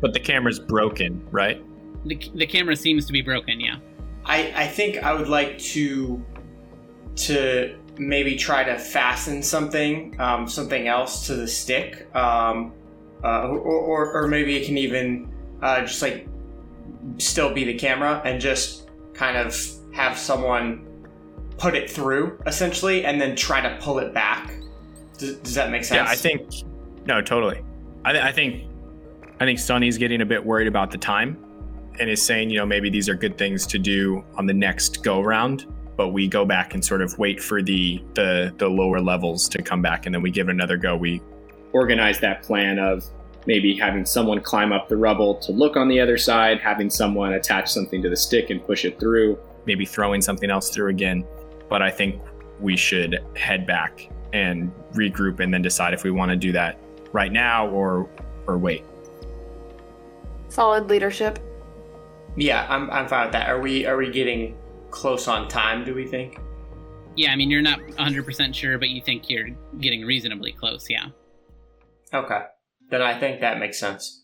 But 0.00 0.12
the 0.12 0.20
camera's 0.20 0.60
broken, 0.60 1.26
right? 1.30 1.64
The, 2.04 2.20
the 2.34 2.46
camera 2.46 2.76
seems 2.76 3.06
to 3.06 3.12
be 3.12 3.22
broken. 3.22 3.60
Yeah. 3.60 3.76
I, 4.24 4.52
I 4.54 4.66
think 4.68 4.98
I 5.02 5.14
would 5.14 5.28
like 5.28 5.58
to 5.58 6.24
to 7.16 7.76
maybe 7.98 8.36
try 8.36 8.64
to 8.64 8.78
fasten 8.78 9.42
something 9.42 10.18
um, 10.20 10.48
something 10.48 10.88
else 10.88 11.26
to 11.26 11.34
the 11.34 11.48
stick, 11.48 12.08
um, 12.14 12.72
uh, 13.24 13.48
or, 13.48 13.58
or 13.58 14.12
or 14.12 14.28
maybe 14.28 14.56
it 14.56 14.66
can 14.66 14.78
even 14.78 15.32
uh, 15.62 15.80
just 15.80 16.02
like 16.02 16.26
still 17.18 17.52
be 17.52 17.64
the 17.64 17.74
camera 17.74 18.22
and 18.24 18.40
just 18.40 18.88
kind 19.14 19.36
of 19.36 19.56
have 19.92 20.16
someone 20.16 20.84
put 21.58 21.74
it 21.74 21.90
through 21.90 22.40
essentially, 22.46 23.04
and 23.04 23.20
then 23.20 23.34
try 23.34 23.60
to 23.60 23.76
pull 23.80 23.98
it 23.98 24.14
back. 24.14 24.54
Does, 25.18 25.36
does 25.36 25.54
that 25.54 25.70
make 25.70 25.84
sense? 25.84 26.06
Yeah, 26.06 26.12
I 26.12 26.14
think 26.14 26.50
no, 27.06 27.20
totally. 27.20 27.62
I, 28.04 28.12
th- 28.12 28.24
I 28.24 28.32
think 28.32 28.64
I 29.40 29.44
think 29.44 29.58
Sunny's 29.58 29.98
getting 29.98 30.20
a 30.20 30.26
bit 30.26 30.44
worried 30.44 30.68
about 30.68 30.90
the 30.90 30.98
time, 30.98 31.36
and 31.98 32.08
is 32.08 32.22
saying, 32.22 32.50
you 32.50 32.58
know, 32.58 32.66
maybe 32.66 32.90
these 32.90 33.08
are 33.08 33.14
good 33.14 33.36
things 33.36 33.66
to 33.66 33.78
do 33.78 34.24
on 34.36 34.46
the 34.46 34.54
next 34.54 35.02
go 35.02 35.20
round, 35.20 35.66
but 35.98 36.08
we 36.08 36.28
go 36.28 36.44
back 36.44 36.74
and 36.74 36.82
sort 36.82 37.02
of 37.02 37.18
wait 37.18 37.42
for 37.42 37.60
the 37.60 38.02
the 38.14 38.54
the 38.56 38.68
lower 38.68 39.00
levels 39.00 39.48
to 39.50 39.60
come 39.60 39.82
back, 39.82 40.06
and 40.06 40.14
then 40.14 40.22
we 40.22 40.30
give 40.30 40.48
it 40.48 40.52
another 40.52 40.78
go. 40.78 40.96
We 40.96 41.20
organize 41.72 42.20
that 42.20 42.42
plan 42.44 42.78
of 42.78 43.04
maybe 43.46 43.74
having 43.74 44.06
someone 44.06 44.40
climb 44.40 44.72
up 44.72 44.88
the 44.88 44.96
rubble 44.96 45.34
to 45.40 45.52
look 45.52 45.76
on 45.76 45.88
the 45.88 46.00
other 46.00 46.16
side, 46.16 46.60
having 46.60 46.88
someone 46.88 47.32
attach 47.32 47.70
something 47.70 48.00
to 48.02 48.08
the 48.08 48.16
stick 48.16 48.48
and 48.48 48.64
push 48.64 48.84
it 48.84 48.98
through. 48.98 49.38
maybe 49.66 49.84
throwing 49.84 50.22
something 50.22 50.50
else 50.50 50.70
through 50.70 50.88
again, 50.88 51.26
but 51.68 51.82
I 51.82 51.90
think 51.90 52.22
we 52.60 52.76
should 52.76 53.18
head 53.36 53.66
back 53.66 54.08
and 54.32 54.72
regroup, 54.92 55.40
and 55.40 55.52
then 55.52 55.62
decide 55.62 55.94
if 55.94 56.04
we 56.04 56.10
want 56.12 56.30
to 56.30 56.36
do 56.36 56.52
that 56.52 56.78
right 57.12 57.32
now 57.32 57.68
or 57.68 58.08
or 58.46 58.56
wait. 58.56 58.84
Solid 60.48 60.88
leadership. 60.88 61.40
yeah, 62.36 62.66
I'm, 62.70 62.88
I'm 62.90 63.08
fine 63.08 63.26
with 63.26 63.32
that. 63.32 63.50
Are 63.50 63.60
we 63.60 63.84
are 63.84 63.96
we 63.96 64.12
getting 64.12 64.56
close 64.90 65.28
on 65.28 65.48
time? 65.48 65.84
Do 65.84 65.94
we 65.94 66.06
think? 66.06 66.38
Yeah, 67.16 67.32
I 67.32 67.36
mean 67.36 67.50
you're 67.50 67.62
not 67.62 67.80
100 67.80 68.24
percent 68.24 68.54
sure, 68.54 68.78
but 68.78 68.90
you 68.90 69.02
think 69.02 69.28
you're 69.28 69.48
getting 69.80 70.04
reasonably 70.04 70.52
close. 70.52 70.88
Yeah. 70.88 71.06
Okay, 72.12 72.42
then 72.90 73.02
I 73.02 73.18
think 73.18 73.40
that 73.40 73.58
makes 73.58 73.78
sense. 73.78 74.22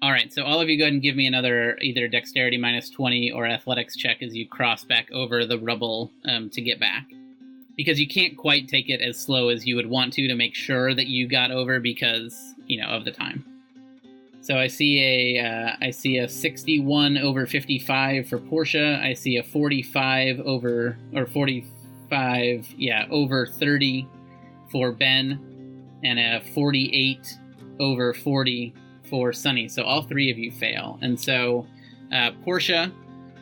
All 0.00 0.12
right, 0.12 0.32
so 0.32 0.44
all 0.44 0.60
of 0.60 0.68
you 0.68 0.78
go 0.78 0.84
ahead 0.84 0.92
and 0.92 1.02
give 1.02 1.16
me 1.16 1.26
another 1.26 1.76
either 1.82 2.06
dexterity 2.06 2.56
minus 2.56 2.88
20 2.88 3.32
or 3.32 3.46
athletics 3.46 3.96
check 3.96 4.22
as 4.22 4.34
you 4.34 4.48
cross 4.48 4.84
back 4.84 5.10
over 5.10 5.44
the 5.44 5.58
rubble 5.58 6.12
um, 6.24 6.50
to 6.50 6.60
get 6.60 6.78
back. 6.78 7.04
Because 7.76 7.98
you 7.98 8.06
can't 8.06 8.36
quite 8.36 8.68
take 8.68 8.88
it 8.88 9.00
as 9.00 9.18
slow 9.18 9.48
as 9.48 9.66
you 9.66 9.74
would 9.74 9.88
want 9.88 10.12
to 10.14 10.28
to 10.28 10.34
make 10.36 10.54
sure 10.54 10.94
that 10.94 11.08
you 11.08 11.28
got 11.28 11.50
over 11.50 11.80
because, 11.80 12.54
you 12.66 12.80
know, 12.80 12.88
of 12.88 13.04
the 13.04 13.10
time. 13.10 13.44
So 14.40 14.56
I 14.56 14.66
see 14.66 15.36
a 15.36 15.44
uh, 15.44 15.76
I 15.80 15.90
see 15.90 16.18
a 16.18 16.28
61 16.28 17.18
over 17.18 17.46
55 17.46 18.28
for 18.28 18.38
Portia. 18.38 19.00
I 19.02 19.12
see 19.12 19.36
a 19.36 19.42
45 19.42 20.40
over 20.40 20.96
or 21.14 21.26
45, 21.26 22.74
yeah, 22.76 23.06
over 23.10 23.46
30 23.46 24.08
for 24.70 24.92
Ben 24.92 25.48
and 26.04 26.18
a 26.18 26.40
48 26.54 27.38
over 27.80 28.14
40 28.14 28.74
for 29.08 29.32
Sunny. 29.32 29.68
So 29.68 29.82
all 29.82 30.02
three 30.02 30.30
of 30.30 30.38
you 30.38 30.50
fail. 30.50 30.98
And 31.02 31.18
so, 31.18 31.66
uh, 32.12 32.30
Portia, 32.44 32.92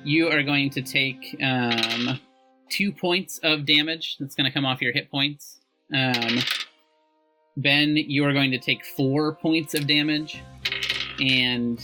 you 0.05 0.29
are 0.29 0.43
going 0.43 0.71
to 0.71 0.83
take 0.83 1.37
um, 1.43 2.19
two 2.71 2.93
points 2.93 3.39
of 3.43 3.67
damage. 3.67 4.17
That's 4.19 4.35
going 4.35 4.47
to 4.47 4.53
come 4.53 4.65
off 4.65 4.81
your 4.81 4.93
hit 4.93 5.11
points. 5.11 5.61
Um, 5.93 6.39
ben, 7.57 7.97
you 7.97 8.25
are 8.25 8.33
going 8.33 8.51
to 8.53 8.59
take 8.59 8.85
four 8.85 9.35
points 9.35 9.75
of 9.75 9.87
damage. 9.87 10.43
And 11.21 11.81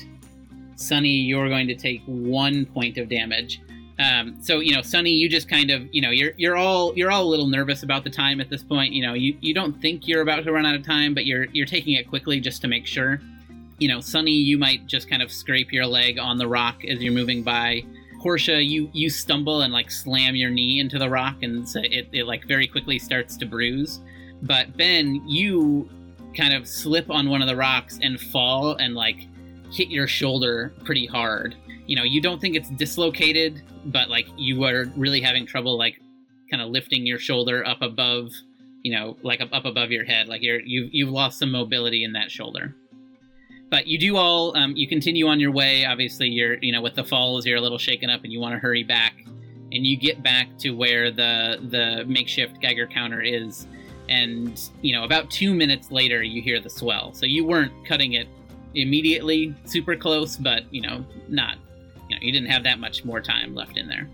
Sunny, 0.77 1.11
you're 1.11 1.49
going 1.49 1.69
to 1.69 1.77
take 1.77 2.03
one 2.07 2.67
point 2.67 2.99
of 2.99 3.09
damage. 3.09 3.61
Um, 3.99 4.37
so 4.43 4.61
you 4.61 4.75
know, 4.75 4.83
Sunny, 4.83 5.11
you 5.11 5.29
just 5.29 5.49
kind 5.49 5.71
of, 5.71 5.83
you 5.93 6.01
know, 6.01 6.11
you're 6.11 6.33
you're 6.37 6.57
all 6.57 6.97
you're 6.97 7.11
all 7.11 7.23
a 7.25 7.31
little 7.31 7.47
nervous 7.47 7.83
about 7.83 8.05
the 8.05 8.11
time 8.11 8.41
at 8.41 8.51
this 8.51 8.63
point. 8.63 8.93
You 8.93 9.03
know, 9.03 9.15
you, 9.15 9.37
you 9.41 9.55
don't 9.55 9.81
think 9.81 10.09
you're 10.09 10.23
about 10.23 10.43
to 10.45 10.53
run 10.53 10.67
out 10.67 10.75
of 10.75 10.85
time, 10.85 11.15
but 11.15 11.27
you're 11.27 11.45
you're 11.53 11.67
taking 11.67 11.95
it 11.95 12.09
quickly 12.09 12.41
just 12.41 12.63
to 12.63 12.69
make 12.69 12.87
sure 12.87 13.21
you 13.83 13.89
know, 13.89 14.01
Sunny, 14.01 14.31
you 14.31 14.59
might 14.59 14.87
just 14.87 15.11
kind 15.11 15.23
of 15.23 15.33
scrape 15.33 15.73
your 15.73 15.87
leg 15.87 16.17
on 16.17 16.39
the 16.39 16.47
rock 16.47 16.85
as 16.85 17.03
you're 17.03 17.13
moving 17.13 17.43
by. 17.43 17.83
Portia, 18.21 18.63
you 18.63 18.89
you 18.93 19.11
stumble 19.11 19.63
and 19.63 19.73
like 19.73 19.91
slam 19.91 20.37
your 20.37 20.51
knee 20.51 20.79
into 20.79 21.01
the 21.01 21.11
rock, 21.11 21.43
and 21.43 21.69
so 21.69 21.81
it, 21.83 22.07
it 22.13 22.25
like 22.27 22.47
very 22.47 22.69
quickly 22.69 23.01
starts 23.01 23.37
to 23.39 23.45
bruise. 23.45 23.99
But 24.43 24.77
Ben, 24.77 25.21
you 25.27 25.91
kind 26.37 26.55
of 26.55 26.67
slip 26.67 27.11
on 27.11 27.29
one 27.29 27.43
of 27.43 27.49
the 27.49 27.57
rocks 27.57 27.99
and 28.03 28.21
fall 28.21 28.75
and 28.77 28.95
like 28.95 29.29
hit 29.71 29.89
your 29.89 30.07
shoulder 30.07 30.73
pretty 30.85 31.07
hard. 31.07 31.57
You 31.87 31.97
know, 31.97 32.05
you 32.05 32.21
don't 32.21 32.41
think 32.41 32.57
it's 32.57 32.71
dislocated, 32.71 33.63
but 33.87 34.09
like 34.09 34.27
you 34.37 34.65
are 34.65 34.87
really 34.97 35.21
having 35.21 35.47
trouble 35.47 35.77
like 35.77 36.01
kind 36.51 36.63
of 36.63 36.69
lifting 36.69 37.07
your 37.07 37.19
shoulder 37.19 37.67
up 37.67 37.83
above, 37.83 38.31
you 38.83 38.93
know, 38.93 39.17
like 39.23 39.41
up, 39.41 39.65
above 39.65 39.91
your 39.91 40.05
head, 40.05 40.29
like 40.29 40.43
you're 40.43 40.61
you've 40.61 40.91
you've 40.93 41.11
lost 41.11 41.39
some 41.39 41.51
mobility 41.51 42.05
in 42.05 42.13
that 42.13 42.31
shoulder. 42.31 42.77
But 43.71 43.87
you 43.87 43.99
do 43.99 44.17
all 44.17 44.57
um, 44.57 44.75
you 44.77 44.87
continue 44.87 45.27
on 45.27 45.41
your 45.41 45.51
way. 45.51 45.87
Obviously, 45.87 46.29
you're 46.29 46.59
you 46.61 46.73
know 46.73 46.83
with 46.83 46.95
the 46.95 47.05
falls, 47.05 47.47
you're 47.47 47.57
a 47.57 47.61
little 47.61 47.79
shaken 47.79 48.11
up, 48.11 48.23
and 48.23 48.33
you 48.33 48.39
want 48.39 48.55
to 48.55 48.59
hurry 48.59 48.85
back. 48.85 49.15
And 49.75 49.87
you 49.87 49.97
get 49.97 50.23
back 50.23 50.59
to 50.59 50.73
where 50.73 51.11
the 51.11 51.59
the 51.71 52.05
makeshift 52.07 52.61
Geiger 52.61 52.87
counter 52.87 53.23
is, 53.23 53.67
and 54.09 54.71
you 54.81 54.95
know 54.95 55.05
about 55.05 55.31
two 55.31 55.55
minutes 55.55 55.91
later, 55.91 56.23
you 56.23 56.43
hear 56.43 56.61
the 56.61 56.71
swell. 56.71 57.13
So 57.13 57.27
you 57.27 57.45
weren't 57.45 57.73
cutting 57.87 58.15
it 58.15 58.29
immediately 58.75 59.55
super 59.65 59.97
close, 59.97 60.37
but 60.37 60.65
you 60.73 60.81
know 60.81 61.05
not 61.29 61.57
you 62.09 62.17
know 62.17 62.23
you 62.23 62.33
didn't 62.33 62.49
have 62.49 62.65
that 62.65 62.79
much 62.79 63.05
more 63.05 63.21
time 63.21 63.55
left 63.55 63.77
in 63.77 63.89
there. 63.89 64.09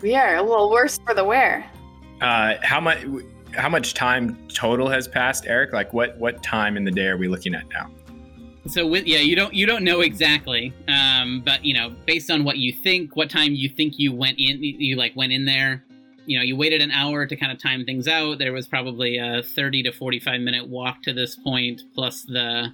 We 0.00 0.14
are 0.14 0.36
a 0.36 0.42
little 0.42 0.70
worse 0.70 0.98
for 1.04 1.14
the 1.14 1.24
wear. 1.24 1.68
Uh, 2.20 2.54
how 2.62 2.80
much? 2.80 3.04
How 3.52 3.68
much 3.70 3.94
time 3.94 4.36
total 4.48 4.90
has 4.90 5.08
passed, 5.08 5.46
Eric? 5.46 5.72
Like, 5.72 5.92
what 5.92 6.18
what 6.18 6.42
time 6.42 6.76
in 6.76 6.84
the 6.84 6.90
day 6.90 7.06
are 7.06 7.16
we 7.16 7.28
looking 7.28 7.54
at 7.54 7.68
now? 7.70 7.90
So 8.66 8.86
with 8.86 9.06
yeah, 9.06 9.18
you 9.18 9.34
don't 9.34 9.54
you 9.54 9.66
don't 9.66 9.82
know 9.82 10.00
exactly, 10.00 10.74
um, 10.88 11.40
but 11.44 11.64
you 11.64 11.74
know 11.74 11.90
based 12.06 12.30
on 12.30 12.44
what 12.44 12.58
you 12.58 12.72
think, 12.72 13.16
what 13.16 13.30
time 13.30 13.54
you 13.54 13.68
think 13.68 13.98
you 13.98 14.12
went 14.12 14.38
in, 14.38 14.62
you 14.62 14.96
like 14.96 15.16
went 15.16 15.32
in 15.32 15.44
there. 15.44 15.84
You 16.28 16.36
know, 16.36 16.44
you 16.44 16.56
waited 16.56 16.82
an 16.82 16.90
hour 16.90 17.24
to 17.24 17.36
kind 17.36 17.50
of 17.50 17.58
time 17.58 17.86
things 17.86 18.06
out. 18.06 18.36
There 18.36 18.52
was 18.52 18.68
probably 18.68 19.16
a 19.16 19.42
thirty 19.42 19.82
to 19.84 19.92
forty-five 19.92 20.42
minute 20.42 20.68
walk 20.68 21.02
to 21.04 21.14
this 21.14 21.34
point, 21.36 21.80
plus 21.94 22.22
the 22.22 22.68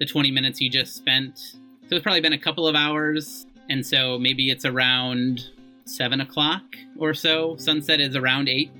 the 0.00 0.04
twenty 0.04 0.32
minutes 0.32 0.60
you 0.60 0.68
just 0.68 0.96
spent. 0.96 1.38
So 1.38 1.94
it's 1.94 2.02
probably 2.02 2.20
been 2.20 2.32
a 2.32 2.38
couple 2.38 2.66
of 2.66 2.74
hours, 2.74 3.46
and 3.70 3.86
so 3.86 4.18
maybe 4.18 4.50
it's 4.50 4.64
around 4.64 5.46
seven 5.84 6.20
o'clock 6.20 6.64
or 6.98 7.14
so. 7.14 7.56
Sunset 7.56 8.00
is 8.00 8.16
around 8.16 8.48
eight. 8.48 8.72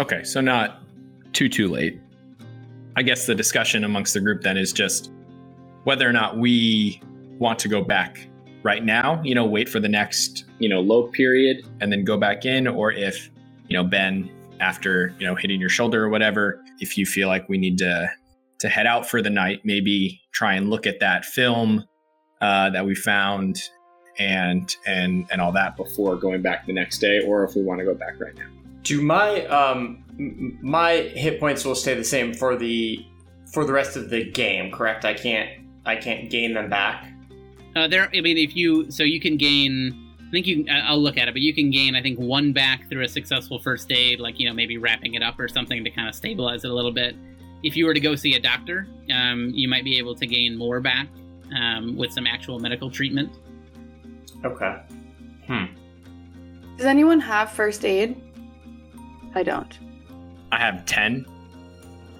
Okay, 0.00 0.24
so 0.24 0.40
not 0.40 0.82
too 1.32 1.48
too 1.48 1.68
late. 1.68 2.00
I 2.96 3.02
guess 3.02 3.26
the 3.26 3.34
discussion 3.34 3.84
amongst 3.84 4.12
the 4.12 4.20
group 4.20 4.42
then 4.42 4.56
is 4.56 4.72
just 4.72 5.12
whether 5.84 6.08
or 6.08 6.12
not 6.12 6.36
we 6.36 7.00
want 7.38 7.60
to 7.60 7.68
go 7.68 7.80
back 7.80 8.26
right 8.64 8.84
now, 8.84 9.22
you 9.22 9.36
know, 9.36 9.44
wait 9.44 9.68
for 9.68 9.78
the 9.78 9.88
next, 9.88 10.46
you 10.58 10.68
know, 10.68 10.80
low 10.80 11.06
period 11.06 11.64
and 11.80 11.92
then 11.92 12.02
go 12.02 12.16
back 12.16 12.44
in, 12.44 12.66
or 12.66 12.90
if, 12.90 13.30
you 13.68 13.76
know, 13.76 13.84
Ben, 13.84 14.30
after, 14.60 15.14
you 15.18 15.26
know, 15.26 15.34
hitting 15.34 15.60
your 15.60 15.68
shoulder 15.68 16.04
or 16.04 16.08
whatever, 16.08 16.62
if 16.80 16.96
you 16.96 17.06
feel 17.06 17.28
like 17.28 17.48
we 17.48 17.58
need 17.58 17.78
to 17.78 18.10
to 18.58 18.68
head 18.70 18.86
out 18.86 19.06
for 19.06 19.20
the 19.20 19.28
night, 19.28 19.60
maybe 19.64 20.20
try 20.32 20.54
and 20.54 20.70
look 20.70 20.86
at 20.86 20.98
that 21.00 21.24
film 21.26 21.84
uh, 22.40 22.70
that 22.70 22.86
we 22.86 22.94
found 22.94 23.60
and 24.18 24.76
and 24.86 25.26
and 25.30 25.40
all 25.40 25.52
that 25.52 25.76
before 25.76 26.16
going 26.16 26.40
back 26.40 26.66
the 26.66 26.72
next 26.72 26.98
day, 26.98 27.20
or 27.26 27.44
if 27.44 27.54
we 27.54 27.62
want 27.62 27.78
to 27.80 27.84
go 27.84 27.94
back 27.94 28.18
right 28.18 28.34
now. 28.34 28.48
Do 28.82 29.02
my 29.02 29.44
um 29.46 30.04
my 30.62 30.92
hit 30.92 31.38
points 31.38 31.64
will 31.64 31.74
stay 31.74 31.94
the 31.94 32.04
same 32.04 32.32
for 32.32 32.56
the 32.56 33.04
for 33.52 33.64
the 33.64 33.72
rest 33.72 33.96
of 33.96 34.10
the 34.10 34.30
game? 34.30 34.72
Correct. 34.72 35.04
I 35.04 35.12
can't 35.12 35.50
I 35.84 35.96
can't 35.96 36.30
gain 36.30 36.54
them 36.54 36.70
back. 36.70 37.12
Uh, 37.74 37.86
there, 37.86 38.08
I 38.14 38.22
mean, 38.22 38.38
if 38.38 38.56
you 38.56 38.90
so 38.90 39.02
you 39.02 39.20
can 39.20 39.36
gain. 39.36 40.02
I 40.26 40.30
think 40.30 40.46
you. 40.46 40.64
I- 40.70 40.80
I'll 40.80 41.00
look 41.00 41.16
at 41.18 41.28
it, 41.28 41.32
but 41.34 41.42
you 41.42 41.54
can 41.54 41.70
gain. 41.70 41.94
I 41.94 42.02
think 42.02 42.18
one 42.18 42.52
back 42.52 42.88
through 42.88 43.04
a 43.04 43.08
successful 43.08 43.58
first 43.58 43.90
aid, 43.92 44.20
like 44.20 44.40
you 44.40 44.48
know 44.48 44.54
maybe 44.54 44.76
wrapping 44.78 45.14
it 45.14 45.22
up 45.22 45.38
or 45.38 45.48
something 45.48 45.84
to 45.84 45.90
kind 45.90 46.08
of 46.08 46.14
stabilize 46.14 46.64
it 46.64 46.70
a 46.70 46.74
little 46.74 46.92
bit. 46.92 47.16
If 47.62 47.76
you 47.76 47.86
were 47.86 47.94
to 47.94 48.00
go 48.00 48.14
see 48.16 48.34
a 48.34 48.40
doctor, 48.40 48.86
um, 49.12 49.50
you 49.54 49.68
might 49.68 49.84
be 49.84 49.98
able 49.98 50.14
to 50.16 50.26
gain 50.26 50.56
more 50.56 50.80
back 50.80 51.08
um, 51.56 51.96
with 51.96 52.12
some 52.12 52.26
actual 52.26 52.58
medical 52.58 52.90
treatment. 52.90 53.32
Okay. 54.44 54.76
Hmm. 55.46 55.64
Does 56.76 56.86
anyone 56.86 57.20
have 57.20 57.50
first 57.50 57.84
aid? 57.84 58.20
I 59.34 59.42
don't. 59.42 59.78
I 60.52 60.58
have 60.58 60.84
10. 60.86 61.26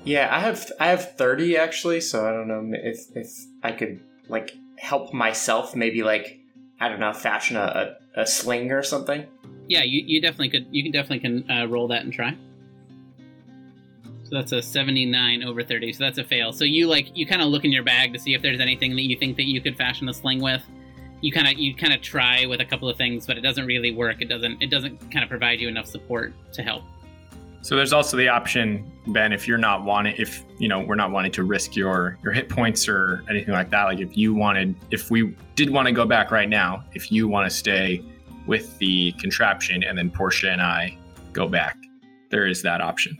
Yeah, 0.05 0.29
I 0.35 0.39
have 0.39 0.71
I 0.79 0.87
have 0.87 1.17
thirty 1.17 1.57
actually, 1.57 2.01
so 2.01 2.25
I 2.25 2.31
don't 2.31 2.47
know 2.47 2.63
if 2.73 3.01
if 3.17 3.29
I 3.65 3.73
could 3.73 4.01
like 4.29 4.53
help 4.79 5.13
myself, 5.13 5.75
maybe 5.75 6.05
like 6.05 6.39
I 6.81 6.89
don't 6.89 7.01
know, 7.01 7.13
fashion 7.13 7.57
a, 7.57 7.97
a, 8.17 8.23
a 8.23 8.27
sling 8.27 8.71
or 8.71 8.83
something. 8.83 9.27
Yeah, 9.69 9.83
you, 9.83 10.03
you 10.07 10.21
definitely 10.21 10.51
could. 10.51 10.67
You 10.71 10.83
can 10.83 10.93
definitely 10.93 11.21
can 11.21 11.51
uh, 11.51 11.67
roll 11.67 11.89
that 11.89 12.03
and 12.03 12.13
try. 12.13 12.37
So 14.25 14.31
that's 14.33 14.53
a 14.53 14.61
seventy-nine 14.61 15.45
over 15.45 15.63
thirty. 15.63 15.93
So 15.93 16.05
that's 16.05 16.19
a 16.19 16.25
fail. 16.25 16.53
So 16.53 16.65
you 16.65 16.89
like 16.89 17.17
you 17.17 17.27
kind 17.27 17.43
of 17.43 17.49
look 17.49 17.65
in 17.65 17.73
your 17.73 17.85
bag 17.85 18.13
to 18.13 18.19
see 18.19 18.35
if 18.35 18.43
there's 18.43 18.61
anything 18.61 18.95
that 18.97 19.03
you 19.03 19.17
think 19.17 19.37
that 19.37 19.47
you 19.47 19.61
could 19.61 19.77
fashion 19.77 20.09
a 20.09 20.15
sling 20.15 20.41
with. 20.41 20.63
You 21.21 21.33
kind 21.33 21.47
of 21.49 21.55
you 21.55 21.75
kind 21.75 21.93
of 21.93 22.03
try 22.03 22.45
with 22.47 22.61
a 22.61 22.65
couple 22.65 22.89
of 22.89 22.97
things, 22.97 23.27
but 23.27 23.39
it 23.39 23.41
doesn't 23.41 23.67
really 23.67 23.93
work. 23.93 24.21
It 24.21 24.29
doesn't 24.29 24.63
it 24.63 24.71
doesn't 24.71 25.11
kind 25.11 25.23
of 25.23 25.31
provide 25.31 25.61
you 25.61 25.69
enough 25.69 25.87
support 25.87 26.35
to 26.53 26.63
help. 26.63 26.83
So 27.63 27.75
there's 27.75 27.93
also 27.93 28.17
the 28.17 28.29
option, 28.29 28.91
Ben, 29.09 29.33
if 29.33 29.49
you're 29.49 29.59
not 29.59 29.85
wanting, 29.85 30.15
if 30.19 30.45
you 30.59 30.69
know 30.69 30.81
we're 30.81 30.95
not 30.95 31.11
wanting 31.11 31.33
to 31.33 31.45
risk 31.45 31.75
your 31.75 32.19
your 32.23 32.33
hit 32.33 32.49
points 32.49 32.89
or 32.89 33.25
anything 33.29 33.55
like 33.55 33.71
that. 33.71 33.85
Like 33.85 34.01
if 34.01 34.17
you 34.17 34.35
wanted, 34.35 34.75
if 34.91 35.11
we 35.11 35.35
did 35.55 35.71
want 35.71 35.87
to 35.87 35.93
go 35.93 36.05
back 36.05 36.31
right 36.31 36.49
now, 36.49 36.85
if 36.95 37.11
you 37.11 37.29
want 37.29 37.51
to 37.51 37.57
stay 37.57 38.03
with 38.47 38.79
the 38.79 39.13
contraption 39.13 39.83
and 39.83 39.99
then 39.99 40.11
Portia 40.11 40.51
and 40.51 40.63
I 40.63 40.97
go 41.33 41.49
back, 41.49 41.77
there 42.31 42.47
is 42.47 42.63
that 42.63 42.81
option. 42.81 43.19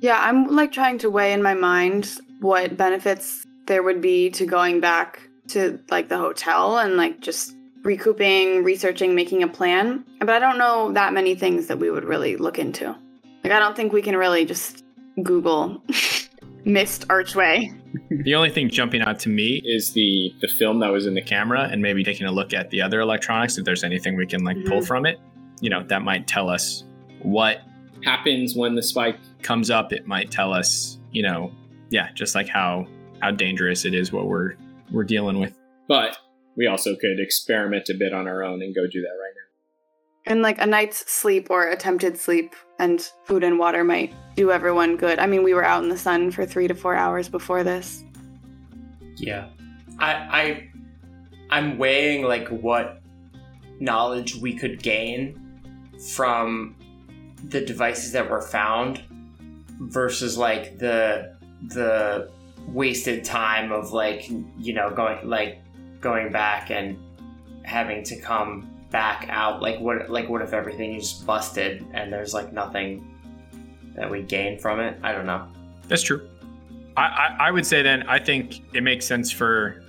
Yeah, 0.00 0.20
I'm 0.20 0.54
like 0.54 0.70
trying 0.72 0.98
to 0.98 1.10
weigh 1.10 1.32
in 1.32 1.42
my 1.42 1.54
mind 1.54 2.18
what 2.40 2.76
benefits 2.76 3.44
there 3.66 3.82
would 3.82 4.00
be 4.00 4.30
to 4.30 4.46
going 4.46 4.80
back 4.80 5.28
to 5.48 5.80
like 5.90 6.08
the 6.08 6.18
hotel 6.18 6.78
and 6.78 6.96
like 6.96 7.20
just 7.20 7.54
recouping, 7.82 8.64
researching, 8.64 9.14
making 9.14 9.42
a 9.42 9.48
plan. 9.48 10.04
But 10.20 10.30
I 10.30 10.38
don't 10.38 10.58
know 10.58 10.92
that 10.92 11.12
many 11.12 11.34
things 11.34 11.66
that 11.68 11.78
we 11.78 11.90
would 11.90 12.04
really 12.04 12.36
look 12.36 12.58
into. 12.58 12.96
Like 13.44 13.52
I 13.52 13.58
don't 13.58 13.76
think 13.76 13.92
we 13.92 14.02
can 14.02 14.16
really 14.16 14.44
just 14.44 14.84
Google 15.22 15.82
mist 16.64 17.04
archway. 17.08 17.72
The 18.10 18.34
only 18.34 18.50
thing 18.50 18.68
jumping 18.68 19.00
out 19.02 19.18
to 19.20 19.28
me 19.28 19.62
Is 19.64 19.92
the 19.92 20.34
the 20.40 20.48
film 20.48 20.80
that 20.80 20.88
was 20.92 21.06
in 21.06 21.14
the 21.14 21.22
camera 21.22 21.68
and 21.70 21.80
maybe 21.80 22.04
taking 22.04 22.26
a 22.26 22.32
look 22.32 22.52
at 22.52 22.70
the 22.70 22.82
other 22.82 23.00
electronics 23.00 23.56
if 23.58 23.64
there's 23.64 23.82
anything 23.84 24.16
we 24.16 24.26
can 24.26 24.44
like 24.44 24.56
pull 24.66 24.80
Mhm. 24.80 24.86
from 24.86 25.06
it 25.06 25.18
you 25.60 25.70
know 25.70 25.82
that 25.84 26.02
might 26.02 26.26
tell 26.26 26.48
us 26.50 26.84
what 27.22 27.62
happens 28.04 28.54
when 28.54 28.74
the 28.74 28.82
spike 28.82 29.16
comes 29.42 29.70
up 29.70 29.92
it 29.92 30.06
might 30.06 30.30
tell 30.30 30.52
us 30.52 30.98
you 31.10 31.22
know 31.22 31.50
yeah 31.90 32.10
just 32.14 32.34
like 32.34 32.46
how 32.48 32.86
how 33.20 33.30
dangerous 33.30 33.84
it 33.84 33.94
is 33.94 34.12
what 34.12 34.26
we're 34.26 34.54
we're 34.92 35.04
dealing 35.04 35.38
with 35.40 35.56
But 35.88 36.18
we 36.56 36.66
also 36.66 36.94
could 36.94 37.18
experiment 37.18 37.88
a 37.88 37.94
bit 37.94 38.12
on 38.12 38.28
our 38.28 38.44
own 38.44 38.62
and 38.62 38.74
go 38.74 38.82
do 38.86 39.00
that 39.00 39.08
right 39.08 39.34
now. 39.34 39.47
And 40.28 40.42
like 40.42 40.60
a 40.60 40.66
night's 40.66 41.10
sleep 41.10 41.48
or 41.50 41.68
attempted 41.68 42.18
sleep 42.18 42.54
and 42.78 43.00
food 43.24 43.42
and 43.42 43.58
water 43.58 43.82
might 43.82 44.14
do 44.36 44.52
everyone 44.52 44.96
good. 44.96 45.18
I 45.18 45.26
mean, 45.26 45.42
we 45.42 45.54
were 45.54 45.64
out 45.64 45.82
in 45.82 45.88
the 45.88 45.98
sun 45.98 46.30
for 46.30 46.44
three 46.44 46.68
to 46.68 46.74
four 46.74 46.94
hours 46.94 47.28
before 47.28 47.64
this. 47.64 48.04
Yeah. 49.16 49.48
I 49.98 50.12
I 50.12 50.70
I'm 51.50 51.78
weighing 51.78 52.24
like 52.24 52.48
what 52.48 53.00
knowledge 53.80 54.36
we 54.36 54.54
could 54.54 54.82
gain 54.82 55.62
from 56.12 56.76
the 57.44 57.64
devices 57.64 58.12
that 58.12 58.28
were 58.28 58.42
found 58.42 59.02
versus 59.80 60.36
like 60.36 60.78
the 60.78 61.36
the 61.68 62.30
wasted 62.68 63.24
time 63.24 63.72
of 63.72 63.92
like 63.92 64.28
you 64.58 64.74
know 64.74 64.90
going 64.90 65.26
like 65.26 65.62
going 66.00 66.30
back 66.30 66.70
and 66.70 66.98
having 67.62 68.02
to 68.02 68.20
come 68.20 68.70
back 68.90 69.26
out 69.28 69.60
like 69.60 69.78
what 69.80 70.08
like 70.08 70.28
what 70.28 70.40
if 70.40 70.52
everything 70.52 70.94
is 70.94 71.12
busted 71.12 71.84
and 71.92 72.12
there's 72.12 72.32
like 72.32 72.52
nothing 72.52 73.06
that 73.94 74.10
we 74.10 74.22
gain 74.22 74.58
from 74.58 74.80
it 74.80 74.98
i 75.02 75.12
don't 75.12 75.26
know 75.26 75.46
That's 75.88 76.02
true. 76.02 76.26
I, 76.96 77.02
I, 77.02 77.36
I 77.48 77.50
would 77.50 77.64
say 77.64 77.82
then 77.82 78.02
I 78.08 78.18
think 78.18 78.60
it 78.74 78.82
makes 78.82 79.06
sense 79.06 79.30
for 79.30 79.82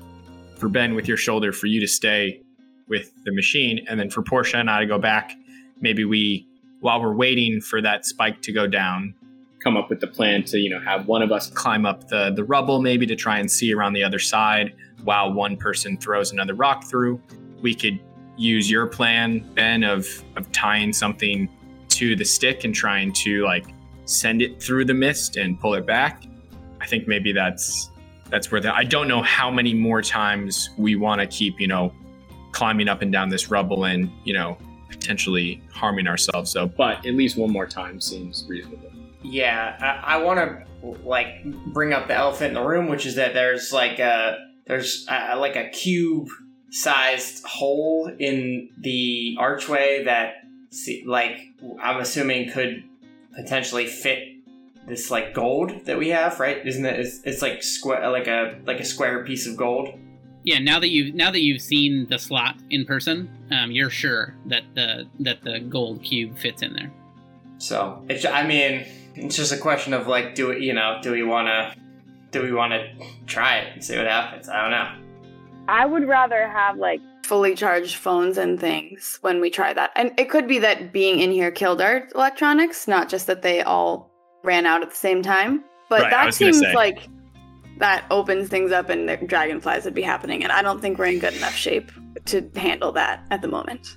for 0.57 0.69
Ben 0.69 0.93
with 0.93 1.07
your 1.07 1.17
shoulder 1.17 1.51
for 1.51 1.67
you 1.67 1.79
to 1.79 1.87
stay 1.87 2.41
with 2.87 3.11
the 3.23 3.33
machine, 3.33 3.85
and 3.87 3.99
then 3.99 4.09
for 4.09 4.21
Portia 4.21 4.57
and 4.57 4.69
I 4.69 4.81
to 4.81 4.85
go 4.85 4.99
back. 4.99 5.33
Maybe 5.79 6.03
we, 6.05 6.47
while 6.81 7.01
we're 7.01 7.13
waiting 7.13 7.61
for 7.61 7.81
that 7.81 8.05
spike 8.05 8.41
to 8.43 8.51
go 8.51 8.67
down, 8.67 9.15
Come 9.63 9.75
up 9.75 9.89
with 9.89 9.99
the 9.99 10.07
plan 10.07 10.43
to 10.43 10.57
you 10.57 10.69
know 10.69 10.79
have 10.79 11.07
one 11.07 11.21
of 11.21 11.33
us 11.33 11.49
climb 11.49 11.85
up 11.85 12.07
the 12.07 12.31
the 12.33 12.45
rubble 12.45 12.81
maybe 12.81 13.05
to 13.07 13.15
try 13.15 13.39
and 13.39 13.51
see 13.51 13.73
around 13.73 13.91
the 13.91 14.03
other 14.03 14.19
side 14.19 14.73
while 15.03 15.33
one 15.33 15.57
person 15.57 15.97
throws 15.97 16.31
another 16.31 16.53
rock 16.53 16.85
through. 16.85 17.21
We 17.61 17.75
could 17.75 17.99
use 18.39 18.71
your 18.71 18.87
plan, 18.87 19.39
Ben, 19.53 19.83
of 19.83 20.07
of 20.35 20.51
tying 20.51 20.93
something 20.93 21.49
to 21.89 22.15
the 22.15 22.25
stick 22.25 22.63
and 22.63 22.73
trying 22.73 23.11
to 23.11 23.43
like 23.43 23.65
send 24.05 24.41
it 24.41 24.61
through 24.61 24.85
the 24.85 24.93
mist 24.93 25.35
and 25.35 25.59
pull 25.59 25.73
it 25.73 25.85
back. 25.85 26.23
I 26.81 26.87
think 26.87 27.07
maybe 27.07 27.33
that's 27.33 27.89
that's 28.29 28.51
where 28.51 28.61
the 28.61 28.73
I 28.73 28.85
don't 28.85 29.07
know 29.07 29.21
how 29.21 29.51
many 29.51 29.73
more 29.73 30.01
times 30.01 30.69
we 30.77 30.95
want 30.95 31.19
to 31.21 31.27
keep, 31.27 31.59
you 31.59 31.67
know, 31.67 31.93
climbing 32.51 32.87
up 32.87 33.01
and 33.01 33.11
down 33.11 33.29
this 33.29 33.51
rubble 33.51 33.83
and, 33.83 34.09
you 34.23 34.33
know, 34.33 34.57
potentially 34.89 35.61
harming 35.71 36.07
ourselves. 36.07 36.49
So 36.49 36.67
but 36.67 37.05
at 37.05 37.13
least 37.13 37.37
one 37.37 37.51
more 37.51 37.67
time 37.67 37.99
seems 37.99 38.45
reasonable. 38.47 38.89
Yeah, 39.21 39.75
I, 39.81 40.15
I 40.15 40.17
want 40.17 40.39
to 40.39 40.87
like 41.03 41.43
bring 41.73 41.91
up 41.91 42.07
the 42.07 42.15
elephant 42.15 42.49
in 42.49 42.53
the 42.53 42.63
room, 42.63 42.87
which 42.87 43.05
is 43.05 43.15
that 43.15 43.33
there's 43.33 43.73
like 43.73 43.99
a 43.99 44.37
there's 44.65 45.05
a, 45.09 45.35
like 45.35 45.57
a 45.57 45.69
cube 45.69 46.29
sized 46.71 47.43
hole 47.45 48.11
in 48.19 48.69
the 48.77 49.35
archway 49.39 50.03
that 50.05 50.45
like 51.05 51.39
I'm 51.81 51.99
assuming 51.99 52.51
could 52.51 52.83
potentially 53.35 53.87
fit 53.87 54.35
this 54.87 55.11
like 55.11 55.33
gold 55.33 55.85
that 55.85 55.97
we 55.97 56.09
have, 56.09 56.39
right? 56.39 56.65
Isn't 56.65 56.85
it? 56.85 56.99
It's, 56.99 57.21
it's 57.23 57.41
like 57.41 57.63
square, 57.63 58.09
like 58.09 58.27
a 58.27 58.59
like 58.65 58.79
a 58.79 58.85
square 58.85 59.23
piece 59.23 59.47
of 59.47 59.55
gold. 59.55 59.89
Yeah, 60.43 60.59
now 60.59 60.79
that 60.79 60.89
you've 60.89 61.15
now 61.15 61.31
that 61.31 61.41
you've 61.41 61.61
seen 61.61 62.07
the 62.09 62.17
slot 62.17 62.55
in 62.69 62.85
person, 62.85 63.29
um, 63.51 63.71
you're 63.71 63.89
sure 63.89 64.35
that 64.45 64.63
the 64.73 65.07
that 65.19 65.43
the 65.43 65.59
gold 65.59 66.03
cube 66.03 66.37
fits 66.37 66.61
in 66.61 66.73
there. 66.73 66.91
So 67.59 68.03
it's, 68.09 68.25
I 68.25 68.47
mean, 68.47 68.85
it's 69.15 69.35
just 69.35 69.51
a 69.51 69.57
question 69.57 69.93
of 69.93 70.07
like, 70.07 70.33
do 70.33 70.47
we, 70.47 70.65
you 70.65 70.73
know, 70.73 70.99
do 71.03 71.11
we 71.11 71.23
want 71.23 71.47
to, 71.47 71.75
do 72.31 72.41
we 72.41 72.53
want 72.53 72.71
to 72.71 73.05
try 73.27 73.57
it 73.57 73.73
and 73.73 73.83
see 73.83 73.97
what 73.97 74.07
happens? 74.07 74.47
I 74.47 74.61
don't 74.61 74.71
know. 74.71 74.98
I 75.69 75.85
would 75.85 76.07
rather 76.07 76.47
have 76.47 76.77
like 76.77 76.99
fully 77.23 77.53
charged 77.53 77.95
phones 77.95 78.39
and 78.39 78.59
things 78.59 79.19
when 79.21 79.39
we 79.39 79.51
try 79.51 79.71
that. 79.71 79.91
And 79.95 80.11
it 80.19 80.27
could 80.27 80.47
be 80.47 80.57
that 80.59 80.91
being 80.91 81.19
in 81.19 81.31
here 81.31 81.51
killed 81.51 81.79
our 81.79 82.07
electronics, 82.15 82.87
not 82.87 83.07
just 83.07 83.27
that 83.27 83.43
they 83.43 83.61
all 83.61 84.09
ran 84.43 84.65
out 84.65 84.81
at 84.81 84.89
the 84.89 84.95
same 84.95 85.21
time. 85.21 85.63
But 85.87 86.01
Right, 86.01 86.11
that 86.11 86.33
seems 86.33 86.59
say. 86.59 86.73
like 86.73 87.07
that 87.77 88.03
opens 88.09 88.49
things 88.49 88.71
up 88.71 88.89
and 88.89 89.07
the 89.07 89.17
dragonflies 89.17 89.85
would 89.85 89.93
be 89.93 90.01
happening. 90.01 90.43
And 90.43 90.51
I 90.51 90.63
don't 90.63 90.81
think 90.81 90.97
we're 90.97 91.05
in 91.05 91.19
good 91.19 91.35
enough 91.35 91.53
shape 91.53 91.91
to 92.25 92.49
handle 92.55 92.91
that 92.93 93.23
at 93.29 93.43
the 93.43 93.47
moment. 93.47 93.95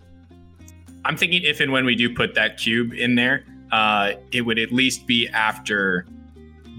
I'm 1.06 1.16
thinking 1.16 1.42
if 1.42 1.58
and 1.58 1.72
when 1.72 1.86
we 1.86 1.94
do 1.94 2.14
put 2.14 2.34
that 2.34 2.58
cube 2.58 2.92
in 2.92 3.14
there, 3.14 3.46
uh, 3.72 4.12
it 4.30 4.42
would 4.42 4.58
at 4.58 4.72
least 4.72 5.06
be 5.06 5.26
after 5.28 6.06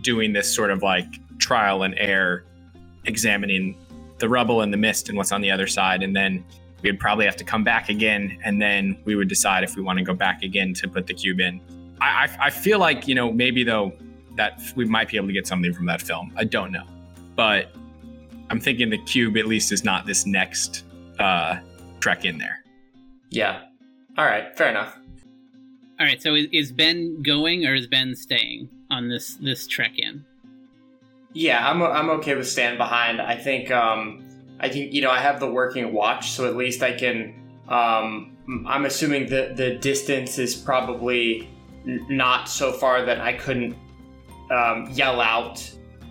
doing 0.02 0.34
this 0.34 0.54
sort 0.54 0.70
of 0.70 0.84
like 0.84 1.08
trial 1.40 1.82
and 1.82 1.96
error, 1.98 2.46
examining 3.06 3.76
the 4.24 4.30
rubble 4.30 4.62
and 4.62 4.72
the 4.72 4.78
mist 4.78 5.10
and 5.10 5.18
what's 5.18 5.34
on 5.34 5.42
the 5.42 5.52
other 5.52 5.68
side, 5.68 6.02
and 6.02 6.16
then 6.16 6.46
we'd 6.82 6.98
probably 6.98 7.26
have 7.26 7.36
to 7.36 7.44
come 7.44 7.62
back 7.62 7.90
again, 7.90 8.40
and 8.46 8.62
then 8.62 8.98
we 9.04 9.16
would 9.16 9.28
decide 9.28 9.66
if 9.66 9.76
we 9.76 9.82
want 9.82 10.00
to 10.00 10.06
go 10.06 10.14
back 10.14 10.44
again 10.44 10.74
to 10.76 10.88
put 10.88 11.08
the 11.08 11.14
cube 11.14 11.42
in. 11.42 11.60
I, 12.00 12.06
I, 12.40 12.46
I 12.46 12.50
feel 12.50 12.80
like 12.80 13.06
you 13.06 13.16
know 13.16 13.34
maybe 13.34 13.66
though 13.66 13.92
that 14.38 14.62
we 14.78 14.86
might 14.86 15.10
be 15.10 15.18
able 15.18 15.28
to 15.28 15.34
get 15.34 15.46
something 15.46 15.74
from 15.74 15.88
that 15.88 16.02
film. 16.02 16.32
I 16.38 16.46
don't 16.46 16.72
know, 16.72 16.86
but 17.36 17.76
I'm 18.50 18.62
thinking 18.62 18.90
the 18.90 18.98
cube 19.00 19.36
at 19.36 19.46
least 19.46 19.74
is 19.74 19.84
not 19.84 20.06
this 20.06 20.26
next 20.26 20.86
uh, 21.20 21.58
trek 22.00 22.24
in 22.24 22.38
there. 22.38 22.64
Yeah. 23.30 23.64
All 24.18 24.24
right. 24.24 24.58
Fair 24.58 24.70
enough. 24.70 24.98
All 26.00 26.06
right, 26.06 26.22
so 26.22 26.34
is, 26.34 26.48
is 26.54 26.72
Ben 26.72 27.22
going 27.22 27.66
or 27.66 27.76
is 27.76 27.88
Ben 27.88 28.16
staying 28.16 28.70
on 28.90 29.10
this 29.10 29.36
this 29.36 29.68
trek 29.68 29.92
in? 29.98 30.24
Yeah, 31.34 31.68
I'm 31.68 31.82
I'm 31.82 32.10
okay 32.12 32.36
with 32.36 32.48
stand 32.48 32.78
behind. 32.78 33.22
I 33.22 33.36
think 33.36 33.72
um 33.72 34.24
I 34.60 34.70
think 34.70 34.94
you 34.94 35.02
know 35.02 35.12
I 35.12 35.20
have 35.20 35.40
the 35.40 35.52
working 35.52 35.92
watch, 35.94 36.32
so 36.32 36.46
at 36.48 36.56
least 36.56 36.82
I 36.82 36.94
can. 36.94 37.36
Um, 37.68 38.38
I'm 38.66 38.86
assuming 38.86 39.30
that 39.30 39.58
the 39.58 39.76
distance 39.76 40.38
is 40.38 40.56
probably 40.56 41.50
n- 41.86 42.06
not 42.10 42.48
so 42.48 42.72
far 42.72 43.06
that 43.06 43.20
I 43.20 43.34
couldn't 43.34 43.76
um, 44.52 44.90
yell 44.92 45.22
out. 45.22 45.70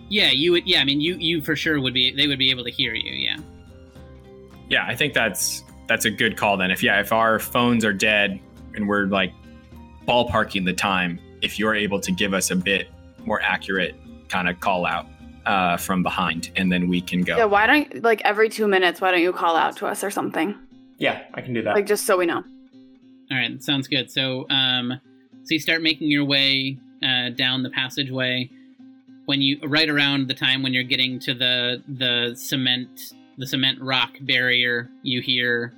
Yeah, 0.09 0.31
you 0.31 0.51
would. 0.51 0.67
Yeah, 0.67 0.81
I 0.81 0.83
mean, 0.83 1.01
you 1.01 1.15
you 1.15 1.41
for 1.41 1.55
sure 1.55 1.81
would 1.81 1.93
be. 1.93 2.13
They 2.15 2.27
would 2.27 2.39
be 2.39 2.51
able 2.51 2.63
to 2.63 2.71
hear 2.71 2.93
you. 2.93 3.11
Yeah. 3.11 3.37
Yeah, 4.69 4.85
I 4.87 4.95
think 4.95 5.13
that's 5.13 5.63
that's 5.87 6.05
a 6.05 6.11
good 6.11 6.37
call 6.37 6.57
then. 6.57 6.69
If 6.69 6.83
yeah, 6.83 6.99
if 6.99 7.11
our 7.11 7.39
phones 7.39 7.83
are 7.83 7.93
dead 7.93 8.39
and 8.75 8.87
we're 8.87 9.05
like 9.05 9.33
ballparking 10.07 10.65
the 10.65 10.73
time, 10.73 11.19
if 11.41 11.57
you're 11.57 11.75
able 11.75 11.99
to 12.01 12.11
give 12.11 12.33
us 12.33 12.51
a 12.51 12.55
bit 12.55 12.87
more 13.25 13.41
accurate 13.41 13.95
kind 14.29 14.49
of 14.49 14.59
call 14.59 14.85
out 14.85 15.07
uh, 15.45 15.77
from 15.77 16.03
behind, 16.03 16.51
and 16.55 16.71
then 16.71 16.87
we 16.87 17.01
can 17.01 17.21
go. 17.21 17.37
Yeah, 17.37 17.45
why 17.45 17.67
don't 17.67 18.03
like 18.03 18.21
every 18.23 18.49
two 18.49 18.67
minutes, 18.67 19.01
why 19.01 19.11
don't 19.11 19.21
you 19.21 19.33
call 19.33 19.55
out 19.55 19.77
to 19.77 19.87
us 19.87 20.03
or 20.03 20.11
something? 20.11 20.55
Yeah, 20.97 21.23
I 21.33 21.41
can 21.41 21.53
do 21.53 21.61
that. 21.63 21.75
Like 21.75 21.85
just 21.85 22.05
so 22.05 22.17
we 22.17 22.25
know. 22.25 22.43
All 23.31 23.37
right, 23.37 23.61
sounds 23.61 23.87
good. 23.87 24.11
So, 24.11 24.47
um, 24.49 24.99
so 25.43 25.47
you 25.49 25.59
start 25.59 25.81
making 25.81 26.09
your 26.09 26.25
way 26.25 26.77
uh, 27.01 27.29
down 27.29 27.63
the 27.63 27.69
passageway. 27.69 28.49
When 29.25 29.41
you 29.41 29.59
right 29.65 29.89
around 29.89 30.27
the 30.27 30.33
time 30.33 30.63
when 30.63 30.73
you're 30.73 30.83
getting 30.83 31.19
to 31.19 31.33
the 31.33 31.81
the 31.87 32.35
cement 32.35 33.13
the 33.37 33.47
cement 33.47 33.81
rock 33.81 34.11
barrier, 34.21 34.89
you 35.01 35.21
hear 35.21 35.73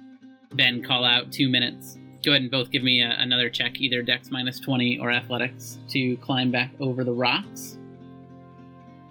Ben 0.54 0.84
call 0.84 1.06
out 1.06 1.32
two 1.32 1.48
minutes. 1.50 1.98
Go 2.24 2.32
ahead 2.32 2.42
and 2.42 2.50
both 2.50 2.72
give 2.72 2.82
me 2.82 3.04
a, 3.04 3.16
another 3.20 3.52
check, 3.52 3.80
either 3.80 4.02
Dex 4.02 4.32
minus 4.32 4.60
twenty 4.60 4.98
or 4.98 5.12
Athletics, 5.12 5.78
to 5.90 6.18
climb 6.18 6.52
back 6.52 6.72
over 6.80 7.04
the 7.04 7.14
rocks. 7.14 7.78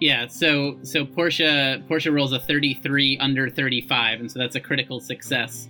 Yeah, 0.05 0.27
so 0.27 0.77
so 0.83 1.03
Portia 1.03 1.81
Portia 1.87 2.11
rolls 2.11 2.31
a 2.31 2.39
thirty 2.39 2.75
three 2.75 3.17
under 3.17 3.49
thirty 3.49 3.81
five, 3.81 4.19
and 4.19 4.31
so 4.31 4.37
that's 4.37 4.55
a 4.55 4.59
critical 4.61 4.99
success 4.99 5.67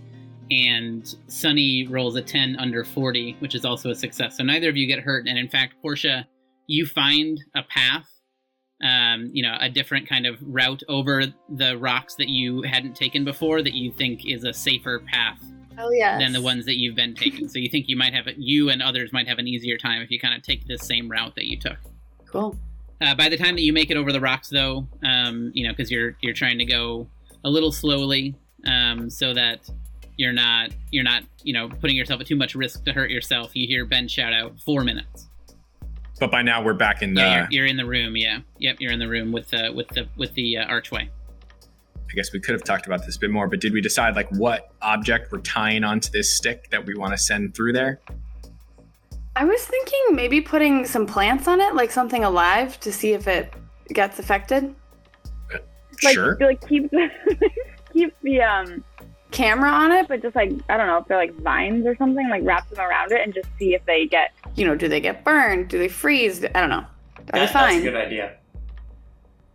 and 0.51 1.15
Sunny 1.27 1.88
rolls 1.88 2.15
a 2.15 2.21
10 2.21 2.57
under 2.57 2.83
40, 2.83 3.38
which 3.39 3.55
is 3.55 3.65
also 3.65 3.89
a 3.89 3.95
success. 3.95 4.38
So 4.38 4.43
neither 4.43 4.69
of 4.69 4.77
you 4.77 4.86
get 4.88 4.99
hurt. 4.99 5.27
And 5.27 5.38
in 5.39 5.49
fact, 5.49 5.73
Portia, 5.81 6.27
you 6.67 6.86
find 6.86 7.39
a 7.55 7.63
path, 7.63 8.07
um, 8.83 9.29
you 9.33 9.41
know, 9.41 9.57
a 9.59 9.69
different 9.69 10.07
kind 10.07 10.27
of 10.27 10.38
route 10.41 10.83
over 10.88 11.23
the 11.49 11.77
rocks 11.77 12.15
that 12.15 12.29
you 12.29 12.61
hadn't 12.61 12.95
taken 12.95 13.25
before 13.25 13.63
that 13.63 13.73
you 13.73 13.91
think 13.91 14.27
is 14.27 14.43
a 14.43 14.53
safer 14.53 14.99
path 15.11 15.39
Oh 15.79 15.89
yeah. 15.91 16.19
than 16.19 16.31
the 16.31 16.41
ones 16.41 16.65
that 16.65 16.77
you've 16.77 16.95
been 16.95 17.15
taking. 17.15 17.49
so 17.49 17.57
you 17.57 17.69
think 17.69 17.86
you 17.88 17.97
might 17.97 18.13
have, 18.13 18.27
you 18.38 18.69
and 18.69 18.83
others 18.83 19.11
might 19.11 19.27
have 19.27 19.39
an 19.39 19.47
easier 19.47 19.77
time 19.77 20.01
if 20.01 20.11
you 20.11 20.19
kind 20.19 20.36
of 20.36 20.43
take 20.43 20.67
this 20.67 20.81
same 20.81 21.09
route 21.09 21.33
that 21.36 21.45
you 21.45 21.59
took. 21.59 21.77
Cool. 22.27 22.55
Uh, 23.02 23.14
by 23.14 23.30
the 23.30 23.38
time 23.38 23.56
that 23.56 23.62
you 23.62 23.74
make 23.74 23.91
it 23.91 23.98
over 23.98 24.12
the 24.12 24.22
rocks, 24.22 24.50
though, 24.50 24.88
um, 25.04 25.52
you 25.54 25.66
know, 25.66 25.74
because 25.74 25.91
you're 25.91 26.16
you're 26.22 26.34
trying 26.34 26.58
to 26.58 26.66
go 26.66 27.08
a 27.43 27.50
little 27.50 27.72
slowly, 27.72 28.36
um, 28.66 29.10
so 29.10 29.34
that 29.34 29.70
you're 30.18 30.34
not 30.34 30.72
you're 30.91 31.04
not 31.04 31.24
you 31.43 31.54
know 31.54 31.68
putting 31.68 31.96
yourself 31.96 32.22
at 32.22 32.28
too 32.28 32.36
much 32.36 32.56
risk 32.56 32.84
to 32.86 32.93
hurt 32.93 33.10
yourself. 33.10 33.52
You 33.54 33.68
hear 33.68 33.86
Ben 33.86 34.08
shout 34.08 34.34
out, 34.34 34.60
four 34.62 34.84
minutes. 34.84 35.28
But 36.20 36.32
by 36.32 36.41
now 36.41 36.64
we're 36.64 36.74
back 36.74 37.02
in 37.02 37.14
the. 37.14 37.22
Yeah, 37.22 37.36
you're, 37.36 37.48
you're 37.52 37.66
in 37.66 37.78
the 37.78 37.86
room. 37.86 38.16
Yeah, 38.16 38.39
yep, 38.58 38.78
you're 38.80 38.91
in 38.91 39.00
the 39.00 39.10
room 39.10 39.32
with 39.32 39.50
the 39.50 39.72
with 39.76 39.89
the 39.89 40.08
with 40.16 40.34
the 40.34 40.58
uh, 40.58 40.66
archway. 40.66 41.10
I 42.10 42.14
guess 42.16 42.32
we 42.32 42.39
could 42.39 42.54
have 42.54 42.64
talked 42.64 42.86
about 42.86 43.06
this 43.06 43.18
a 43.18 43.20
bit 43.20 43.32
more, 43.32 43.50
but 43.50 43.60
did 43.60 43.74
we 43.74 43.82
decide 43.82 44.16
like 44.16 44.30
what 44.30 44.72
object 44.82 45.32
we're 45.32 45.39
tying 45.39 45.84
onto 45.84 46.10
this 46.12 46.38
stick 46.38 46.70
that 46.70 46.86
we 46.86 46.96
want 46.96 47.12
to 47.12 47.18
send 47.18 47.54
through 47.56 47.74
there? 47.74 48.00
I 49.36 49.43
was 49.45 49.61
thinking 49.65 49.99
maybe 50.15 50.39
putting 50.41 50.86
some 50.86 51.05
plants 51.05 51.47
on 51.47 51.59
it, 51.61 51.75
like 51.75 51.91
something 51.91 52.23
alive, 52.23 52.79
to 52.81 52.91
see 52.91 53.13
if 53.13 53.27
it 53.27 53.53
gets 53.89 54.17
affected. 54.19 54.73
like 56.03 56.13
sure. 56.13 56.38
like 56.39 56.65
keep 56.67 56.89
the 56.91 57.09
keep 57.93 58.15
the 58.21 58.41
um 58.41 58.83
Camera 59.31 59.69
on 59.69 59.91
it, 59.91 60.07
but 60.07 60.21
just 60.21 60.36
like 60.36 60.51
I 60.69 60.77
don't 60.77 60.88
know 60.88 60.97
if 60.97 61.07
they're 61.07 61.17
like 61.17 61.33
vines 61.41 61.86
or 61.86 61.95
something, 61.97 62.29
like 62.29 62.43
wrap 62.45 62.69
them 62.69 62.79
around 62.79 63.11
it 63.11 63.21
and 63.21 63.33
just 63.33 63.49
see 63.59 63.73
if 63.73 63.83
they 63.86 64.07
get 64.07 64.31
you 64.55 64.65
know, 64.65 64.75
do 64.75 64.88
they 64.88 65.01
get 65.01 65.25
burned? 65.25 65.67
Do 65.67 65.77
they 65.77 65.89
freeze? 65.89 66.43
I 66.45 66.47
don't 66.61 66.69
know. 66.69 66.75
Are 66.77 66.88
That- 67.17 67.33
they 67.33 67.39
that's 67.39 67.51
a 67.51 67.53
fine? 67.53 67.81
good 67.81 67.95
idea. 67.95 68.36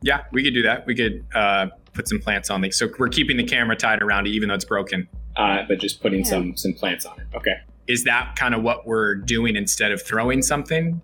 Yeah, 0.02 0.24
we 0.32 0.42
could 0.42 0.54
do 0.54 0.62
that. 0.62 0.86
We 0.86 0.94
could 0.94 1.24
uh, 1.34 1.66
put 1.92 2.08
some 2.08 2.18
plants 2.20 2.48
on 2.50 2.60
the. 2.62 2.70
So 2.70 2.88
we're 2.98 3.08
keeping 3.10 3.36
the 3.36 3.44
camera 3.44 3.76
tied 3.76 4.02
around 4.02 4.26
it, 4.26 4.30
even 4.30 4.48
though 4.48 4.54
it's 4.54 4.64
broken. 4.64 5.08
uh, 5.36 5.62
but 5.68 5.78
just 5.78 6.00
putting 6.02 6.20
Yeah. 6.20 6.24
some 6.30 6.56
some 6.56 6.72
plants 6.74 7.04
on 7.06 7.18
it. 7.20 7.26
Okay. 7.34 7.54
Is 7.90 8.04
that 8.04 8.36
kind 8.36 8.54
of 8.54 8.62
what 8.62 8.86
we're 8.86 9.16
doing 9.16 9.56
instead 9.56 9.90
of 9.90 10.00
throwing 10.00 10.42
something? 10.42 11.02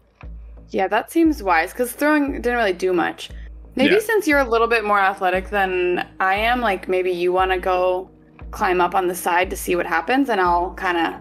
Yeah, 0.70 0.86
that 0.86 1.10
seems 1.10 1.42
wise 1.42 1.72
because 1.72 1.90
throwing 1.90 2.34
didn't 2.34 2.54
really 2.56 2.72
do 2.72 2.92
much. 2.92 3.30
Maybe 3.74 3.94
Yeah. 3.94 4.00
since 4.00 4.28
you're 4.28 4.38
a 4.38 4.48
little 4.48 4.68
bit 4.68 4.84
more 4.84 5.00
athletic 5.00 5.50
than 5.50 6.06
I 6.20 6.34
am, 6.36 6.60
like 6.60 6.88
maybe 6.88 7.10
you 7.10 7.32
want 7.32 7.50
to 7.50 7.58
go 7.58 8.08
climb 8.52 8.80
up 8.80 8.94
on 8.94 9.08
the 9.08 9.16
side 9.16 9.50
to 9.50 9.56
see 9.56 9.74
what 9.74 9.84
happens, 9.84 10.28
and 10.28 10.40
I'll 10.40 10.74
kind 10.74 10.96
of 10.96 11.14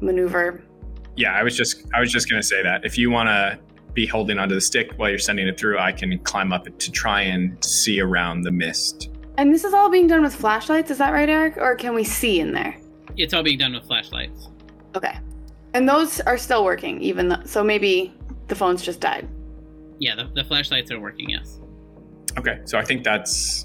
maneuver. 0.00 0.62
Yeah, 1.16 1.32
I 1.32 1.42
was 1.42 1.56
just 1.56 1.82
I 1.92 1.98
was 2.00 2.12
just 2.12 2.30
gonna 2.30 2.42
say 2.42 2.62
that 2.62 2.84
if 2.84 2.96
you 2.96 3.10
want 3.10 3.28
to 3.28 3.58
be 3.94 4.06
holding 4.06 4.38
onto 4.38 4.54
the 4.54 4.60
stick 4.60 4.92
while 4.98 5.10
you're 5.10 5.18
sending 5.18 5.48
it 5.48 5.58
through, 5.58 5.78
I 5.80 5.90
can 5.90 6.16
climb 6.20 6.52
up 6.52 6.68
it 6.68 6.78
to 6.78 6.92
try 6.92 7.22
and 7.22 7.62
see 7.64 8.00
around 8.00 8.42
the 8.42 8.52
mist. 8.52 9.10
And 9.36 9.52
this 9.52 9.64
is 9.64 9.74
all 9.74 9.90
being 9.90 10.06
done 10.06 10.22
with 10.22 10.34
flashlights, 10.34 10.92
is 10.92 10.98
that 10.98 11.12
right, 11.12 11.28
Eric? 11.28 11.56
Or 11.56 11.74
can 11.74 11.94
we 11.94 12.04
see 12.04 12.38
in 12.38 12.52
there? 12.52 12.76
It's 13.16 13.34
all 13.34 13.42
being 13.42 13.58
done 13.58 13.74
with 13.74 13.84
flashlights. 13.84 14.48
Okay. 14.98 15.16
And 15.74 15.88
those 15.88 16.18
are 16.22 16.36
still 16.36 16.64
working, 16.64 17.00
even 17.00 17.28
though, 17.28 17.40
so 17.44 17.62
maybe 17.62 18.12
the 18.48 18.56
phones 18.56 18.82
just 18.82 18.98
died. 18.98 19.28
Yeah, 20.00 20.16
the, 20.16 20.24
the 20.34 20.42
flashlights 20.42 20.90
are 20.90 20.98
working. 20.98 21.30
Yes. 21.30 21.60
Okay, 22.36 22.60
so 22.64 22.78
I 22.78 22.84
think 22.84 23.04
that's 23.04 23.64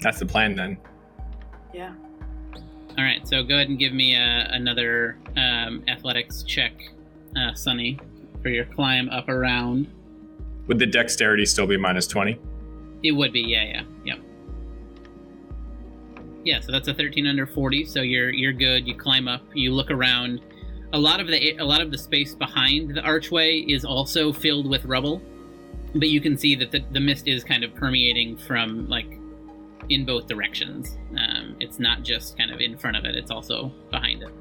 that's 0.00 0.18
the 0.18 0.24
plan 0.24 0.56
then. 0.56 0.78
Yeah. 1.74 1.92
All 2.96 3.04
right, 3.04 3.28
so 3.28 3.42
go 3.42 3.56
ahead 3.56 3.68
and 3.68 3.78
give 3.78 3.92
me 3.92 4.14
a, 4.14 4.48
another 4.52 5.18
um, 5.36 5.84
athletics 5.86 6.44
check, 6.44 6.72
uh, 7.36 7.52
Sunny, 7.52 7.98
for 8.40 8.48
your 8.48 8.64
climb 8.64 9.10
up 9.10 9.28
around. 9.28 9.86
Would 10.66 10.78
the 10.78 10.86
dexterity 10.86 11.44
still 11.44 11.66
be 11.66 11.76
minus 11.76 12.06
twenty? 12.06 12.38
It 13.02 13.12
would 13.12 13.34
be, 13.34 13.40
yeah, 13.40 13.64
yeah, 13.64 13.82
yep. 14.04 14.18
Yeah, 16.42 16.60
so 16.60 16.72
that's 16.72 16.88
a 16.88 16.94
13 16.94 17.26
under 17.26 17.46
40. 17.46 17.84
So 17.84 18.00
you're 18.00 18.30
you're 18.30 18.54
good. 18.54 18.88
You 18.88 18.94
climb 18.94 19.28
up. 19.28 19.42
You 19.52 19.72
look 19.72 19.90
around. 19.90 20.40
A 20.92 20.98
lot 20.98 21.20
of 21.20 21.28
the 21.28 21.56
a 21.58 21.64
lot 21.64 21.80
of 21.80 21.90
the 21.90 21.98
space 21.98 22.34
behind 22.34 22.94
the 22.94 23.02
archway 23.02 23.58
is 23.60 23.84
also 23.84 24.32
filled 24.32 24.68
with 24.68 24.84
rubble, 24.84 25.22
but 25.94 26.08
you 26.08 26.20
can 26.20 26.36
see 26.36 26.54
that 26.56 26.70
the, 26.70 26.82
the 26.90 27.00
mist 27.00 27.28
is 27.28 27.44
kind 27.44 27.62
of 27.62 27.74
permeating 27.74 28.36
from 28.36 28.88
like 28.88 29.18
in 29.88 30.04
both 30.04 30.26
directions. 30.26 30.98
Um, 31.16 31.56
it's 31.60 31.78
not 31.78 32.02
just 32.02 32.36
kind 32.36 32.50
of 32.50 32.60
in 32.60 32.76
front 32.76 32.96
of 32.96 33.04
it; 33.04 33.14
it's 33.14 33.30
also 33.30 33.72
behind 33.90 34.22
it. 34.22 34.32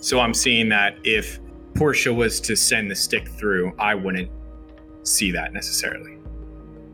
So 0.00 0.20
I'm 0.20 0.34
seeing 0.34 0.68
that 0.70 0.96
if 1.04 1.40
Portia 1.74 2.12
was 2.12 2.40
to 2.40 2.56
send 2.56 2.90
the 2.90 2.96
stick 2.96 3.28
through, 3.28 3.72
I 3.78 3.94
wouldn't 3.94 4.30
see 5.02 5.30
that 5.32 5.52
necessarily 5.52 6.18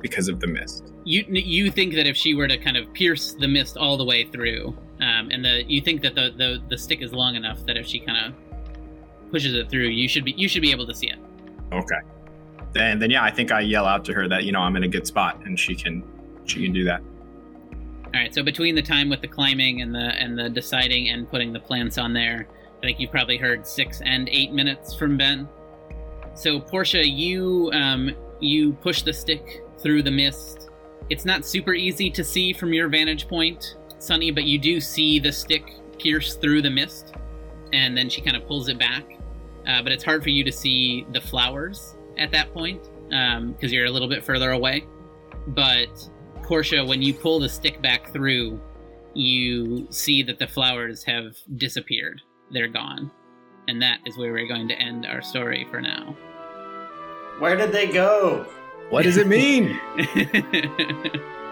because 0.01 0.29
of 0.29 0.41
the 0.41 0.47
mist. 0.47 0.93
You 1.05 1.25
you 1.29 1.71
think 1.71 1.95
that 1.95 2.07
if 2.07 2.17
she 2.17 2.35
were 2.35 2.49
to 2.49 2.57
kind 2.59 2.77
of 2.77 2.93
pierce 2.93 3.33
the 3.33 3.49
mist 3.49 3.77
all 3.77 3.97
the 3.97 4.05
way 4.05 4.25
through, 4.25 4.77
um, 5.01 5.31
and 5.31 5.45
the 5.45 5.65
you 5.69 5.81
think 5.81 6.03
that 6.03 6.15
the, 6.15 6.33
the 6.37 6.63
the 6.69 6.79
stick 6.79 7.03
is 7.03 7.13
long 7.13 7.37
enough 7.37 7.65
that 7.67 7.77
if 7.77 7.87
she 7.87 7.99
kind 7.99 8.27
of 8.27 8.35
pushes 9.35 9.55
it 9.57 9.69
through, 9.69 9.89
you 9.89 10.09
should 10.09 10.25
be 10.25 10.31
you 10.37 10.49
should 10.49 10.63
be 10.63 10.71
able 10.71 10.87
to 10.87 10.95
see 10.95 11.09
it. 11.09 11.19
Okay. 11.73 12.01
Then 12.73 13.01
then 13.01 13.11
yeah, 13.11 13.25
I 13.25 13.33
think 13.33 13.51
I 13.51 13.61
yell 13.61 13.85
out 13.85 14.05
to 14.05 14.13
her 14.15 14.29
that 14.29 14.45
you 14.45 14.53
know 14.53 14.61
I'm 14.61 14.77
in 14.77 14.85
a 14.85 14.89
good 14.89 15.09
spot 15.09 15.41
and 15.45 15.59
she 15.59 15.75
can 15.75 16.05
she 16.45 16.63
can 16.63 16.73
do 16.73 16.85
that. 16.85 17.01
All 18.07 18.21
right. 18.21 18.33
So 18.33 18.45
between 18.45 18.77
the 18.77 18.83
time 18.83 19.09
with 19.09 19.21
the 19.21 19.27
climbing 19.27 19.83
and 19.83 19.93
the 19.93 20.15
and 20.23 20.39
the 20.39 20.49
deciding 20.49 21.09
and 21.09 21.29
putting 21.29 21.53
the 21.53 21.59
plants 21.59 21.99
on 21.99 22.13
there, 22.13 22.47
I 22.79 22.81
think 22.81 23.01
you've 23.01 23.11
probably 23.11 23.37
heard 23.37 23.67
six 23.67 24.01
and 24.03 24.29
eight 24.29 24.53
minutes 24.53 24.95
from 24.95 25.17
Ben. 25.17 25.49
So 26.35 26.61
Portia, 26.61 27.05
you 27.05 27.71
um, 27.73 28.15
you 28.39 28.75
push 28.75 29.03
the 29.03 29.13
stick 29.13 29.65
through 29.79 30.05
the 30.05 30.13
mist. 30.13 30.71
It's 31.11 31.25
not 31.25 31.45
super 31.45 31.75
easy 31.75 32.09
to 32.11 32.23
see 32.23 32.53
from 32.53 32.73
your 32.73 32.89
vantage 32.89 33.27
point, 33.27 33.75
Sunny, 33.99 34.31
but 34.31 34.45
you 34.45 34.61
do 34.61 34.81
see 34.81 35.19
the 35.19 35.33
stick 35.33 35.75
pierce 35.99 36.37
through 36.37 36.63
the 36.63 36.71
mist, 36.71 37.15
and 37.73 37.97
then 37.97 38.09
she 38.09 38.21
kind 38.21 38.37
of 38.37 38.47
pulls 38.47 38.69
it 38.69 38.79
back. 38.79 39.05
Uh, 39.67 39.83
but 39.83 39.93
it's 39.93 40.05
hard 40.05 40.23
for 40.23 40.31
you 40.31 40.45
to 40.45 40.53
see 40.53 41.07
the 41.13 41.21
flowers 41.21 41.97
at 42.19 42.31
that 42.31 42.53
point 42.53 42.83
because 43.09 43.39
um, 43.39 43.57
you're 43.61 43.87
a 43.87 43.91
little 43.91 44.09
bit 44.09 44.25
further 44.25 44.53
away. 44.53 44.87
But 45.49 46.09
Portia, 46.43 46.85
when 46.85 47.03
you 47.03 47.15
pull 47.15 47.41
the 47.41 47.49
stick 47.49 47.81
back 47.81 48.13
through, 48.13 48.61
you 49.15 49.87
see 49.91 50.23
that 50.23 50.39
the 50.39 50.47
flowers 50.47 51.03
have 51.05 51.37
disappeared. 51.57 52.21
They're 52.51 52.69
gone. 52.69 53.11
And 53.69 53.81
that 53.81 54.01
is 54.05 54.19
where 54.19 54.33
we're 54.33 54.49
going 54.49 54.69
to 54.69 54.75
end 54.75 55.07
our 55.07 55.23
story 55.23 55.67
for 55.71 55.81
now. 55.81 56.17
Where 57.39 57.57
did 57.57 57.73
they 57.73 57.87
go? 57.87 58.47
What 58.91 59.05
does 59.05 59.17
it 59.17 59.27
mean? 59.27 59.81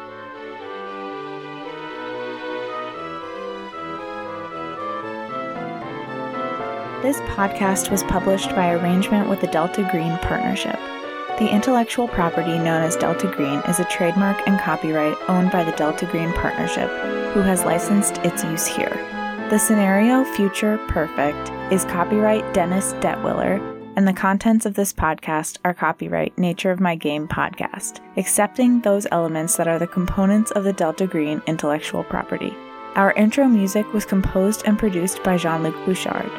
This 7.02 7.18
podcast 7.22 7.90
was 7.90 8.04
published 8.04 8.50
by 8.50 8.70
arrangement 8.70 9.28
with 9.28 9.40
the 9.40 9.48
Delta 9.48 9.82
Green 9.90 10.16
Partnership. 10.18 10.78
The 11.36 11.50
intellectual 11.52 12.06
property 12.06 12.56
known 12.56 12.80
as 12.80 12.94
Delta 12.94 13.26
Green 13.26 13.58
is 13.68 13.80
a 13.80 13.84
trademark 13.86 14.46
and 14.46 14.56
copyright 14.60 15.16
owned 15.28 15.50
by 15.50 15.64
the 15.64 15.72
Delta 15.72 16.06
Green 16.06 16.32
Partnership, 16.34 16.88
who 17.32 17.40
has 17.40 17.64
licensed 17.64 18.18
its 18.18 18.44
use 18.44 18.66
here. 18.66 18.94
The 19.50 19.58
scenario 19.58 20.22
Future 20.36 20.78
Perfect 20.86 21.50
is 21.72 21.84
copyright 21.86 22.54
Dennis 22.54 22.92
Detwiller, 23.00 23.58
and 23.96 24.06
the 24.06 24.12
contents 24.12 24.64
of 24.64 24.74
this 24.74 24.92
podcast 24.92 25.58
are 25.64 25.74
copyright 25.74 26.38
Nature 26.38 26.70
of 26.70 26.78
My 26.78 26.94
Game 26.94 27.26
podcast, 27.26 27.98
excepting 28.14 28.80
those 28.80 29.08
elements 29.10 29.56
that 29.56 29.66
are 29.66 29.80
the 29.80 29.88
components 29.88 30.52
of 30.52 30.62
the 30.62 30.72
Delta 30.72 31.08
Green 31.08 31.42
intellectual 31.48 32.04
property. 32.04 32.54
Our 32.94 33.12
intro 33.14 33.48
music 33.48 33.92
was 33.92 34.04
composed 34.04 34.62
and 34.66 34.78
produced 34.78 35.20
by 35.24 35.36
Jean 35.36 35.64
Luc 35.64 35.74
Bouchard. 35.84 36.30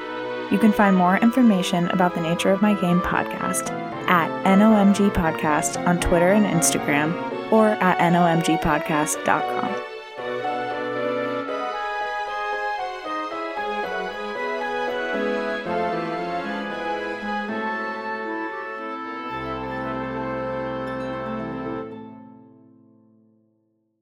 You 0.53 0.59
can 0.59 0.71
find 0.71 0.95
more 0.95 1.17
information 1.17 1.87
about 1.87 2.13
the 2.13 2.21
Nature 2.21 2.51
of 2.51 2.61
My 2.61 2.75
Game 2.79 3.01
podcast 3.01 3.71
at 4.07 4.29
NOMG 4.45 5.09
Podcast 5.11 5.83
on 5.87 5.99
Twitter 5.99 6.31
and 6.31 6.45
Instagram 6.45 7.51
or 7.51 7.69
at 7.69 7.97
nomgpodcast.com. 7.97 9.82